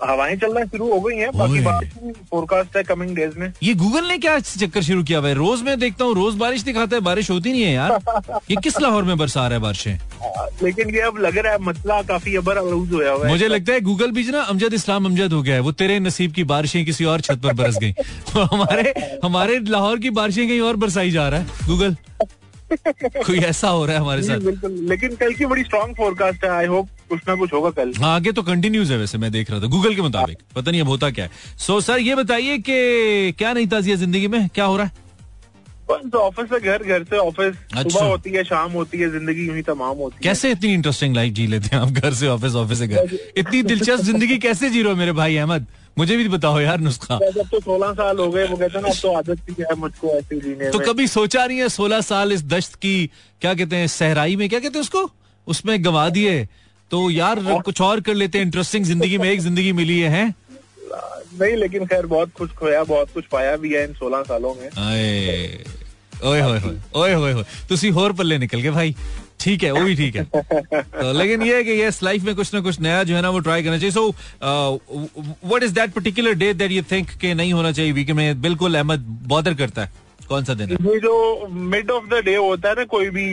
हवाएँ 0.04 0.36
चलना 0.36 0.64
शुरू 0.64 0.90
हो 0.92 1.00
गई 1.00 1.16
हैं 1.16 1.30
बाकी। 1.36 1.60
बात 1.60 1.84
फोरकास्ट 2.30 2.76
है 2.76 2.82
कमिंग 2.82 3.14
डेज़ 3.16 3.38
में। 3.38 3.52
ये 3.62 3.74
गूगल 3.74 4.06
ने 4.08 4.18
क्या 4.18 4.38
चक्कर 4.40 4.82
शुरू 4.82 5.02
किया 5.04 5.20
है 5.20 5.32
रोज 5.34 5.62
मैं 5.62 5.78
देखता 5.80 6.04
हूँ 6.04 6.14
रोज 6.14 6.34
बारिश 6.34 6.62
दिखाता 6.62 6.96
है 6.96 7.02
बारिश 7.02 7.30
होती 7.30 7.52
नहीं 7.52 7.62
है 7.62 7.72
यार। 7.72 7.98
ये 8.50 8.56
किस 8.64 8.80
लाहौर 8.80 9.04
में 9.04 9.16
बरसा 9.18 9.46
रहा 9.46 9.56
है 9.56 9.62
बारिश? 9.62 9.86
लेकिन 10.62 10.94
ये 10.94 11.00
अब 11.00 11.18
लग 11.18 11.38
रहा 11.38 11.52
है 11.52 11.58
मसला 11.62 12.00
काफ़ी 12.02 12.36
अबर 12.36 12.56
अरूज 12.56 12.92
होया 12.92 13.12
हुआ 13.12 13.24
है। 13.24 13.30
मुझे 13.32 13.48
लगता 13.48 13.72
है 13.72 13.80
गूगल 13.80 14.10
भी 14.10 14.24
ना 14.30 14.40
अमजद 14.42 14.74
इस्लाम 14.74 15.04
अमजद 15.04 15.32
हो 15.32 15.42
गया 15.42 15.54
है। 15.54 15.60
वो 15.60 15.72
तेरे 15.72 15.98
नसीब 16.00 16.32
की 16.32 16.44
बारिशें 16.44 16.84
किसी 16.84 17.04
और 17.04 17.20
छत 17.20 17.40
पर 17.44 17.52
बरस 17.54 17.78
गई। 17.78 17.92
तो 18.32 18.44
हमारे 18.54 18.94
हमारे 19.24 19.58
लाहौर 19.68 19.98
की 19.98 20.10
बारिशें 20.20 20.46
कहीं 20.48 20.60
और 20.60 20.76
बरसाई 20.76 21.10
जा 21.10 21.28
रहा 21.28 21.40
है। 21.40 21.66
गूगल 21.66 21.96
कोई 22.70 23.38
ऐसा 23.38 23.68
हो 23.68 23.84
रहा 23.86 23.96
है 23.96 24.00
हमारे 24.00 24.22
साथ? 24.22 24.38
बिल्कुल। 24.40 24.72
लेकिन 24.88 25.14
कल 25.16 25.32
की 25.34 25.46
बड़ी 25.46 25.62
स्ट्रॉन्ग 25.64 25.96
फोरकास्ट 25.96 26.44
है। 26.44 26.50
आई 26.50 26.66
होप 26.66 26.88
कुछ 27.08 27.20
ना 27.28 27.34
कुछ 27.34 27.52
होगा 27.52 27.70
कल। 27.72 27.92
हाँ 27.98 28.14
आगे 28.14 28.32
तो 28.32 28.42
कंटिन्यूज 28.42 28.90
है 28.92 28.98
वैसे 28.98 29.18
मैं 29.18 29.30
देख 29.32 29.50
रहा 29.50 29.60
था। 29.60 29.66
गूगल 29.68 29.94
के 29.94 30.02
मुताबिक। 30.02 30.38
पता 30.56 30.70
नहीं 30.70 30.80
अब 30.80 30.88
होता 30.88 31.10
क्या 31.10 31.24
है। 31.24 31.30
सो 31.58 31.80
सर 31.80 31.98
ये 32.00 32.14
बताइए 32.14 32.58
कि 32.60 33.32
क्या 33.38 33.52
नहीं 33.52 33.66
ताजिया 33.66 33.96
ज़िंदगी 33.96 34.28
में? 34.28 34.48
क्या 34.48 34.64
हो 34.64 34.76
रहा 34.76 34.86
है? 34.86 35.04
बस 35.90 36.14
ऑफ़िस 36.16 36.48
से 36.50 36.58
घर 36.60 36.82
घर 36.84 37.04
से 37.04 37.16
ऑफ़िस 37.16 37.54
अच्छा। 37.72 37.88
सुबह 37.88 38.06
होती 38.06 38.30
है 38.30 38.42
शाम 38.44 38.72
होती 38.72 38.98
है 38.98 39.10
ज़िंदगी 39.10 39.46
यूँ 39.46 39.56
ही 39.56 39.62
तमाम 39.62 39.96
होती 39.96 40.16
है। 40.16 40.22
कैसे 40.22 40.50
इतनी 40.50 40.72
इंटरेस्टिंग 40.74 41.14
लाइफ 41.16 41.34
जी 41.34 41.46
लेते 41.46 41.68
हैं 41.72 41.82
आप? 41.82 41.90
घर 41.90 42.14
से 42.14 42.28
ऑफ़िस 42.28 42.54
ऑफ़िस 42.54 42.78
से 42.78 42.86
घर। 42.88 43.18
इतनी 43.36 43.62
दिलचस्प 43.62 44.04
ज़िंदगी 44.04 44.38
कैसे 44.38 44.70
जी 44.70 44.82
रहे 44.82 44.92
हो 44.92 44.98
मेरे 44.98 45.12
भाई 45.12 45.36
अहमद? 45.36 45.66
मुझे 45.96 46.16
भी 46.16 46.28
बताओ 46.28 46.60
यार 46.60 46.80
नुस्खा। 46.80 47.18
जब 47.26 47.48
तो 47.50 47.60
सोलह 47.60 47.92
साल 47.94 48.18
हो 48.18 48.30
गए 48.30 48.46
वो 48.46 48.56
कहते 48.56 48.80
ना 48.80 48.88
तो 48.92 49.12
आदत 49.12 49.38
सी 49.40 49.54
है 49.60 49.74
मुझको 49.78 50.08
ऐसे 50.10 50.40
जीने 50.40 50.70
तो 50.70 50.78
कभी 50.80 51.06
सोचा 51.08 51.46
नहीं 51.46 51.58
है 51.58 51.68
सोलह 51.70 52.00
साल 52.02 52.32
इस 52.32 52.44
दश्त 52.46 52.74
की 52.76 53.10
क्या 53.42 53.54
कहते 53.54 53.76
हैं 53.76 53.86
सहराई 53.88 54.36
में? 54.36 54.48
क्या 54.48 54.60
कहते 54.60 54.74
हैं 54.74 54.82
उसको? 54.82 55.10
उसमें 55.46 55.84
गवा 55.84 56.08
दिए। 56.10 56.44
तो 56.90 57.10
यार 57.10 57.40
कुछ 57.64 57.80
और 57.80 58.00
कर 58.00 58.14
लेते 58.14 58.38
हैं 58.38 58.44
इंटरेस्टिंग 58.44 58.84
ज़िंदगी 58.84 59.18
में 59.18 59.28
एक 59.30 59.40
ज़िंदगी 59.40 59.72
मिली 59.72 59.98
है 60.00 60.08
हैं? 60.10 60.34
नहीं 61.40 61.56
लेकिन 61.56 61.86
खैर 61.86 62.06
बहुत 62.06 62.30
कुछ 62.34 62.50
खोया 62.54 62.82
बहुत 62.84 63.12
कुछ 63.14 63.24
पाया 63.32 63.56
भी 63.56 63.72
है 63.74 63.84
इन 63.84 63.94
सोलह 63.94 64.22
सालों 64.22 64.54
में। 64.54 64.68
ओए 66.24 66.40
होए 66.40 66.58
होए 66.60 66.76
ओए 66.96 67.12
होए 67.12 67.32
होए। 67.32 67.44
तुसी 67.68 67.88
होर 67.90 68.12
पल्ले 68.12 68.38
निकल 68.38 68.60
गए 68.60 68.70
भाई। 68.70 68.94
ठीक 69.40 69.62
है 69.64 69.70
वो 69.72 69.80
भी 69.80 69.94
ठीक 69.96 70.16
है। 70.16 70.24
तो 70.34 71.12
लेकिन 71.12 71.42
ये 71.42 71.56
है 71.56 71.64
कि 71.64 71.80
यस 71.82 72.02
लाइफ 72.02 72.22
में 72.24 72.34
कुछ 72.34 72.54
ना 72.54 72.60
कुछ 72.60 72.80
नया 72.80 73.02
जो 73.02 73.16
है 73.16 73.22
ना 73.22 73.30
वो 73.30 73.38
ट्राई 73.40 73.62
करना 73.62 73.78
चाहिए। 73.78 73.92
So 73.92 74.08
what 74.42 75.62
is 75.62 75.74
that 75.74 75.92
particular 75.92 76.34
day 76.34 76.52
that 76.54 76.70
you 76.72 76.82
think 76.90 77.10
कि 77.20 77.34
नहीं 77.34 77.52
होना 77.52 77.72
चाहिए? 77.72 77.92
वीकेंड 77.92 78.16
में 78.16 78.40
बिल्कुल 78.42 78.74
अहमद 78.74 79.06
बॉदर 79.28 79.54
करता 79.54 79.82
है। 79.82 80.04
कौन 80.28 80.44
सा 80.44 80.54
दिन 80.54 80.70
ये 80.70 80.98
जो 81.00 81.48
मिड 81.72 81.90
ऑफ़ 81.90 82.04
द 82.10 82.20
डे 82.24 82.34
होता 82.36 82.68
है 82.68 82.74
ना 82.74 82.84
कोई 82.92 83.10
भी 83.10 83.26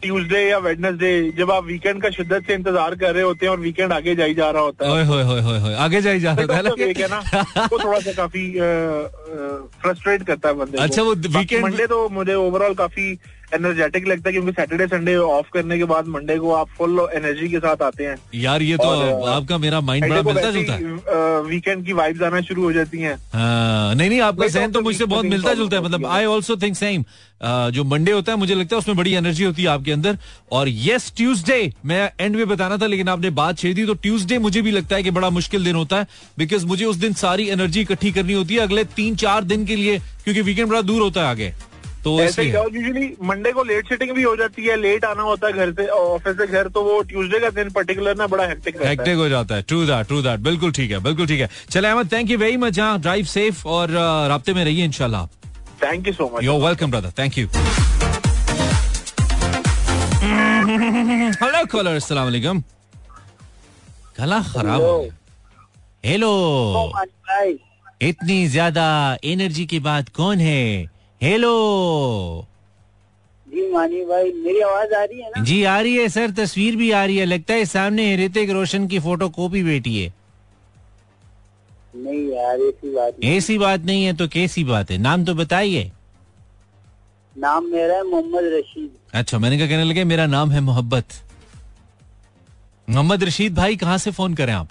ट्यूसडे 0.00 0.40
या 0.40 0.58
वेडनेसडे 0.58 1.12
जब 1.38 1.50
आप 1.50 1.64
वीकेंड 1.64 2.02
का 2.02 2.10
शिद्दत 2.10 2.46
से 2.46 2.54
इंतज़ार 2.54 2.94
कर 2.94 3.14
रहे 3.14 3.22
होते 3.22 3.46
हैं 3.46 3.50
और 3.52 3.60
वीकेंड 3.60 3.92
आगे 3.92 4.14
जाई 4.14 4.34
जा 4.34 4.50
रहा 4.50 4.62
होता 4.62 4.86
है। 4.86 4.92
ओए 4.92 5.04
होए 5.04 5.22
होए 5.22 5.40
होए 5.40 5.58
होए 5.60 5.74
आगे 5.84 6.00
जाई 6.02 6.20
जा 6.20 6.32
रहा 6.32 6.72
week 6.74 7.00
है 7.00 7.08
ना 7.08 7.20
वो 7.72 7.78
थोड़ा 7.84 7.98
सा 7.98 8.12
काफ़ी 8.12 8.50
फ्रस्ट्रेट 9.82 10.26
करता 10.26 10.48
है 10.48 10.54
बंदे 10.54 10.78
अच्छा, 10.78 11.02
वो 11.02 11.14
weekend- 11.14 11.64
मंडे 11.64 11.86
तो 11.86 12.08
मुझे 12.08 12.34
ओवरऑल 12.34 12.74
काफ़ी 12.74 13.12
एनर्जेटिक 13.54 14.08
लगता 14.08 14.28
है 14.28 14.32
क्योंकि 14.32 14.52
सैटरडे 14.52 14.86
संडे 14.88 15.16
ऑफ़ 15.16 15.46
करने 15.54 15.78
के 15.78 15.84
बाद 15.86 16.06
मंडे 16.08 16.36
को 16.38 16.52
आप 16.54 16.68
फुल 16.78 17.06
एनर्जी 17.14 17.48
के 17.48 17.58
साथ 17.58 17.82
आते 17.82 18.04
हैं। 18.04 18.16
यार 18.34 18.62
ये 18.62 18.76
तो 18.76 19.24
आपका 19.26 19.58
मेरा 19.58 19.80
माइंड 19.82 20.08
बड़ा 20.08 20.22
मिलता 20.22 20.50
जुलता 20.50 20.74
है 20.74 21.42
वीकेंड 21.44 21.84
की 21.86 21.92
वाइब्स 21.92 22.22
आना 22.22 22.40
शुरू 22.42 22.62
हो 22.62 22.72
जाती 22.72 22.98
हैं। 22.98 23.14
हाँ, 23.32 23.94
नहीं 23.94 24.08
नहीं 24.08 24.20
आपका 24.20 24.46
जहन 24.48 24.68
of 24.68 24.74
तो 24.74 24.80
मुझसे 24.80 25.04
बहुत 25.06 25.24
मिलता 25.26 25.54
जुलता 25.54 25.76
है 25.76 25.82
मतलब 25.84 26.06
आई 26.06 26.24
ऑल्सो 26.26 26.56
थिंक 26.56 26.76
सेम 26.76 27.04
जो 27.72 27.84
मंडे 27.84 28.12
होता 28.12 28.32
है 28.32 28.38
मुझे 28.38 28.54
लगता 28.54 28.76
है 28.76 28.78
उसमें 28.78 28.96
बड़ी 28.96 29.12
एनर्जी 29.14 29.44
होती 29.44 29.62
है 29.62 29.68
आपके 29.68 29.92
अंदर। 29.92 30.18
और 30.52 30.68
यस 30.68 31.12
ट्यूसडे 31.16 31.72
मैं 31.84 32.10
एंड 32.20 32.36
में 32.36 32.46
बताना 32.48 32.76
था 32.78 32.86
लेकिन 32.86 33.08
आपने 33.08 33.30
बात 33.32 33.58
छेड़ 33.58 33.74
दी 33.74 33.84
तो 33.86 33.94
ट्यूसडे 33.96 34.38
मुझे 34.38 34.62
भी 34.62 34.70
लगता 34.70 34.96
है 34.96 35.02
कि 35.02 35.10
बड़ा 35.10 35.30
मुश्किल 35.30 35.64
दिन 35.64 35.76
होता 35.76 35.98
है 35.98 36.06
बिकॉज़ 36.38 36.66
मुझे 36.66 36.84
उस 36.84 36.96
दिन 36.96 37.12
सारी 37.14 37.48
एनर्जी 37.50 37.80
इकट्ठी 37.80 38.12
करनी 38.12 38.32
होती 38.32 38.54
है 38.54 38.60
अगले 38.60 38.84
तीन 38.96 39.16
चार 39.16 39.44
दिन 39.44 39.66
के 39.66 39.76
लिए 39.76 39.98
क्योंकि 39.98 40.40
वीकेंड 40.42 40.68
बड़ा 40.68 40.82
दूर 40.82 41.02
होता 41.02 41.20
है 41.20 41.26
आगे। 41.26 41.52
तो 42.04 42.18
ऐसे 42.20 42.42
इसलिए। 42.42 42.62
यूजुअली 42.74 43.06
मंडे 43.28 43.52
को 43.52 43.62
लेट 43.64 43.88
सिटिंग 43.88 44.10
भी 44.14 44.22
हो 44.22 44.34
जाती 44.36 44.64
है 44.64 44.76
लेट 44.80 45.04
आना 45.04 45.22
होता 45.22 45.46
है 45.46 45.52
घर 45.52 45.72
से 45.78 45.86
ऑफ़िस 45.88 46.36
से 46.38 46.46
घर 46.46 46.68
तो 46.74 46.82
वो 46.84 47.00
ट्यूसडे 47.12 47.38
का 47.40 47.50
दिन 47.58 47.70
पर्टिकुलर 47.72 48.16
ना 48.16 48.26
बड़ा 48.26 48.46
हेक्टिक 48.46 48.74
रहता 48.76 48.88
है। 48.88 48.90
हेक्टिक 48.90 49.16
हो 49.16 49.28
जाता 49.28 49.54
है। 49.54 49.62
ट्रू 49.62 49.84
दैट 49.86 50.06
ट्रू 50.06 50.20
दैट 50.22 50.40
बिल्कुल 50.48 50.72
ठीक 50.72 50.90
है 50.90 50.98
बिल्कुल 51.02 51.26
ठीक 51.26 51.40
है। 51.40 51.48
चले 51.70 51.88
Ahmad 51.88 52.12
thank 52.12 52.30
you 52.30 52.38
very 52.38 52.56
much 52.66 52.78
हाँ 52.80 53.00
ड्राइव 53.00 53.24
सेफ़ 53.32 53.66
और 53.76 53.90
राब्ते 54.28 54.54
में 54.54 54.64
रहिए 54.64 54.84
इंशाल्लाह 54.84 55.26
thank 55.82 56.06
you 56.06 56.12
so 56.12 56.30
much 56.34 56.44
You're 56.44 56.60
welcome, 56.66 56.90
brother. 56.90 57.12
Thank 57.20 57.38
you. 57.38 57.48
Hello 61.42 61.64
caller 61.72 61.94
अस्सलाम 61.96 62.24
वालेकुम 62.24 62.62
गला 64.18 64.40
खराब 64.52 64.82
हेलो 66.04 66.32
इतनी 68.02 68.46
ज़्यादा 68.48 68.86
एनर्जी 69.24 69.64
की 69.66 69.78
बात 69.80 70.08
कौन 70.16 70.38
है? 70.40 70.62
हेलो 71.24 71.50
जी 73.48 73.70
मानी 73.72 74.04
भाई 74.04 74.32
मेरी 74.32 74.60
आवाज़ 74.60 74.92
आ 74.94 75.02
रही 75.04 75.20
है 75.20 75.28
ना? 75.28 75.42
जी 75.44 75.62
आ 75.64 75.78
रही 75.80 75.96
है 75.96 76.08
सर। 76.08 76.30
तस्वीर 76.30 76.76
भी 76.76 76.90
आ 76.90 77.04
रही 77.04 77.16
है। 77.16 77.24
लगता 77.24 77.54
है 77.54 77.64
सामने 77.64 78.16
ऋतिक 78.16 78.50
रोशन 78.50 78.86
की 78.88 78.98
फ़ोटो 78.98 79.28
कॉपी 79.28 79.62
बेटी 79.62 79.96
है। 79.98 80.12
नहीं 81.96 82.28
यार 82.28 82.60
ऐसी 82.60 82.94
बात 82.94 83.16
नहीं। 83.20 83.36
ऐसी 83.36 83.58
बात 83.58 83.80
नहीं 83.80 84.04
है 84.04 84.12
तो 84.12 84.28
कैसी 84.28 84.64
बात 84.64 84.90
है? 84.90 84.98
नाम 84.98 85.24
तो 85.24 85.34
बताइए। 85.34 85.90
नाम 87.38 87.64
मेरा 87.64 87.94
है 87.94 88.04
मोहम्मद 88.04 88.44
रशीद। 88.44 88.90
अच्छा 89.14 89.38
मैंने 89.38 89.56
क्या 89.56 89.66
कहने 89.66 89.84
लगे 89.84 90.04
मेरा 90.04 90.26
नाम 90.26 90.50
है 90.50 90.60
मोहब्बत। 90.60 91.04
मोहम्मद 92.90 93.24
रशीद 93.24 93.54
भाई 93.54 93.76
कहाँ 93.76 93.98
से 93.98 94.10
फ़ोन 94.10 94.34
करें 94.34 94.52
आप? 94.52 94.68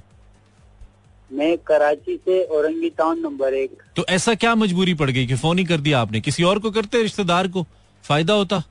मैं 1.34 1.58
कराची 1.58 2.16
से 2.16 2.44
औरंगी 2.44 2.90
टाउन 2.90 3.20
नंबर 3.20 3.54
एक। 3.54 3.72
तो 3.96 4.06
ऐसा 4.10 4.34
क्या 4.36 4.56
मजबूरी 4.56 4.94
पड़ 4.94 5.10
गई 5.12 5.26
कि 5.28 5.36
फ़ोन 5.36 5.58
ही 5.58 5.66
कर 5.66 5.78
दिया 5.78 6.00
आपने? 6.00 6.22
किसी 6.22 6.44
और 6.44 6.60
को 6.60 6.72
करते 6.72 7.02
रिश्तेदार 7.02 7.48
को? 7.48 7.66
फ़ायदा 8.04 8.34
होता? 8.34 8.64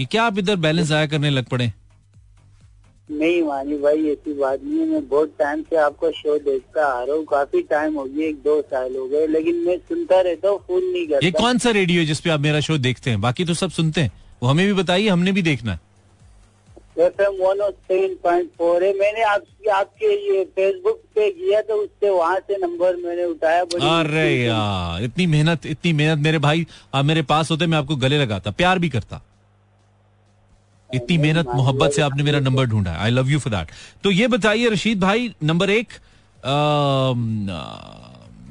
ये 0.00 0.06
क्या 0.06 0.24
आप 0.24 0.38
इधर 0.38 0.56
बैलेंस 0.56 0.92
आया 0.92 1.06
करने 1.06 1.30
लग 1.30 1.44
पड़े? 1.44 1.72
नहीं 3.10 3.42
मानी 3.42 3.76
भाई 3.78 4.06
ऐसी 4.08 4.32
बात 4.32 4.60
नहीं 4.64 4.78
है। 4.78 4.86
मैं 4.86 5.08
बहुत 5.08 5.34
टाइम 5.38 5.62
से 5.62 5.76
आपका 5.76 6.10
शो 6.10 6.38
देखता 6.38 6.86
आ 6.86 7.04
रहा 7.04 7.16
हूँ। 7.16 7.24
काफ़ी 7.24 7.62
टाइम 7.62 7.94
हो 7.94 8.04
गया 8.04 8.28
एक 8.28 8.36
दो 8.36 8.60
साल 8.62 8.96
हो 8.96 9.06
गए 9.08 9.26
लेकिन 9.26 9.56
मैं 9.56 9.76
सुनता 9.78 10.20
रहता 10.20 10.48
हूँ 10.48 10.58
फ़ोन 10.58 10.84
नहीं 10.84 11.06
करता। 11.06 11.26
ये 11.26 11.30
कौन 11.30 11.58
सा 11.58 11.70
रेडियो 11.70 12.00
है 12.00 12.06
जिसपे 12.06 12.30
आप 12.30 12.40
मेरा 12.40 12.60
शो 12.60 12.78
देखते 12.78 13.10
हैं? 13.10 13.20
बाकी 13.20 13.44
तो 13.44 13.54
सब 13.54 13.70
सुनते 13.70 14.00
हैं। 14.00 14.12
वो 14.42 14.48
हमें 14.48 14.66
भी 14.66 14.72
बताइए 14.72 15.08
हमने 15.08 15.32
भी 15.32 15.42
देखना 15.42 15.72
है। 15.72 15.80
F 16.96 17.22
M 17.22 17.34
one 17.40 17.60
seven 17.70 18.14
point 18.22 18.48
four 18.58 18.84
है। 18.84 18.92
मैंने 18.94 19.22
आपकी 19.24 19.68
आपके 19.70 20.06
ये 20.28 20.44
फेसबुक 20.46 21.00
पे 21.14 21.28
किया 21.30 21.60
तो 21.62 21.74
उससे 21.74 22.10
वहाँ 22.10 22.38
से 22.40 22.56
नंबर 22.58 22.96
मैंने 22.96 23.24
उठाया। 23.24 23.62
अरे 23.90 24.28
यार 24.36 25.02
इतनी 25.04 25.26
मेहनत 25.26 25.66
इतनी 25.66 25.92
मेहनत 25.92 26.24
मेरे 26.24 26.38
भाई 26.40 26.66
आप 26.94 27.04
मेरे 27.04 27.22
पास 27.24 27.50
होते 27.50 27.66
मैं 27.66 27.78
आपको 27.78 27.96
गले 27.98 28.18
लगाता 28.18 28.50
प्यार 28.52 28.78
भी 28.78 28.88
करता। 28.90 29.20
इतनी 30.90 31.18
मेहनत 31.18 31.48
मोहब्बत 31.54 31.92
से 31.92 32.02
आपने 32.02 32.22
मेरा 32.22 32.40
नंबर 32.40 32.66
ढूंढा। 32.66 32.92
I 32.94 33.10
love 33.10 33.30
you 33.30 33.38
for 33.38 33.52
that 33.52 33.70
तो 34.04 34.10
ये 34.10 34.28
बताइए 34.28 34.68
रशीद 34.68 35.00
भाई 35.00 35.32
नंबर 35.44 35.70
एक 35.70 35.88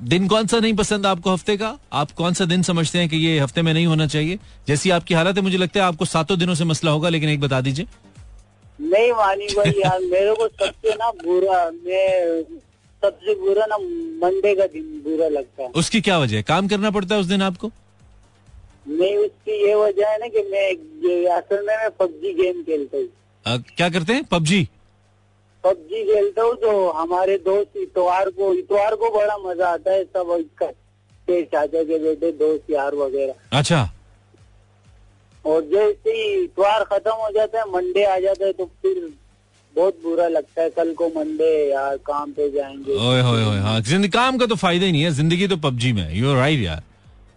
दिन 0.05 0.27
कौन 0.27 0.47
सा 0.47 0.59
नहीं 0.59 0.73
पसंद 0.75 1.05
आपको 1.05 1.31
हफ़्ते 1.31 1.55
का? 1.57 1.77
आप 1.93 2.11
कौन 2.13 2.33
सा 2.33 2.45
दिन 2.45 2.63
समझते 2.63 2.99
हैं 2.99 3.09
कि 3.09 3.17
ये 3.17 3.39
हफ़्ते 3.39 3.61
में 3.61 3.73
नहीं 3.73 3.85
होना 3.85 4.07
चाहिए? 4.07 4.39
जैसी 4.67 4.89
आपकी 4.91 5.13
हालत 5.13 5.37
है 5.37 5.43
मुझे 5.43 5.57
लगता 5.57 5.79
है 5.79 5.85
आपको 5.85 6.05
सातों 6.07 6.37
दिनों 6.39 6.55
से 6.55 6.65
मसला 6.65 6.91
होगा 6.91 7.09
लेकिन 7.09 7.29
एक 7.29 7.39
बता 7.39 7.59
दीजिए। 7.61 7.85
नहीं 8.81 9.11
मानी 9.13 9.47
भाई 9.55 9.71
यार 9.79 9.99
मेरे 10.01 10.33
को 10.35 10.47
सबसे 10.47 10.93
ना 10.95 11.09
बुरा 11.23 11.59
मैं 11.85 12.43
सबसे 13.03 13.33
बुरा 13.35 13.65
ना 13.65 13.77
मंडे 14.23 14.53
का 14.55 14.65
दिन 14.67 14.83
बुरा 15.05 15.27
लगता 15.29 15.63
है। 15.63 15.69
उसकी 15.75 16.01
क्या 16.01 16.17
वजह 16.19 16.35
है? 16.37 16.43
काम 16.43 16.67
करना 16.67 16.91
पड़ता 16.91 17.15
है 17.15 17.21
उस 17.21 17.27
दिन 17.27 17.41
आपको? 17.41 17.71
नहीं 18.87 19.15
उसकी 19.17 19.51
ये 19.67 19.73
वजह 19.75 20.07
है 20.07 20.17
ना 20.19 20.27
कि 20.27 20.41
मैं 20.51 20.67
असल 21.37 21.65
में 21.65 21.75
मैं 21.77 21.89
पबजी 21.99 22.33
गेम 22.33 22.61
खेलता 22.63 22.97
हूँ। 22.97 23.63
क्या 23.77 23.89
करते 23.89 24.13
हैं? 24.13 24.23
पबजी? 24.31 24.67
पबजी 25.63 26.03
खेलता 26.05 26.43
हूँ 26.43 26.55
तो 26.57 26.89
हमारे 26.91 27.37
दोस्त 27.37 27.77
इतवार 27.77 28.29
को 28.29 28.53
इतवार 28.53 28.95
को 28.95 29.09
बड़ा 29.17 29.37
मज़ा 29.37 29.67
आता 29.69 29.91
है 29.91 30.03
सब 30.03 30.35
इकट्ठे 30.39 31.41
चाचा 31.43 31.83
के 31.83 31.99
बेटे 31.99 32.31
दोस्त 32.37 32.71
यार 32.71 32.95
वगैरह। 32.95 33.57
अच्छा। 33.57 33.89
और 35.45 35.61
जैसे 35.63 36.11
ही 36.11 36.43
इतवार 36.43 36.83
खत्म 36.83 37.11
हो 37.11 37.29
जाता 37.35 37.59
है 37.59 37.65
मंडे 37.71 38.03
आ 38.05 38.17
जाता 38.19 38.45
है 38.45 38.51
तो 38.53 38.65
फिर 38.65 39.09
बहुत 39.75 39.99
बुरा 40.03 40.27
लगता 40.27 40.61
है। 40.61 40.69
कल 40.69 40.93
को 40.93 41.07
मंडे 41.07 41.51
यार, 41.71 41.97
काम 41.97 42.31
पे 42.31 42.49
जाएँगे। 42.51 42.93
ओए 43.07 43.21
होए 43.21 43.43
होए 43.43 43.57
हाँ 43.59 43.81
काम 44.09 44.37
का 44.37 44.45
तो 44.45 44.55
फ़ायदा 44.55 44.85
ही 44.85 44.91
नहीं 44.91 45.01
है, 45.01 45.11
ज़िंदगी 45.11 45.47
तो 45.47 45.57
पबजी 45.57 45.91
में 45.93 46.13
यू 46.15 46.33
राइट 46.35 46.59
यार। 46.59 46.83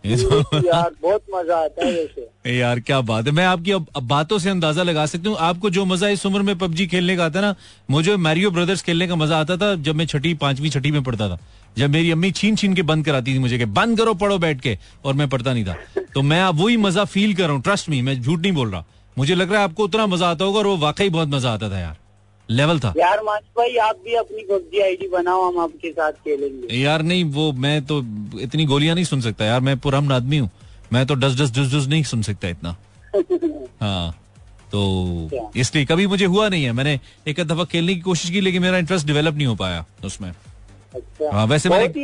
यार 0.07 0.91
बहुत 1.03 1.23
मज़ा 1.35 1.57
आता 1.57 1.85
है 1.87 1.93
वैसे। 1.93 2.59
यार 2.59 2.81
क्या 2.81 3.01
बात 3.01 3.27
है। 3.27 3.33
मैं 3.33 3.45
आपकी 3.47 3.73
अब, 3.73 3.87
अब 3.97 4.03
बातों 4.03 4.39
से 4.39 4.51
अंदाज़ा 4.51 4.83
लगा 4.83 5.07
सकती 5.07 5.29
हूँ। 5.29 5.37
आपको 5.41 5.71
जो 5.71 5.85
मज़ा 5.85 6.09
इस 6.09 6.27
उम्र 6.27 6.43
में 6.43 6.57
पबजी 6.59 6.87
खेलने 6.87 7.17
का 7.17 7.25
आता 7.25 7.41
ना 7.41 7.55
मुझे 7.91 8.17
मैरियो 8.19 8.51
ब्रदर्स 8.51 8.83
खेलने 8.83 9.09
का 9.09 9.17
मज़ा 9.17 9.39
आता 9.41 9.57
था 9.57 9.75
जब 9.77 9.95
मैं 9.95 10.07
छठी 10.07 10.35
पांचवी 10.37 10.71
छठी 10.71 10.91
में 10.91 11.03
पढ़ता 11.03 11.29
था। 11.29 11.39
जब 11.79 11.91
मेरी 11.91 12.11
अम्मी 12.11 12.31
छीन 12.33 12.57
छीन 12.57 12.75
के 12.75 12.83
बंद 12.83 13.05
कराती 13.05 13.35
थी 13.35 13.39
मुझे 13.39 13.59
कि 13.59 13.65
बंद 13.65 13.99
करो 13.99 14.15
पढ़ो 14.15 14.39
बैठ 14.39 14.61
के। 14.61 14.79
और 15.05 15.15
मैं 15.15 15.29
पढ़ता 15.29 15.53
नहीं 15.53 15.65
था। 15.65 15.77
तो 16.15 16.23
मैं 16.23 16.43
अब 16.43 16.61
वही 16.61 16.77
मज़ा 16.77 17.05
फील 17.07 17.35
कर 17.35 17.43
रहा 17.43 17.53
हूँ। 17.53 17.63
ट्रस्ट 17.63 17.89
मी 17.91 18.03
मैं 18.03 18.21
झूठ 18.21 18.41
नहीं 18.41 18.53
बोल 18.53 18.71
रहा। 18.71 18.85
मुझे 19.17 19.35
लग 19.35 19.51
रहा 19.51 19.59
है 19.59 19.65
आपको 19.65 19.85
उतना 19.85 20.07
मज़ा 20.07 20.31
आता 20.31 20.45
होगा 20.45 20.59
और 20.59 20.67
वो 20.67 20.77
वाकई 20.79 21.09
बहुत 21.09 21.29
मज़ा 21.29 21.53
आता 21.53 21.71
था 21.71 21.79
यार। 21.79 21.97
लेवल 22.51 22.79
था? 22.81 22.93
यार 22.97 23.19
भाई 23.59 23.77
आप 23.77 23.97
भी 24.05 24.15
अपनी 24.15 24.43
पबजी 24.43 24.81
आईडी 24.81 25.09
बनाओ 25.09 25.43
हम 25.43 25.59
आपके 25.59 25.91
साथ 25.91 26.13
खेलेंगे। 26.13 26.77
यार 26.77 27.03
नहीं 27.03 27.25
वो 27.25 27.53
मैं 27.53 27.81
तो 27.85 28.01
इतनी 28.41 28.65
गोलियाँ 28.65 28.95
नहीं 28.95 29.05
सुन 29.05 29.21
सकता 29.21 29.45
यार 29.45 29.61
मैं 29.61 29.79
पुरम 29.79 30.13
आदमी 30.13 30.39
हूँ। 30.39 30.51
मैं 30.93 31.07
तो 31.07 31.15
डस 31.15 31.41
डस 31.41 31.51
डस 31.51 31.75
डस 31.75 31.87
नहीं 31.87 32.03
सुन 32.03 32.23
सकता 32.23 32.49
इतना। 32.49 32.77
हाँ 33.81 34.11
तो 34.73 35.31
इसलिए 35.57 35.85
कभी 35.85 36.07
मुझे 36.07 36.25
हुआ 36.25 36.49
नहीं 36.49 36.65
है। 36.65 36.73
मैंने 36.73 37.01
एक 37.29 37.41
आध 37.41 37.47
दफ़ा 37.47 37.65
खेलने 37.65 37.95
की 37.95 38.01
कोशिश 38.01 38.31
की 38.31 38.41
लेकिन 38.41 38.63
मेरा 38.63 38.79
इंटरेस्ट 38.79 39.07
डेवलप 39.07 39.35
नहीं 39.35 39.47
हो 39.47 39.55
पाया 39.55 39.85
उसमें। 40.05 40.31
अच्छा। 40.31 41.31
हाँ, 41.33 41.47
वैसे 41.47 41.69
मैंने- 41.69 41.97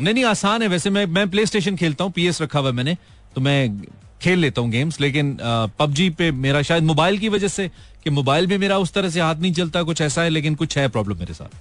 नहीं 0.00 0.14
नहीं 0.14 0.24
आसान 0.24 0.62
है। 0.62 0.68
वैसे 0.68 0.90
मैं 0.90 1.06
मैं 1.06 1.30
प्ले 1.30 1.46
स्टेशन 1.46 1.76
खेलता 1.76 2.04
हूँ 2.04 2.12
पीएस 2.12 2.42
रखा 2.42 2.58
हुआ 2.58 2.68
है 2.68 2.74
मैंने 2.74 2.96
तो 3.34 3.40
मैं 3.40 3.82
खेल 4.22 4.38
लेता 4.38 4.60
हूँ 4.60 4.70
गेम्स 4.70 5.00
लेकिन 5.00 5.36
पबजी 5.78 6.10
पे 6.10 6.30
मेरा 6.32 6.62
शायद 6.62 6.82
मोबाइल 6.82 7.18
की 7.18 7.28
वजह 7.28 7.48
से 7.48 7.70
कि 8.04 8.10
मोबाइल 8.10 8.46
में 8.46 8.56
मेरा 8.58 8.78
उस 8.78 8.92
तरह 8.92 9.10
से 9.10 9.20
हाथ 9.20 9.36
नहीं 9.36 9.52
चलता 9.52 9.82
कुछ 9.82 10.00
ऐसा 10.00 10.22
है 10.22 10.30
लेकिन 10.30 10.54
कुछ 10.54 10.78
है 10.78 10.88
प्रॉब्लम 10.88 11.18
मेरे 11.18 11.34
साथ। 11.34 11.54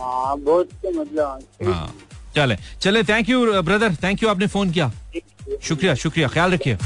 हाँ 0.00 0.36
बहुत 0.38 0.68
मतलब 0.86 1.46
हाँ। 1.66 1.94
चले। 2.36 2.56
चले 2.80 3.02
thank 3.02 3.28
you 3.28 3.62
brother 3.62 3.94
thank 4.02 4.22
you 4.22 4.28
आपने 4.28 4.46
फ़ोन 4.46 4.70
किया। 4.70 4.90
शुक्रिया 5.62 5.94
शुक्रिया 5.94 6.28
ख्याल 6.28 6.52
रखिए। 6.52 6.76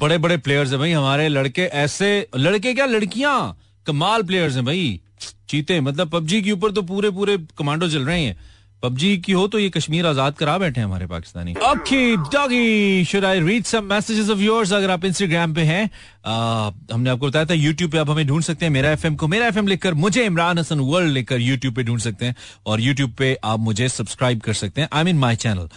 बड़े 0.00 0.18
बड़े 0.18 0.36
प्लेयर्स 0.36 0.70
हैं 0.70 0.78
भाई 0.78 0.92
हमारे 0.92 1.28
लड़के 1.28 1.62
ऐसे 1.62 2.28
लड़के 2.36 2.74
क्या 2.74 2.86
लड़कियाँ? 2.86 3.58
कमाल 3.86 4.22
प्लेयर्स 4.22 4.54
हैं 4.54 4.64
भाई। 4.64 5.00
चीते 5.48 5.80
मतलब 5.80 6.10
पबजी 6.10 6.40
के 6.42 6.52
ऊपर 6.52 6.72
तो 6.72 6.82
पूरे 6.82 7.10
पूरे 7.10 7.36
कमांडो 7.58 7.88
चल 7.88 8.06
रहे 8.06 8.24
हैं। 8.24 8.36
पबजी 8.82 9.16
की 9.18 9.32
हो 9.32 9.46
तो 9.48 9.58
ये 9.58 9.68
कश्मीर 9.70 10.06
आज़ाद 10.06 10.34
करा 10.36 10.56
बैठे 10.58 10.80
हमारे 10.80 11.06
Pakistani. 11.06 11.54
Okay 11.64 12.16
doggy 12.16 13.04
should 13.04 13.24
I 13.24 13.40
read 13.40 13.64
some 13.64 13.84
messages 13.86 14.30
of 14.30 14.38
yours 14.40 14.72
अगर 14.72 14.90
आप 14.90 15.04
इंस्टाग्राम 15.04 15.54
पे 15.54 15.62
हैं 15.64 15.84
हमने 16.24 17.10
आपको 17.10 17.26
बताया 17.26 17.46
था 17.46 17.54
यूट्यूब 17.54 17.90
पे 17.90 17.98
आप 17.98 18.10
हमें 18.10 18.26
ढूंढ 18.26 18.42
सकते 18.42 18.64
हैं, 18.64 18.72
मेरा 18.72 18.90
एफएम 18.90 19.14
को, 19.16 19.28
मेरा 19.28 19.46
एफएम 19.46 19.66
लिखकर 19.66 19.94
मुझे 19.96 20.24
इमरान 20.24 20.58
हसन 20.58 20.80
वर्ल्ड 20.80 21.12
लिखकर 21.12 21.40
यूट्यूब 21.40 21.74
पे 21.74 21.82
ढूंढ 21.84 22.00
सकते 22.00 22.26
हैं, 22.26 22.34
और 22.66 22.80
यूट्यूब 22.80 23.12
पे 23.18 23.36
आप 23.44 23.60
मुझे 23.60 23.88
सब्सक्राइब 23.88 24.40
कर 24.40 24.52
सकते 24.54 24.80
हैं। 24.80 24.88
आई 24.92 25.04
मीन 25.04 25.18
माई 25.18 25.36
चैनल 25.36 25.68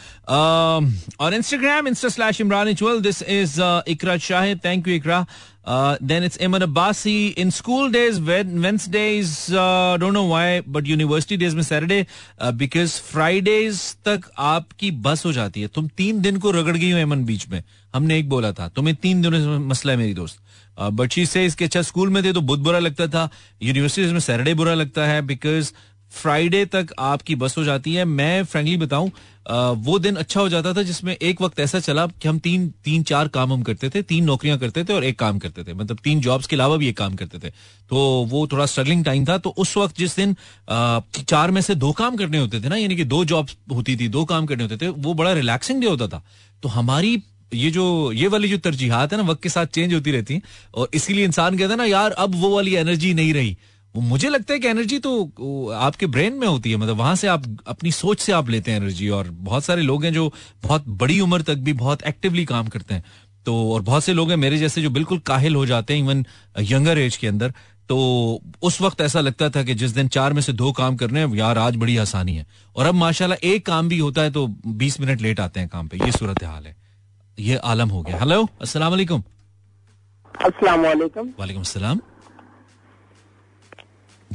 और 1.19 1.33
Instagram 1.33 1.87
insta 1.87 2.09
slash 2.09 2.41
Imran 2.41 2.73
this 3.01 3.21
is 3.23 3.59
Iqra 3.89 4.17
Shah 4.19 4.53
thank 4.65 4.87
you 4.87 4.95
Iqra 4.95 5.25
It's 5.67 6.38
Iman 6.38 6.62
Abbasi. 6.62 7.34
In 7.36 7.49
school 7.49 7.89
days, 7.89 8.19
Wednesdays, 8.19 9.51
uh, 9.51 9.97
don't 9.97 10.13
know 10.13 10.25
why, 10.25 10.62
but 10.62 10.86
university 10.86 11.38
days 11.38 11.56
में 11.56 11.63
uh, 11.63 12.51
because 12.51 12.99
Fridays 13.13 13.80
तक 14.06 14.30
आपकी 14.38 14.91
बस 14.91 15.25
हो 15.25 15.32
जाती 15.34 15.62
है। 15.62 15.67
तुम 15.67 15.88
तीन 15.88 16.21
दिन 16.21 16.38
को 16.38 16.51
रगड़ 16.51 16.78
गई 16.78 16.91
हो 16.91 16.97
एमन 16.97 17.23
बीच 17.25 17.47
में। 17.49 17.63
हमने 17.95 18.19
एक 18.19 18.30
बोला 18.30 18.51
था 18.51 18.67
तुम्हें 18.67 18.95
तीन 18.95 19.21
दिनों 19.21 19.39
से 19.39 19.58
मसला 19.65 19.91
है 19.91 19.97
मेरी 19.97 20.13
दोस्त। 20.13 20.39
बट 20.80 21.12
शी 21.12 21.25
से 21.25 21.45
इसके 21.45 21.65
अच्छा 21.65 21.82
स्कूल 21.82 22.10
में 22.10 22.23
थे 22.23 22.34
तो 22.34 22.41
बहुत 22.41 22.60
बुरा 22.60 22.80
लगता 22.80 23.08
था। 23.08 23.30
यूनिवर्सिटीज 23.62 24.12
में 24.12 24.19
सैटरडे 24.19 24.54
बुरा 24.54 24.73
लगता 24.73 25.06
है 25.08 25.21
बिकॉज़ 25.21 25.71
फ्राइडे 26.15 26.65
तक 26.65 26.93
आपकी 26.99 27.36
बस 27.36 27.58
हो 27.58 27.63
जाती 27.63 27.93
है। 27.93 28.06
मैं 28.06 28.43
फ्रेंकली 28.45 28.78
बताऊँ 28.78 29.12
वो 29.78 29.97
दिन 29.99 30.15
अच्छा 30.15 30.39
हो 30.41 30.49
जाता 30.49 30.73
था 30.73 30.82
जिसमें 30.84 31.13
एक 31.13 31.41
वक्त 31.41 31.60
ऐसा 31.60 31.80
चला 31.80 32.06
कि 32.08 32.28
हम 32.28 32.38
तीन 32.39 32.67
तीन, 32.86 33.04
चार 33.04 33.28
काम 33.28 33.51
हम 33.54 33.63
करते 33.63 33.89
थे, 33.89 34.01
तीन 34.01 34.23
नौकरियाँ 34.23 34.58
करते 34.60 34.84
थे 34.84 34.93
और 34.93 35.04
एक 35.04 35.19
काम 35.19 35.39
करते 35.39 35.63
थे। 35.63 35.73
मतलब 35.73 35.99
तीन 36.04 36.21
जॉब्स 36.21 36.47
के 36.47 36.56
अलावा 36.56 36.78
भी 36.78 36.88
एक 36.88 36.97
काम 36.97 37.15
करते 37.15 37.39
थे। 37.39 37.49
तो 37.89 37.97
वो 38.30 38.45
थोड़ा 38.47 38.65
स्ट्रगलिंग 38.65 39.04
टाइम 39.06 39.25
था। 39.25 39.38
तो 39.38 39.49
उस 39.49 39.75
वक्त 39.78 39.97
जिस 39.97 40.15
दिन 40.15 40.36
चार 41.19 41.51
में 41.51 41.62
से 41.62 41.75
दो 41.75 41.91
काम 41.91 42.15
करने 42.15 42.38
होते 42.38 42.62
थे 42.62 42.69
ना, 42.69 42.75
यानी 42.75 42.95
कि 42.95 43.04
दो 43.06 43.23
जॉब्स 43.25 43.58
होती 43.71 43.95
थी, 43.95 44.08
दो 44.08 44.25
काम 44.25 44.45
करने 44.45 44.63
होते 44.63 44.78
थे, 44.78 44.89
वो 44.89 45.13
बड़ा 45.13 45.34
रिलैक्सिंग 45.34 45.82
डे 45.82 45.88
होता 45.88 46.08
था। 46.08 46.23
तो 46.63 46.69
हमारी 46.69 47.21
ये 47.54 47.71
जो, 47.71 48.12
ये 48.12 48.28
वाली 48.28 48.49
जो 48.49 48.58
तरजीहत 48.58 49.13
है 49.13 49.17
ना, 49.17 49.23
वक्त 49.23 49.43
के 49.43 49.49
साथ 49.49 49.65
चेंज 49.65 49.93
होती 49.93 50.12
रहती 50.12 50.34
है। 50.34 50.41
और 50.73 50.89
इसीलिए 50.93 51.25
इंसान 51.25 51.58
कहता 51.58 51.71
है 51.71 51.78
ना, 51.78 51.86
यार, 51.86 52.12
अब 52.12 52.36
वो 52.36 52.56
वाली 52.56 52.75
एनर्जी 52.75 53.13
नहीं 53.13 53.34
रही। 53.34 53.58
मुझे 54.01 54.29
लगता 54.29 54.53
है 54.53 54.60
कि 54.60 54.67
एनर्जी 54.67 54.99
तो 54.99 55.71
आपके 55.71 56.08
ब्रेन 56.08 56.34
में 56.34 56.47
होती 56.47 56.71
है 56.71 56.77
मतलब 56.77 56.97
वहाँ 56.97 57.15
से 57.15 57.27
आप 57.27 57.43
अपनी 57.67 57.91
सोच 57.91 58.19
से 58.19 58.31
आप 58.31 58.49
लेते 58.49 58.71
हैं 58.71 58.79
एनर्जी 58.79 59.10
और 59.10 59.29
बहुत 59.29 59.63
सारे 59.63 59.81
लोग 59.81 60.05
हैं 60.05 60.13
जो 60.13 60.31
बहुत 60.63 60.88
बड़ी 60.88 61.19
उम्र 61.19 61.41
तक 61.41 61.55
भी 61.55 61.73
बहुत 61.73 62.03
एक्टिवली 62.03 62.45
काम 62.45 62.67
करते 62.67 62.93
हैं। 62.93 63.03
तो 63.45 63.73
और 63.73 63.81
बहुत 63.81 64.03
से 64.03 64.13
लोग 64.13 64.29
हैं 64.29 64.38
मेरे 64.38 64.58
जैसे 64.58 64.81
जो 64.81 64.89
बिल्कुल 64.89 65.19
काहिल 65.19 65.55
हो 65.55 65.65
जाते 65.65 65.93
हैं 65.93 66.03
इवन 66.03 66.25
यंगर 66.62 66.97
एज 66.97 67.17
के 67.17 67.27
अंदर। 67.27 67.53
तो 67.89 67.97
उस 68.62 68.81
वक्त 68.81 69.01
ऐसा 69.01 69.19
लगता 69.19 69.49
था 69.49 69.63
कि 69.63 69.73
जिस 69.75 69.91
दिन 69.91 70.08
चार 70.08 70.34
में 70.34 70.41
से 70.41 70.53
दो 70.53 70.71
काम 70.71 70.95
करने 70.95 71.19
हैं 71.19 71.36
यार 71.36 71.58
आज 71.58 71.75
बड़ी 71.75 71.97
आसानी 71.97 72.36
है। 72.36 72.45
और 72.75 72.86
अब 72.86 72.95
माशाल्लाह 72.95 73.47
एक 73.47 73.65
काम 73.65 73.89
भी 73.89 73.99
होता 73.99 74.21
है 74.21 74.31
तो 74.31 74.47
बीस 74.67 74.99
मिनट 74.99 75.21
लेट 75.21 75.39
आते 75.39 75.60
हैं 75.60 75.69
काम 75.69 75.88
पे। 75.88 75.97
ये 75.97 76.12
सूरत 76.12 76.43
हाल 76.43 76.65
है। 76.65 76.75
ये 77.39 77.55
आलम 77.55 77.89
हो 77.89 78.01
गया। 78.01 78.19
हेलो 78.19 78.47
अस्सलाम 78.62 78.91
वालेकुम। 78.91 79.23
अस्सलाम 80.36 80.81
वालेकुम। 80.81 81.29
वालेकुम 81.39 81.62
अस्सलाम। 81.62 82.01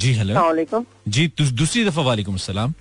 जी 0.00 0.12
हेलो 0.14 0.84
जी 1.08 1.26
दूसरी 1.38 1.84
दफ़ा 1.84 2.02
वालेकुम 2.02 2.36
सलाम 2.42 2.72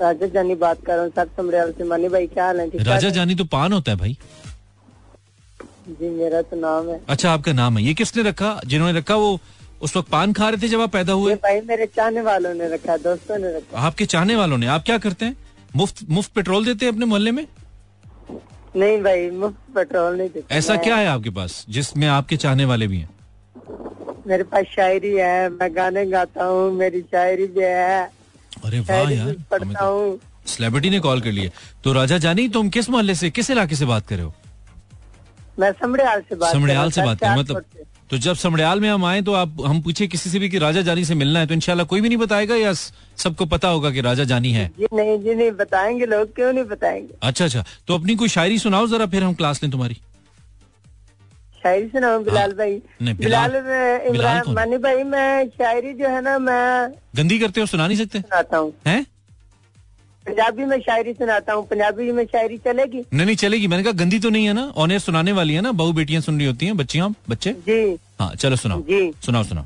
राजा 0.00 0.26
जानी 0.34 0.54
बात 0.54 0.84
कर 0.86 0.94
रहा 0.94 1.02
हूँ 1.02 1.10
सर 1.10 1.72
से 1.72 1.84
मानी 1.84 2.08
भाई 2.08 2.26
क्या 2.26 2.44
हाल 2.44 2.60
है? 2.60 2.82
राजा 2.84 3.08
जानी 3.10 3.34
तो 3.34 3.44
पान 3.44 3.72
होता 3.72 3.92
है 3.92 3.98
भाई। 3.98 4.16
जी 5.90 6.08
मेरा 6.10 6.40
तो 6.42 6.56
नाम 6.56 6.88
है। 6.88 7.00
अच्छा 7.08 7.30
आपका 7.32 7.52
नाम 7.52 7.78
है। 7.78 7.84
ये 7.84 7.94
किसने 7.94 8.22
रखा? 8.22 8.60
जिन्होंने 8.66 8.98
रखा 8.98 9.16
वो 9.16 9.38
उस 9.82 9.96
वक्त 9.96 10.10
पान 10.10 10.32
खा 10.32 10.48
रहे 10.48 10.62
थे 10.62 10.68
जब 10.68 10.80
आप 10.80 10.92
पैदा 10.92 11.12
हुए? 11.12 11.34
भाई 11.36 11.60
मेरे 11.68 11.86
चाहने 11.96 12.20
वालों 12.22 12.54
ने 12.54 12.68
रखा 12.68 12.96
दोस्तों 12.98 13.38
ने 13.38 13.52
रखा। 13.56 13.78
आपके 13.80 14.06
चाहने 14.06 14.36
वालों 14.36 14.58
ने? 14.58 14.66
आप 14.66 14.82
क्या 14.84 14.98
करते 14.98 15.24
हैं? 15.24 15.36
मुफ़्त 15.76 16.02
मुफ़्त 16.10 16.32
पेट्रोल 16.34 16.64
देते 16.64 16.86
हैं 16.86 16.92
अपने 16.92 17.06
मोहल्ले 17.06 17.30
में? 17.30 17.46
नहीं 18.76 19.00
भाई 19.02 19.30
मुफ़्त 19.30 19.74
पेट्रोल 19.74 20.16
नहीं 20.16 20.28
देते। 20.28 20.54
ऐसा 20.54 20.76
क्या 20.84 20.96
है 20.96 21.06
आपके 21.08 21.30
पास 21.40 21.64
जिसमें 21.68 22.06
आपके 22.08 22.36
चाहने 22.36 22.64
वाले 22.64 22.86
भी 22.86 22.98
हैं? 22.98 23.08
मेरे 24.30 24.42
पास 24.50 24.64
शायरी 24.76 25.12
है 25.14 25.48
मैं 25.50 25.74
गाने 25.76 26.04
गाता 26.06 26.44
हूँ 26.44 26.72
मेरी 26.72 27.00
शायरी 27.12 27.46
भी 27.56 27.62
है। 27.62 28.02
अरे 28.64 28.80
वाह 28.80 29.10
यार 29.12 29.34
पढ़ता 29.50 29.84
हूँ। 29.84 30.18
सेलिब्रिटी 30.46 30.90
ने 30.90 30.98
कॉल 31.00 31.20
कर 31.20 31.32
लिया 31.32 31.50
तो 31.84 31.92
राजा 31.92 32.18
जानी 32.18 32.48
तुम 32.48 32.68
किस 32.76 32.90
मोहल्ले 32.90 33.14
से 33.14 33.30
किस 33.30 33.50
इलाके 33.50 33.76
से 33.76 33.86
बात 33.86 34.06
कर 34.06 34.16
रहे 34.16 34.24
हो? 34.24 34.34
मैं 35.58 35.70
समड़ियाल 35.80 36.20
से 36.28 36.34
बात 36.34 36.52
समड़ियाल 36.52 36.90
से 36.90 37.02
बात 37.02 37.18
कर 37.20 37.38
मतलब 37.38 37.64
तो 38.10 38.18
जब 38.18 38.34
समड़ियाल 38.34 38.80
में 38.80 38.88
हम 38.88 39.04
आए 39.04 39.20
तो 39.22 39.32
आप 39.32 39.56
हम 39.66 39.80
पूछे 39.82 40.06
किसी 40.06 40.30
से 40.30 40.38
भी 40.38 40.48
कि 40.48 40.58
राजा 40.58 40.80
जानी 40.82 41.04
से 41.04 41.14
मिलना 41.14 41.40
है 41.40 41.46
तो 41.46 41.54
इनशाला 41.54 41.84
कोई 41.84 42.00
भी 42.00 42.08
नहीं 42.08 42.18
बताएगा 42.18 42.56
या 42.56 42.72
सबको 42.72 43.46
पता 43.46 43.68
होगा 43.68 43.90
कि 43.90 44.00
राजा 44.00 44.24
जानी 44.24 44.52
है? 44.52 44.66
जी 44.78 44.86
नहीं 44.92 45.18
जी 45.18 45.34
नहीं 45.34 45.50
बताएँगे 45.60 46.06
लोग 46.06 46.34
क्यों 46.34 46.52
नहीं 46.52 46.64
बताएँगे? 46.64 47.14
अच्छा 47.22 47.44
अच्छा 47.44 47.64
तो 47.88 47.94
अपनी 47.94 48.16
कोई 48.16 48.28
शायरी 48.28 48.58
सुनाओ 48.58 48.86
जरा 48.86 49.06
फिर 49.06 49.24
हम 49.24 49.34
क्लास 49.34 49.62
लें 49.62 49.70
तुम्हारी। 49.72 49.96
शायरी 51.61 51.87
सुनाओ 51.89 52.19
बिलाल 52.23 52.51
भाई 52.53 52.73
नहीं, 53.01 53.15
बिलाल 53.17 53.51
में 53.63 54.05
इमरान 54.07 54.53
मानी 54.53 54.77
भाई 54.79 55.03
मैं 55.05 55.29
शायरी 55.53 55.93
जो 55.95 56.09
है 56.09 56.21
ना 56.21 56.37
मैं 56.41 56.63
गंदी 57.17 57.39
करते 57.39 57.61
हो 57.61 57.65
सुना 57.67 57.87
नहीं 57.87 57.97
सकते 57.97 58.21
सुनाता 58.21 58.57
हूँ 58.57 58.71
हैं 58.87 59.01
पंजाबी 60.25 60.65
में 60.65 60.79
शायरी 60.81 61.13
सुनाता 61.15 61.53
हूँ 61.53 61.65
पंजाबी 61.67 62.11
में 62.11 62.23
शायरी 62.27 62.57
चलेगी 62.65 63.01
नहीं 63.13 63.25
नहीं 63.25 63.35
चलेगी 63.37 63.67
मैंने 63.67 63.83
कहा 63.83 63.93
गंदी 63.95 64.19
तो 64.19 64.29
नहीं 64.29 64.45
है 64.47 64.53
ना 64.53 64.65
ऑन 64.77 64.97
सुनाने 64.99 65.31
वाली 65.33 65.53
है 65.53 65.61
ना 65.61 65.71
बहु 65.81 65.93
बेटियां 65.93 66.21
सुन 66.23 66.37
रही 66.37 66.47
होती 66.47 66.65
हैं 66.65 66.77
बच्चियां 66.77 67.11
बच्चे 67.29 67.53
जी 67.67 67.79
हाँ 68.21 68.33
चलो 68.35 68.55
सुनाओ 68.57 68.81
जी 68.91 69.01
सुनाओ 69.21 69.43
सुनाओ 69.45 69.65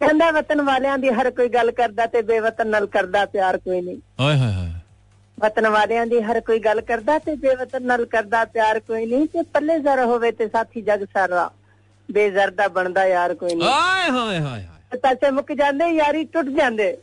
ਕਹਿੰਦਾ 0.00 0.30
ਵਤਨ 0.32 0.60
ਵਾਲਿਆਂ 0.62 0.96
ਦੀ 0.98 1.08
ਹਰ 1.10 1.30
ਕੋਈ 1.30 1.48
ਗੱਲ 1.54 1.70
ਕਰਦਾ 1.72 2.04
ਤੇ 2.06 2.20
ਬੇਵਤਨ 2.22 2.68
ਨਾਲ 2.68 2.86
ਕਰਦਾ 2.86 3.24
ਪਿਆਰ 3.32 3.56
ਕੋਈ 3.58 3.80
ਨਹੀਂ 3.80 3.96
ਓਏ 4.20 4.36
ਹੋਏ 4.36 4.52
ਹੋਏ 4.52 4.70
ਵਤਨ 5.38 5.68
ਵਾਲਿਆਂ 5.68 6.06
ਦੀ 6.06 6.20
ਹਰ 6.22 6.40
ਕੋਈ 6.40 6.58
ਗੱਲ 6.58 6.80
ਕਰਦਾ 6.80 7.18
ਤੇ 7.18 7.34
ਬੇਵਤਨ 7.36 7.86
ਨਾਲ 7.86 8.04
ਕਰਦਾ 8.06 8.44
ਪਿਆਰ 8.46 8.78
ਕੋਈ 8.80 9.06
ਨਹੀਂ 9.06 9.26
ਤੇ 9.28 9.42
ਪੱਲੇ 9.52 9.78
ਜ਼ਰ 9.78 10.04
ਹੋਵੇ 10.04 10.30
ਤੇ 10.32 10.48
ਸਾਥੀ 10.48 10.82
ਜਗ 10.82 11.04
ਸਾਰਾ 11.14 11.50
ਬੇਜ਼ਰ 12.08 12.50
ਦਾ 12.50 12.66
ਬਣਦਾ 12.68 13.04
ਯਾਰ 13.06 13.34
ਕੋਈ 13.34 13.54
ਨਹੀਂ 13.54 13.68
ਆਏ 13.68 14.10
ਹਾਏ 14.10 14.40
ਹਾਏ 14.40 14.98
ਪੈਸੇ 15.02 15.30
ਮੁੱਕ 15.30 15.52
ਜਾਂਦੇ 15.52 15.88
ਯਾਰੀ 15.88 16.24
ਟੁੱਟ 16.24 16.48
ਜਾਂਦੇ 16.50 16.96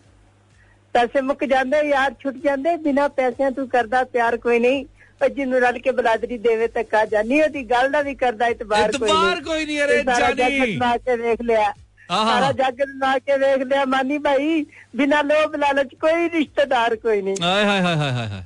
ਪੈਸੇ 0.95 1.21
ਮੁੱਕ 1.21 1.43
ਜਾਂਦੇ 1.45 1.81
ਯਾਰ 1.87 2.13
ਛੁੱਟ 2.21 2.37
ਜਾਂਦੇ 2.43 2.75
ਬਿਨਾ 2.77 3.07
ਪੈਸਿਆਂ 3.17 3.51
ਤੂੰ 3.51 3.67
ਕਰਦਾ 3.69 4.03
ਪਿਆਰ 4.03 4.37
ਕੋਈ 4.37 4.59
ਨਹੀਂ 4.59 4.85
ਪਰ 5.21 5.29
ਜਿਹਨੂੰ 5.29 5.59
ਰਲ 5.61 5.77
ਕੇ 5.79 5.91
ਬਲਾਦਰੀ 5.91 6.37
ਦੇਵੇ 6.37 6.67
ਤੱਕਾ 6.67 7.03
ਜਾਨੀ 7.05 7.41
ਉਹਦੀ 7.41 7.63
ਗੱਲ 7.63 7.89
ਦਾ 7.91 8.01
ਵੀ 8.01 8.15
ਕਰਦਾ 8.15 8.47
ਇਤਬਾਰ 8.47 8.91
ਕੋਈ 8.91 9.11
ਨਹੀਂ 9.11 9.17
ਇਤਬਾਰ 9.17 9.41
ਕੋਈ 9.43 9.65
ਨਹੀਂ 9.65 9.81
ਅਰੇ 9.81 10.03
ਜਾਨੀ 10.03 10.77
ਕੇ 10.97 11.15
ਵੇਖ 11.17 11.41
ਲਿਆ 11.41 11.73
ਸਾਰਾ 12.09 12.51
ਜੱਗ 12.57 12.81
ਲਾ 12.99 13.17
ਕੇ 13.19 13.37
ਵੇਖ 13.37 13.63
ਲਿਆ 13.63 13.85
ਮਾਨੀ 13.85 14.17
ਭਾਈ 14.25 14.65
ਬਿਨਾ 14.97 15.21
ਲੋਭ 15.23 15.55
ਲਾਲਚ 15.55 15.95
ਕੋਈ 16.01 16.29
ਰਿਸ਼ਤੇਦਾਰ 16.29 16.95
ਕੋਈ 16.97 17.21
ਨਹੀਂ 17.21 17.35
ਹਾਏ 17.41 17.65
ਹਾਏ 17.65 17.81
ਹਾਏ 17.81 17.95
ਹਾਏ 17.95 18.11
ਹਾਏ 18.11 18.43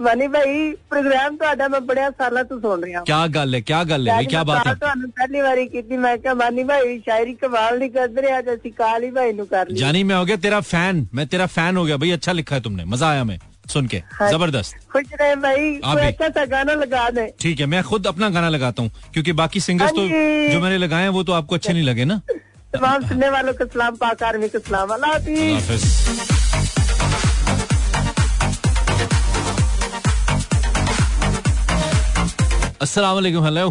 ਮਾਨੀ 0.00 0.26
ਭਾਈ 0.28 0.72
ਪ੍ਰੋਗਰਾਮ 0.90 1.36
ਤੁਹਾਡਾ 1.36 1.68
ਮੈਂ 1.68 1.80
ਬੜਿਆ 1.80 2.10
ਸਾਲਾਂ 2.18 2.44
ਤੋਂ 2.44 2.60
ਸੁਣ 2.60 2.82
ਰਿਹਾ 2.84 3.02
ਕੀ 3.02 3.34
ਗੱਲ 3.34 3.54
ਹੈ 3.54 3.60
ਕੀ 3.60 3.72
ਗੱਲ 3.90 4.08
ਹੈ 4.08 4.22
ਕੀ 4.22 4.36
ਬਾਤ 4.46 4.66
ਹੈ 4.66 4.74
ਤੁਹਾਨੂੰ 4.74 5.10
ਪਹਿਲੀ 5.10 5.40
ਵਾਰੀ 5.40 5.66
ਕੀਤੀ 5.68 5.96
ਮੈਂ 5.96 6.16
ਕਿਹਾ 6.18 6.34
ਮਾਨੀ 6.34 6.64
ਭਾਈ 6.64 6.98
ਸ਼ਾਇਰੀ 7.00 7.34
ਕਮਾਲ 7.34 7.78
ਨਹੀਂ 7.78 7.90
ਕਰਦੇ 7.90 8.22
ਰਿਹਾ 8.22 8.40
ਤੇ 8.42 8.54
ਅਸੀਂ 8.54 8.72
ਕਾਲੀ 8.78 9.10
ਭਾਈ 9.10 9.32
ਨੂੰ 9.32 9.46
ਕਰ 9.46 9.66
ਲਈ 9.68 9.76
ਜਾਨੀ 9.76 10.02
मैं 10.04 10.16
हो 10.16 10.24
गया 10.24 10.38
तेरा 10.38 10.60
फैन 10.64 11.04
मैं 11.14 11.26
तेरा 11.26 11.46
फैन 11.50 11.76
हो 11.76 11.84
गया 11.84 11.96
भाई 11.98 12.10
अच्छा 12.12 12.34
लिखा 12.34 12.56
है 12.56 12.62
तुमने 12.62 12.84
मजा 12.86 13.10
आया 13.10 13.24
मैं 13.26 13.38
सुन 13.72 13.86
के 13.88 14.00
जबरदस्त 14.30 14.76
खुश 14.92 15.14
रहे 15.20 15.34
भाई 15.42 15.70
कोई 15.84 16.06
अच्छा 16.06 16.28
सा 16.30 16.44
गाना 16.48 16.76
लगा 16.76 17.04
दे 17.12 17.26
ठीक 17.40 17.60
है 17.60 17.66
मैं 17.68 17.82
खुद 17.84 18.06
अपना 18.08 18.28
गाना 18.30 18.50
लगाता 18.50 18.82
हूँ 18.82 19.08
क्योंकि 19.14 19.38
बाकी 19.40 19.62
सिंगर्स 19.62 19.96
तो 19.96 20.04
जो 20.50 20.60
मैंने 20.60 20.78
लगाए 20.78 21.02
हैं 21.02 21.14
वो 21.16 21.24
तो 21.24 21.32
आपको 21.34 21.54
अच्छे 21.56 21.72
नहीं 21.72 21.86
लगे 21.86 22.04
ना 22.04 22.20
तमाम 22.73 23.07
सुनने 23.07 23.29
वालों 23.29 23.53
को 23.53 23.65
सलाम 23.65 23.95
पाक 24.01 24.23
आर्मी 24.23 24.47
को 24.49 24.59
सलाम। 24.59 24.89
अल्लाह 24.93 25.11
हाफिज। 25.11 25.83
अस्सलाम 32.81 33.15
वालेकुम 33.15 33.43
हेलो। 33.45 33.69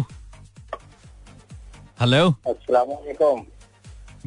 हेलो। 2.01 2.29
अस्सलाम 2.47 2.87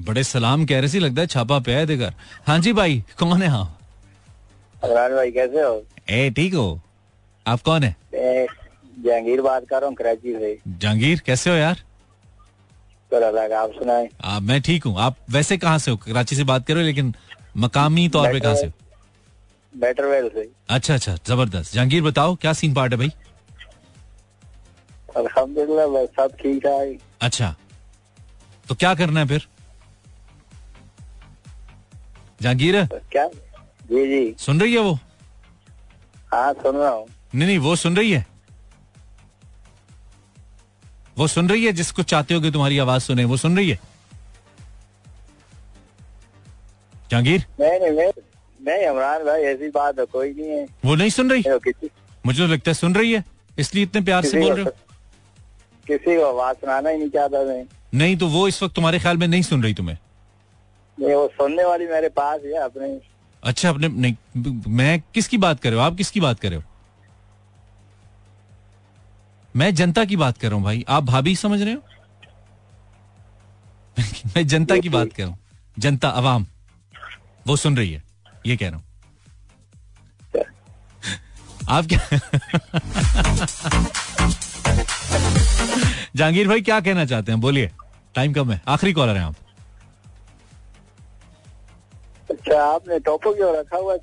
बड़े 0.07 0.23
सलाम 0.25 0.65
कह 0.67 0.79
रहे 0.81 0.89
सी 0.89 0.99
लगता 0.99 1.21
है 1.21 1.27
छापा 1.27 1.59
पे 1.67 1.75
है 1.75 1.87
देखकर 1.87 2.13
हाँ 2.47 2.59
जी 2.59 2.73
भाई 2.73 3.03
कौन 3.19 3.43
है 3.43 3.49
हाँ 3.49 3.65
भाई 4.83 5.31
कैसे 5.31 5.63
हो? 5.63 5.83
ए 6.11 6.31
ठीक 6.37 6.55
हो। 6.55 6.81
आप 7.47 7.61
कौन 7.63 7.83
है? 7.83 7.97
जहांगीर 9.07 9.41
बात 9.43 9.65
कर 9.71 9.81
रहा 9.81 9.89
हूँ 9.89 9.95
कराची 9.97 10.33
से। 10.33 10.59
जहांगीर 10.69 11.21
कैसे 11.27 11.51
हो 11.51 11.57
यार? 11.57 11.83
आप 13.15 13.73
सुनाए। 13.75 14.09
आ, 14.25 14.39
मैं 14.41 14.61
ठीक 14.63 14.85
हूँ। 14.85 14.99
आप 15.01 15.17
वैसे 15.31 15.57
कहाँ 15.57 15.79
से 15.79 15.91
हो? 15.91 15.97
कराची 15.97 16.37
से 16.37 16.45
बात 16.45 16.67
करो 16.67 16.81
लेकिन 16.81 17.15
मकामी 17.57 18.09
तौर 18.09 18.33
पे 18.33 18.41
कहाँ 18.41 18.55
से 18.55 18.67
हो? 18.67 18.73
बेटर 19.75 20.07
वेल 20.07 20.29
से। 20.29 20.49
अच्छा 20.71 20.95
अच्छा 20.95 21.17
ज़बरदस्त। 21.27 21.75
जहांगीर 21.75 22.03
बताओ 22.03 22.35
क्या 22.35 22.53
सीन 22.53 22.75
पार्ट 22.75 22.93
है 22.93 22.99
भाई? 22.99 23.11
अल्हम्दुलिल्लाह 25.17 26.05
सब 26.19 26.37
ठीक 26.41 26.63
ठाक 26.65 26.99
अच्छा। 27.23 27.55
तो 28.69 28.75
क्या 28.75 28.95
करना 28.95 29.21
है 29.21 29.27
फिर? 29.27 29.47
जहांगीर? 32.43 32.85
क्या? 33.13 33.27
जी 33.91 34.07
जी। 34.07 34.35
सुन 34.39 34.61
रही 34.61 34.73
है 34.75 34.81
वो? 34.81 34.99
हाँ 36.33 36.53
सुन 36.53 36.77
रहा 36.77 36.91
हूँ। 36.91 37.07
नहीं 37.35 37.47
नहीं 37.47 37.59
वो 37.59 37.77
सुन 37.77 37.97
रही 37.97 38.13
है? 38.13 38.27
वो 41.19 41.27
सुन 41.27 41.49
रही 41.49 41.65
है 41.65 41.73
जिसको 41.73 42.03
चाहते 42.03 42.35
हो 42.35 42.41
कि 42.41 42.51
तुम्हारी 42.51 42.79
आवाज़ 42.79 43.03
सुने 43.03 43.25
वो 43.25 43.37
सुन 43.37 43.57
रही 43.57 43.71
है? 43.71 43.79
जहांगीर? 47.11 47.45
नहीं 47.61 47.79
नहीं 47.81 47.91
नहीं 47.91 48.13
नहीं 48.61 48.87
इमरान 48.87 49.25
भाई 49.25 49.43
ऐसी 49.43 49.69
बात 49.71 49.99
है 49.99 50.05
कोई 50.07 50.33
नहीं 50.35 50.51
है। 50.51 50.67
वो 50.85 50.95
नहीं 50.95 51.11
सुन 51.11 51.31
रही? 51.31 51.43
मुझे 52.27 52.39
तो 52.39 52.47
लगता 52.47 52.71
है 52.71 52.75
सुन 52.75 52.95
रही 52.95 53.13
है 53.13 53.25
इसलिए 53.59 53.85
इतने 53.85 54.01
प्यार 54.03 54.25
से 54.25 54.41
बोल 54.41 54.53
रहे 54.53 54.65
हो। 54.65 54.71
किसी 55.87 56.17
को 56.17 56.25
आवाज़ 56.27 56.57
सुनाना 56.57 56.91
ही 56.91 56.99
नहीं 56.99 57.09
चाहता 57.09 57.43
मैं। 57.45 57.65
नहीं 57.95 58.17
तो 58.17 58.29
वो 58.29 58.47
इस 58.49 58.63
वक्त 58.63 58.75
तुम्हारे 58.75 58.99
ख्याल 58.99 59.17
में 59.17 59.27
नहीं 59.29 59.43
सुन 59.43 59.63
रही 59.63 59.75
तुम्हें? 59.75 59.97
नहीं 60.99 61.15
वो 61.15 61.27
सुनने 61.29 61.65
वाली 61.65 61.87
मेरे 61.87 62.09
पास 62.09 62.41
है 62.45 62.59
अपने। 62.59 62.89
अच्छा 63.43 63.69
अपने 63.69 63.89
नहीं 63.89 64.15
मैं 64.69 65.03
किसकी 65.15 65.39
बात 65.39 65.61
कर 65.61 65.69
रहे 65.69 65.79
हो? 65.79 65.85
आप 65.85 65.97
किसकी 65.97 66.21
बात 66.21 66.41
कर 66.41 66.49
रहे 66.49 66.59
हो? 66.59 66.65
मैं 69.57 69.75
जनता 69.75 70.05
की 70.05 70.17
बात 70.17 70.39
कर 70.39 70.49
रहा 70.49 70.57
हूँ 70.57 70.65
भाई। 70.65 70.85
आप 70.89 71.03
भाभी 71.05 71.35
समझ 71.37 71.61
रहे 71.63 71.75
हो? 71.75 71.81
मैं 74.37 74.47
जनता 74.47 74.77
की 74.77 74.89
बात 74.89 75.13
कर 75.13 75.23
रहा 75.23 75.31
हूँ। 75.31 75.39
जनता 75.79 76.09
अवाम 76.21 76.47
वो 77.47 77.57
सुन 77.57 77.77
रही 77.77 77.93
है, 77.93 78.03
ये 78.47 78.57
कह 78.57 78.69
रहा 78.69 78.77
हूँ। 78.77 78.85
आप 81.77 81.87
क्या? 81.93 82.01
जहांगीर 86.17 86.49
भाई, 86.49 86.61
क्या 86.61 86.81
कहना 86.81 87.05
चाहते 87.05 87.33
हैं? 87.33 87.41
बोलिए 87.41 87.71
टाइम 88.15 88.33
कम 88.33 88.51
है? 88.53 88.61
आखिरी 88.69 88.93
कॉलर 88.93 89.17
है 89.17 89.23
आप। 89.23 89.35
अच्छा 92.31 92.63
आपने 92.65 92.99
टॉपिक 92.99 93.37
जो 93.39 93.53
रखा 93.61 93.77
हुआ 93.77 93.97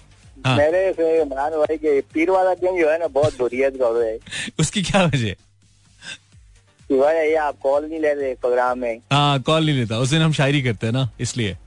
है। 0.48 0.58
मेरे 0.58 0.94
से 0.94 1.22
इमरान 1.22 1.52
भाई 1.52 1.78
के 1.78 2.02
पीर 2.02 2.32
वाला 2.32 2.54
दिन 2.54 2.82
जो 2.82 2.92
है 2.92 3.00
ना 3.00 3.08
बहुत 3.08 3.38
बुरियत 3.38 3.78
रहे 3.82 4.12
हैं 4.12 4.20
उसकी 4.60 4.84
क्या 4.84 5.04
वजह? 5.04 5.36
कि 6.90 7.36
आप 7.36 7.56
कॉल 7.64 7.86
नहीं 7.86 8.00
ले 8.00 8.14
रहे 8.14 8.34
प्रोग्राम 8.34 8.80
में। 8.80 9.00
हाँ 9.12 9.42
कॉल 9.42 9.66
नहीं 9.66 9.76
लेता। 9.76 9.98
उस 9.98 10.10
दिन 10.10 10.22
हम 10.22 10.34
शायरी 10.34 10.62
करते 10.62 10.88
हैं 10.88 10.94
ना 10.94 11.10
इसलिए। 11.20 11.58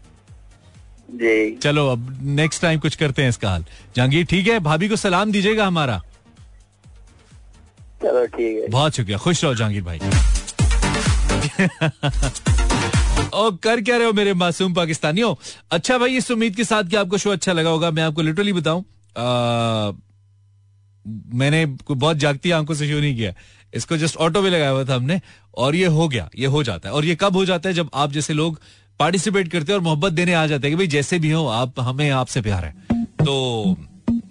जी। 1.11 1.57
चलो 1.57 1.89
अब 1.89 2.18
नेक्स्ट 2.22 2.62
टाइम 2.62 2.81
कुछ 2.81 2.97
करते 2.97 3.22
हैं 3.22 3.29
इसका 3.29 3.51
हाल। 3.51 3.64
जहांगीर 3.97 4.25
ठीक 4.25 4.47
है? 4.47 4.59
भाभी 4.59 4.89
को 4.89 4.97
सलाम 4.97 5.33
दीजिएगा 5.33 5.66
हमारा। 5.66 6.03
चलो 8.03 8.27
ठीक 8.27 8.62
है। 8.62 8.68
बहुत 8.68 8.97
शुक्रिया। 8.97 9.18
खुश 9.18 9.45
रहो 9.45 9.55
जहांगीर 9.55 9.83
भाई। 9.83 9.99
कर 13.35 13.80
क्या 13.80 13.97
रहे 13.97 14.07
हो 14.07 14.12
मेरे 14.12 14.35
मासूम 14.35 14.74
पाकिस्तानियों? 14.74 15.35
अच्छा 15.70 15.99
भाई, 15.99 16.16
इस 16.16 16.30
उम्मीद 16.30 16.57
के 16.57 16.64
साथ 16.64 16.85
कि 16.85 16.97
आपको 16.97 17.18
शो 17.18 17.30
अच्छा 17.30 17.53
लगा 17.53 17.70
होगा, 17.70 17.91
मैं 17.91 18.03
आपको 18.03 18.22
लिटरली 18.22 18.53
बताऊँ 18.53 18.85
मैंने 21.35 21.66
बहुत 21.91 22.16
जागती 22.16 22.51
आँखों 22.51 22.74
से 22.74 22.89
शो 22.89 23.01
नहीं 23.01 23.16
किया। 23.16 23.32
इसको 23.74 23.97
जस्ट 23.97 24.16
ऑटो 24.16 24.43
में 24.43 24.51
लगाया 24.51 24.70
हुआ 24.70 24.85
था 24.85 24.95
हमने, 24.95 25.20
और 25.55 25.76
ये 25.76 25.87
हो 25.87 26.09
गया, 26.09 26.28
ये 26.39 26.47
हो 26.47 26.62
जाता 26.62 26.89
है। 26.89 26.95
और 26.95 27.05
ये 27.05 27.16
कब 27.20 27.37
हो 27.37 27.45
जाता 27.45 27.68
है 27.68 27.74
जब 27.74 27.91
आप 27.95 28.12
जैसे 28.12 28.32
लोग 28.32 28.61
पार्टिसिपेट 29.01 29.49
करते 29.49 29.72
हैं 29.72 29.78
और 29.78 29.85
मोहब्बत 29.85 30.12
देने 30.12 30.35
आ 30.35 30.47
जाते 30.47 30.66
हैं 30.66 30.72
कि 30.72 30.76
भाई 30.76 30.87
जैसे 30.87 31.18
भी 31.18 31.30
हो, 31.30 31.47
आप, 31.47 31.80
हमें 31.80 32.11
आपसे 32.11 32.41
प्यार 32.43 32.64
है। 32.64 33.05
तो 33.05 33.76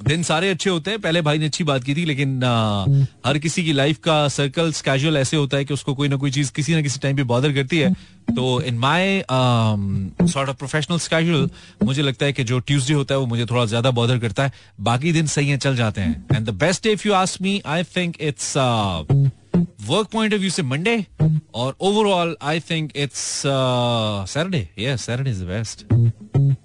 दिन 0.03 0.23
सारे 0.23 0.49
अच्छे 0.49 0.69
होते 0.69 0.91
हैं 0.91 0.99
पहले 1.01 1.21
भाई 1.21 1.37
ने 1.37 1.45
अच्छी 1.45 1.63
बात 1.63 1.83
की 1.83 1.95
थी 1.95 2.05
लेकिन 2.05 2.43
आ, 2.43 2.85
हर 3.25 3.37
किसी 3.37 3.63
की 3.63 3.73
लाइफ 3.73 3.97
का 4.03 4.27
सर्कल 4.29 4.71
कैजुअल 4.85 5.17
ऐसे 5.17 5.37
होता 5.37 5.57
है 5.57 5.65
कि 5.65 5.73
उसको 5.73 5.93
कोई 5.95 6.07
ना 6.07 6.15
कोई 6.15 6.31
चीज़ 6.31 6.51
किसी 6.51 6.73
ना 6.75 6.81
किसी 6.81 6.99
टाइम 6.99 7.15
पे 7.17 7.23
बॉदर 7.23 7.53
करती 7.53 7.79
है। 7.79 7.93
तो 8.35 8.61
in 8.61 8.77
my 8.77 9.23
sort 9.29 10.49
of 10.49 10.57
professional 10.57 10.97
schedule 10.99 11.49
मुझे 11.83 12.01
लगता 12.01 12.25
है 12.25 12.33
कि 12.33 12.43
जो 12.43 12.59
ट्यूसडे 12.59 12.93
होता 12.93 13.15
है 13.15 13.19
वो 13.19 13.25
मुझे 13.25 13.45
थोड़ा 13.45 13.65
ज़्यादा 13.65 13.91
बॉदर 13.91 14.19
करता 14.19 14.43
है। 14.43 14.51
बाकी 14.81 15.11
दिन 15.11 15.27
सही 15.27 15.49
है 15.49 15.57
चल 15.57 15.75
जाते 15.75 16.01
हैं। 16.01 16.25
And 16.35 16.45
the 16.45 16.53
best 16.63 16.85
if 16.85 17.07
you 17.07 17.13
ask 17.13 17.41
me 17.41 17.61
I 17.65 17.83
think 17.97 18.15
it's 18.21 18.53
work 18.57 20.07
point 20.13 20.33
of 20.33 20.39
view 20.41 20.49
से 20.49 20.63
मंडे 20.63 21.05
और 21.53 21.75
overall 21.81 22.35
I 22.41 22.59
think 22.69 22.91
it's 22.95 23.41
Saturday 23.45 24.67
yes 24.79 25.01
Saturday 25.01 25.31
is 25.31 25.43
the 25.43 25.47
best 25.47 26.62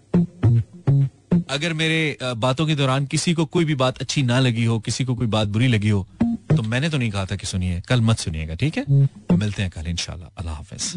अगर 1.50 1.72
मेरे 1.72 2.00
बातों 2.44 2.66
के 2.66 2.74
दौरान 2.74 3.06
किसी 3.12 3.32
को 3.34 3.44
कोई 3.56 3.64
भी 3.64 3.74
बात 3.82 3.98
अच्छी 4.00 4.22
ना 4.22 4.38
लगी 4.40 4.64
हो 4.64 4.78
किसी 4.88 5.04
को 5.04 5.14
कोई 5.14 5.26
बात 5.36 5.48
बुरी 5.56 5.68
लगी 5.68 5.88
हो 5.88 6.06
तो 6.56 6.62
मैंने 6.62 6.88
तो 6.90 6.98
नहीं 6.98 7.10
कहा 7.10 7.24
था 7.30 7.36
कि 7.36 7.46
सुनिए 7.46 7.80
कल 7.88 8.00
मत 8.00 8.18
सुनिएगा 8.18 8.54
ठीक 8.60 8.76
है? 8.78 8.84
मिलते 9.38 9.62
हैं 9.62 9.70
कल 9.70 9.86
इंशाल्लाह 9.90 10.28
अल्लाह 10.38 10.54
हाफिज। 10.54 10.92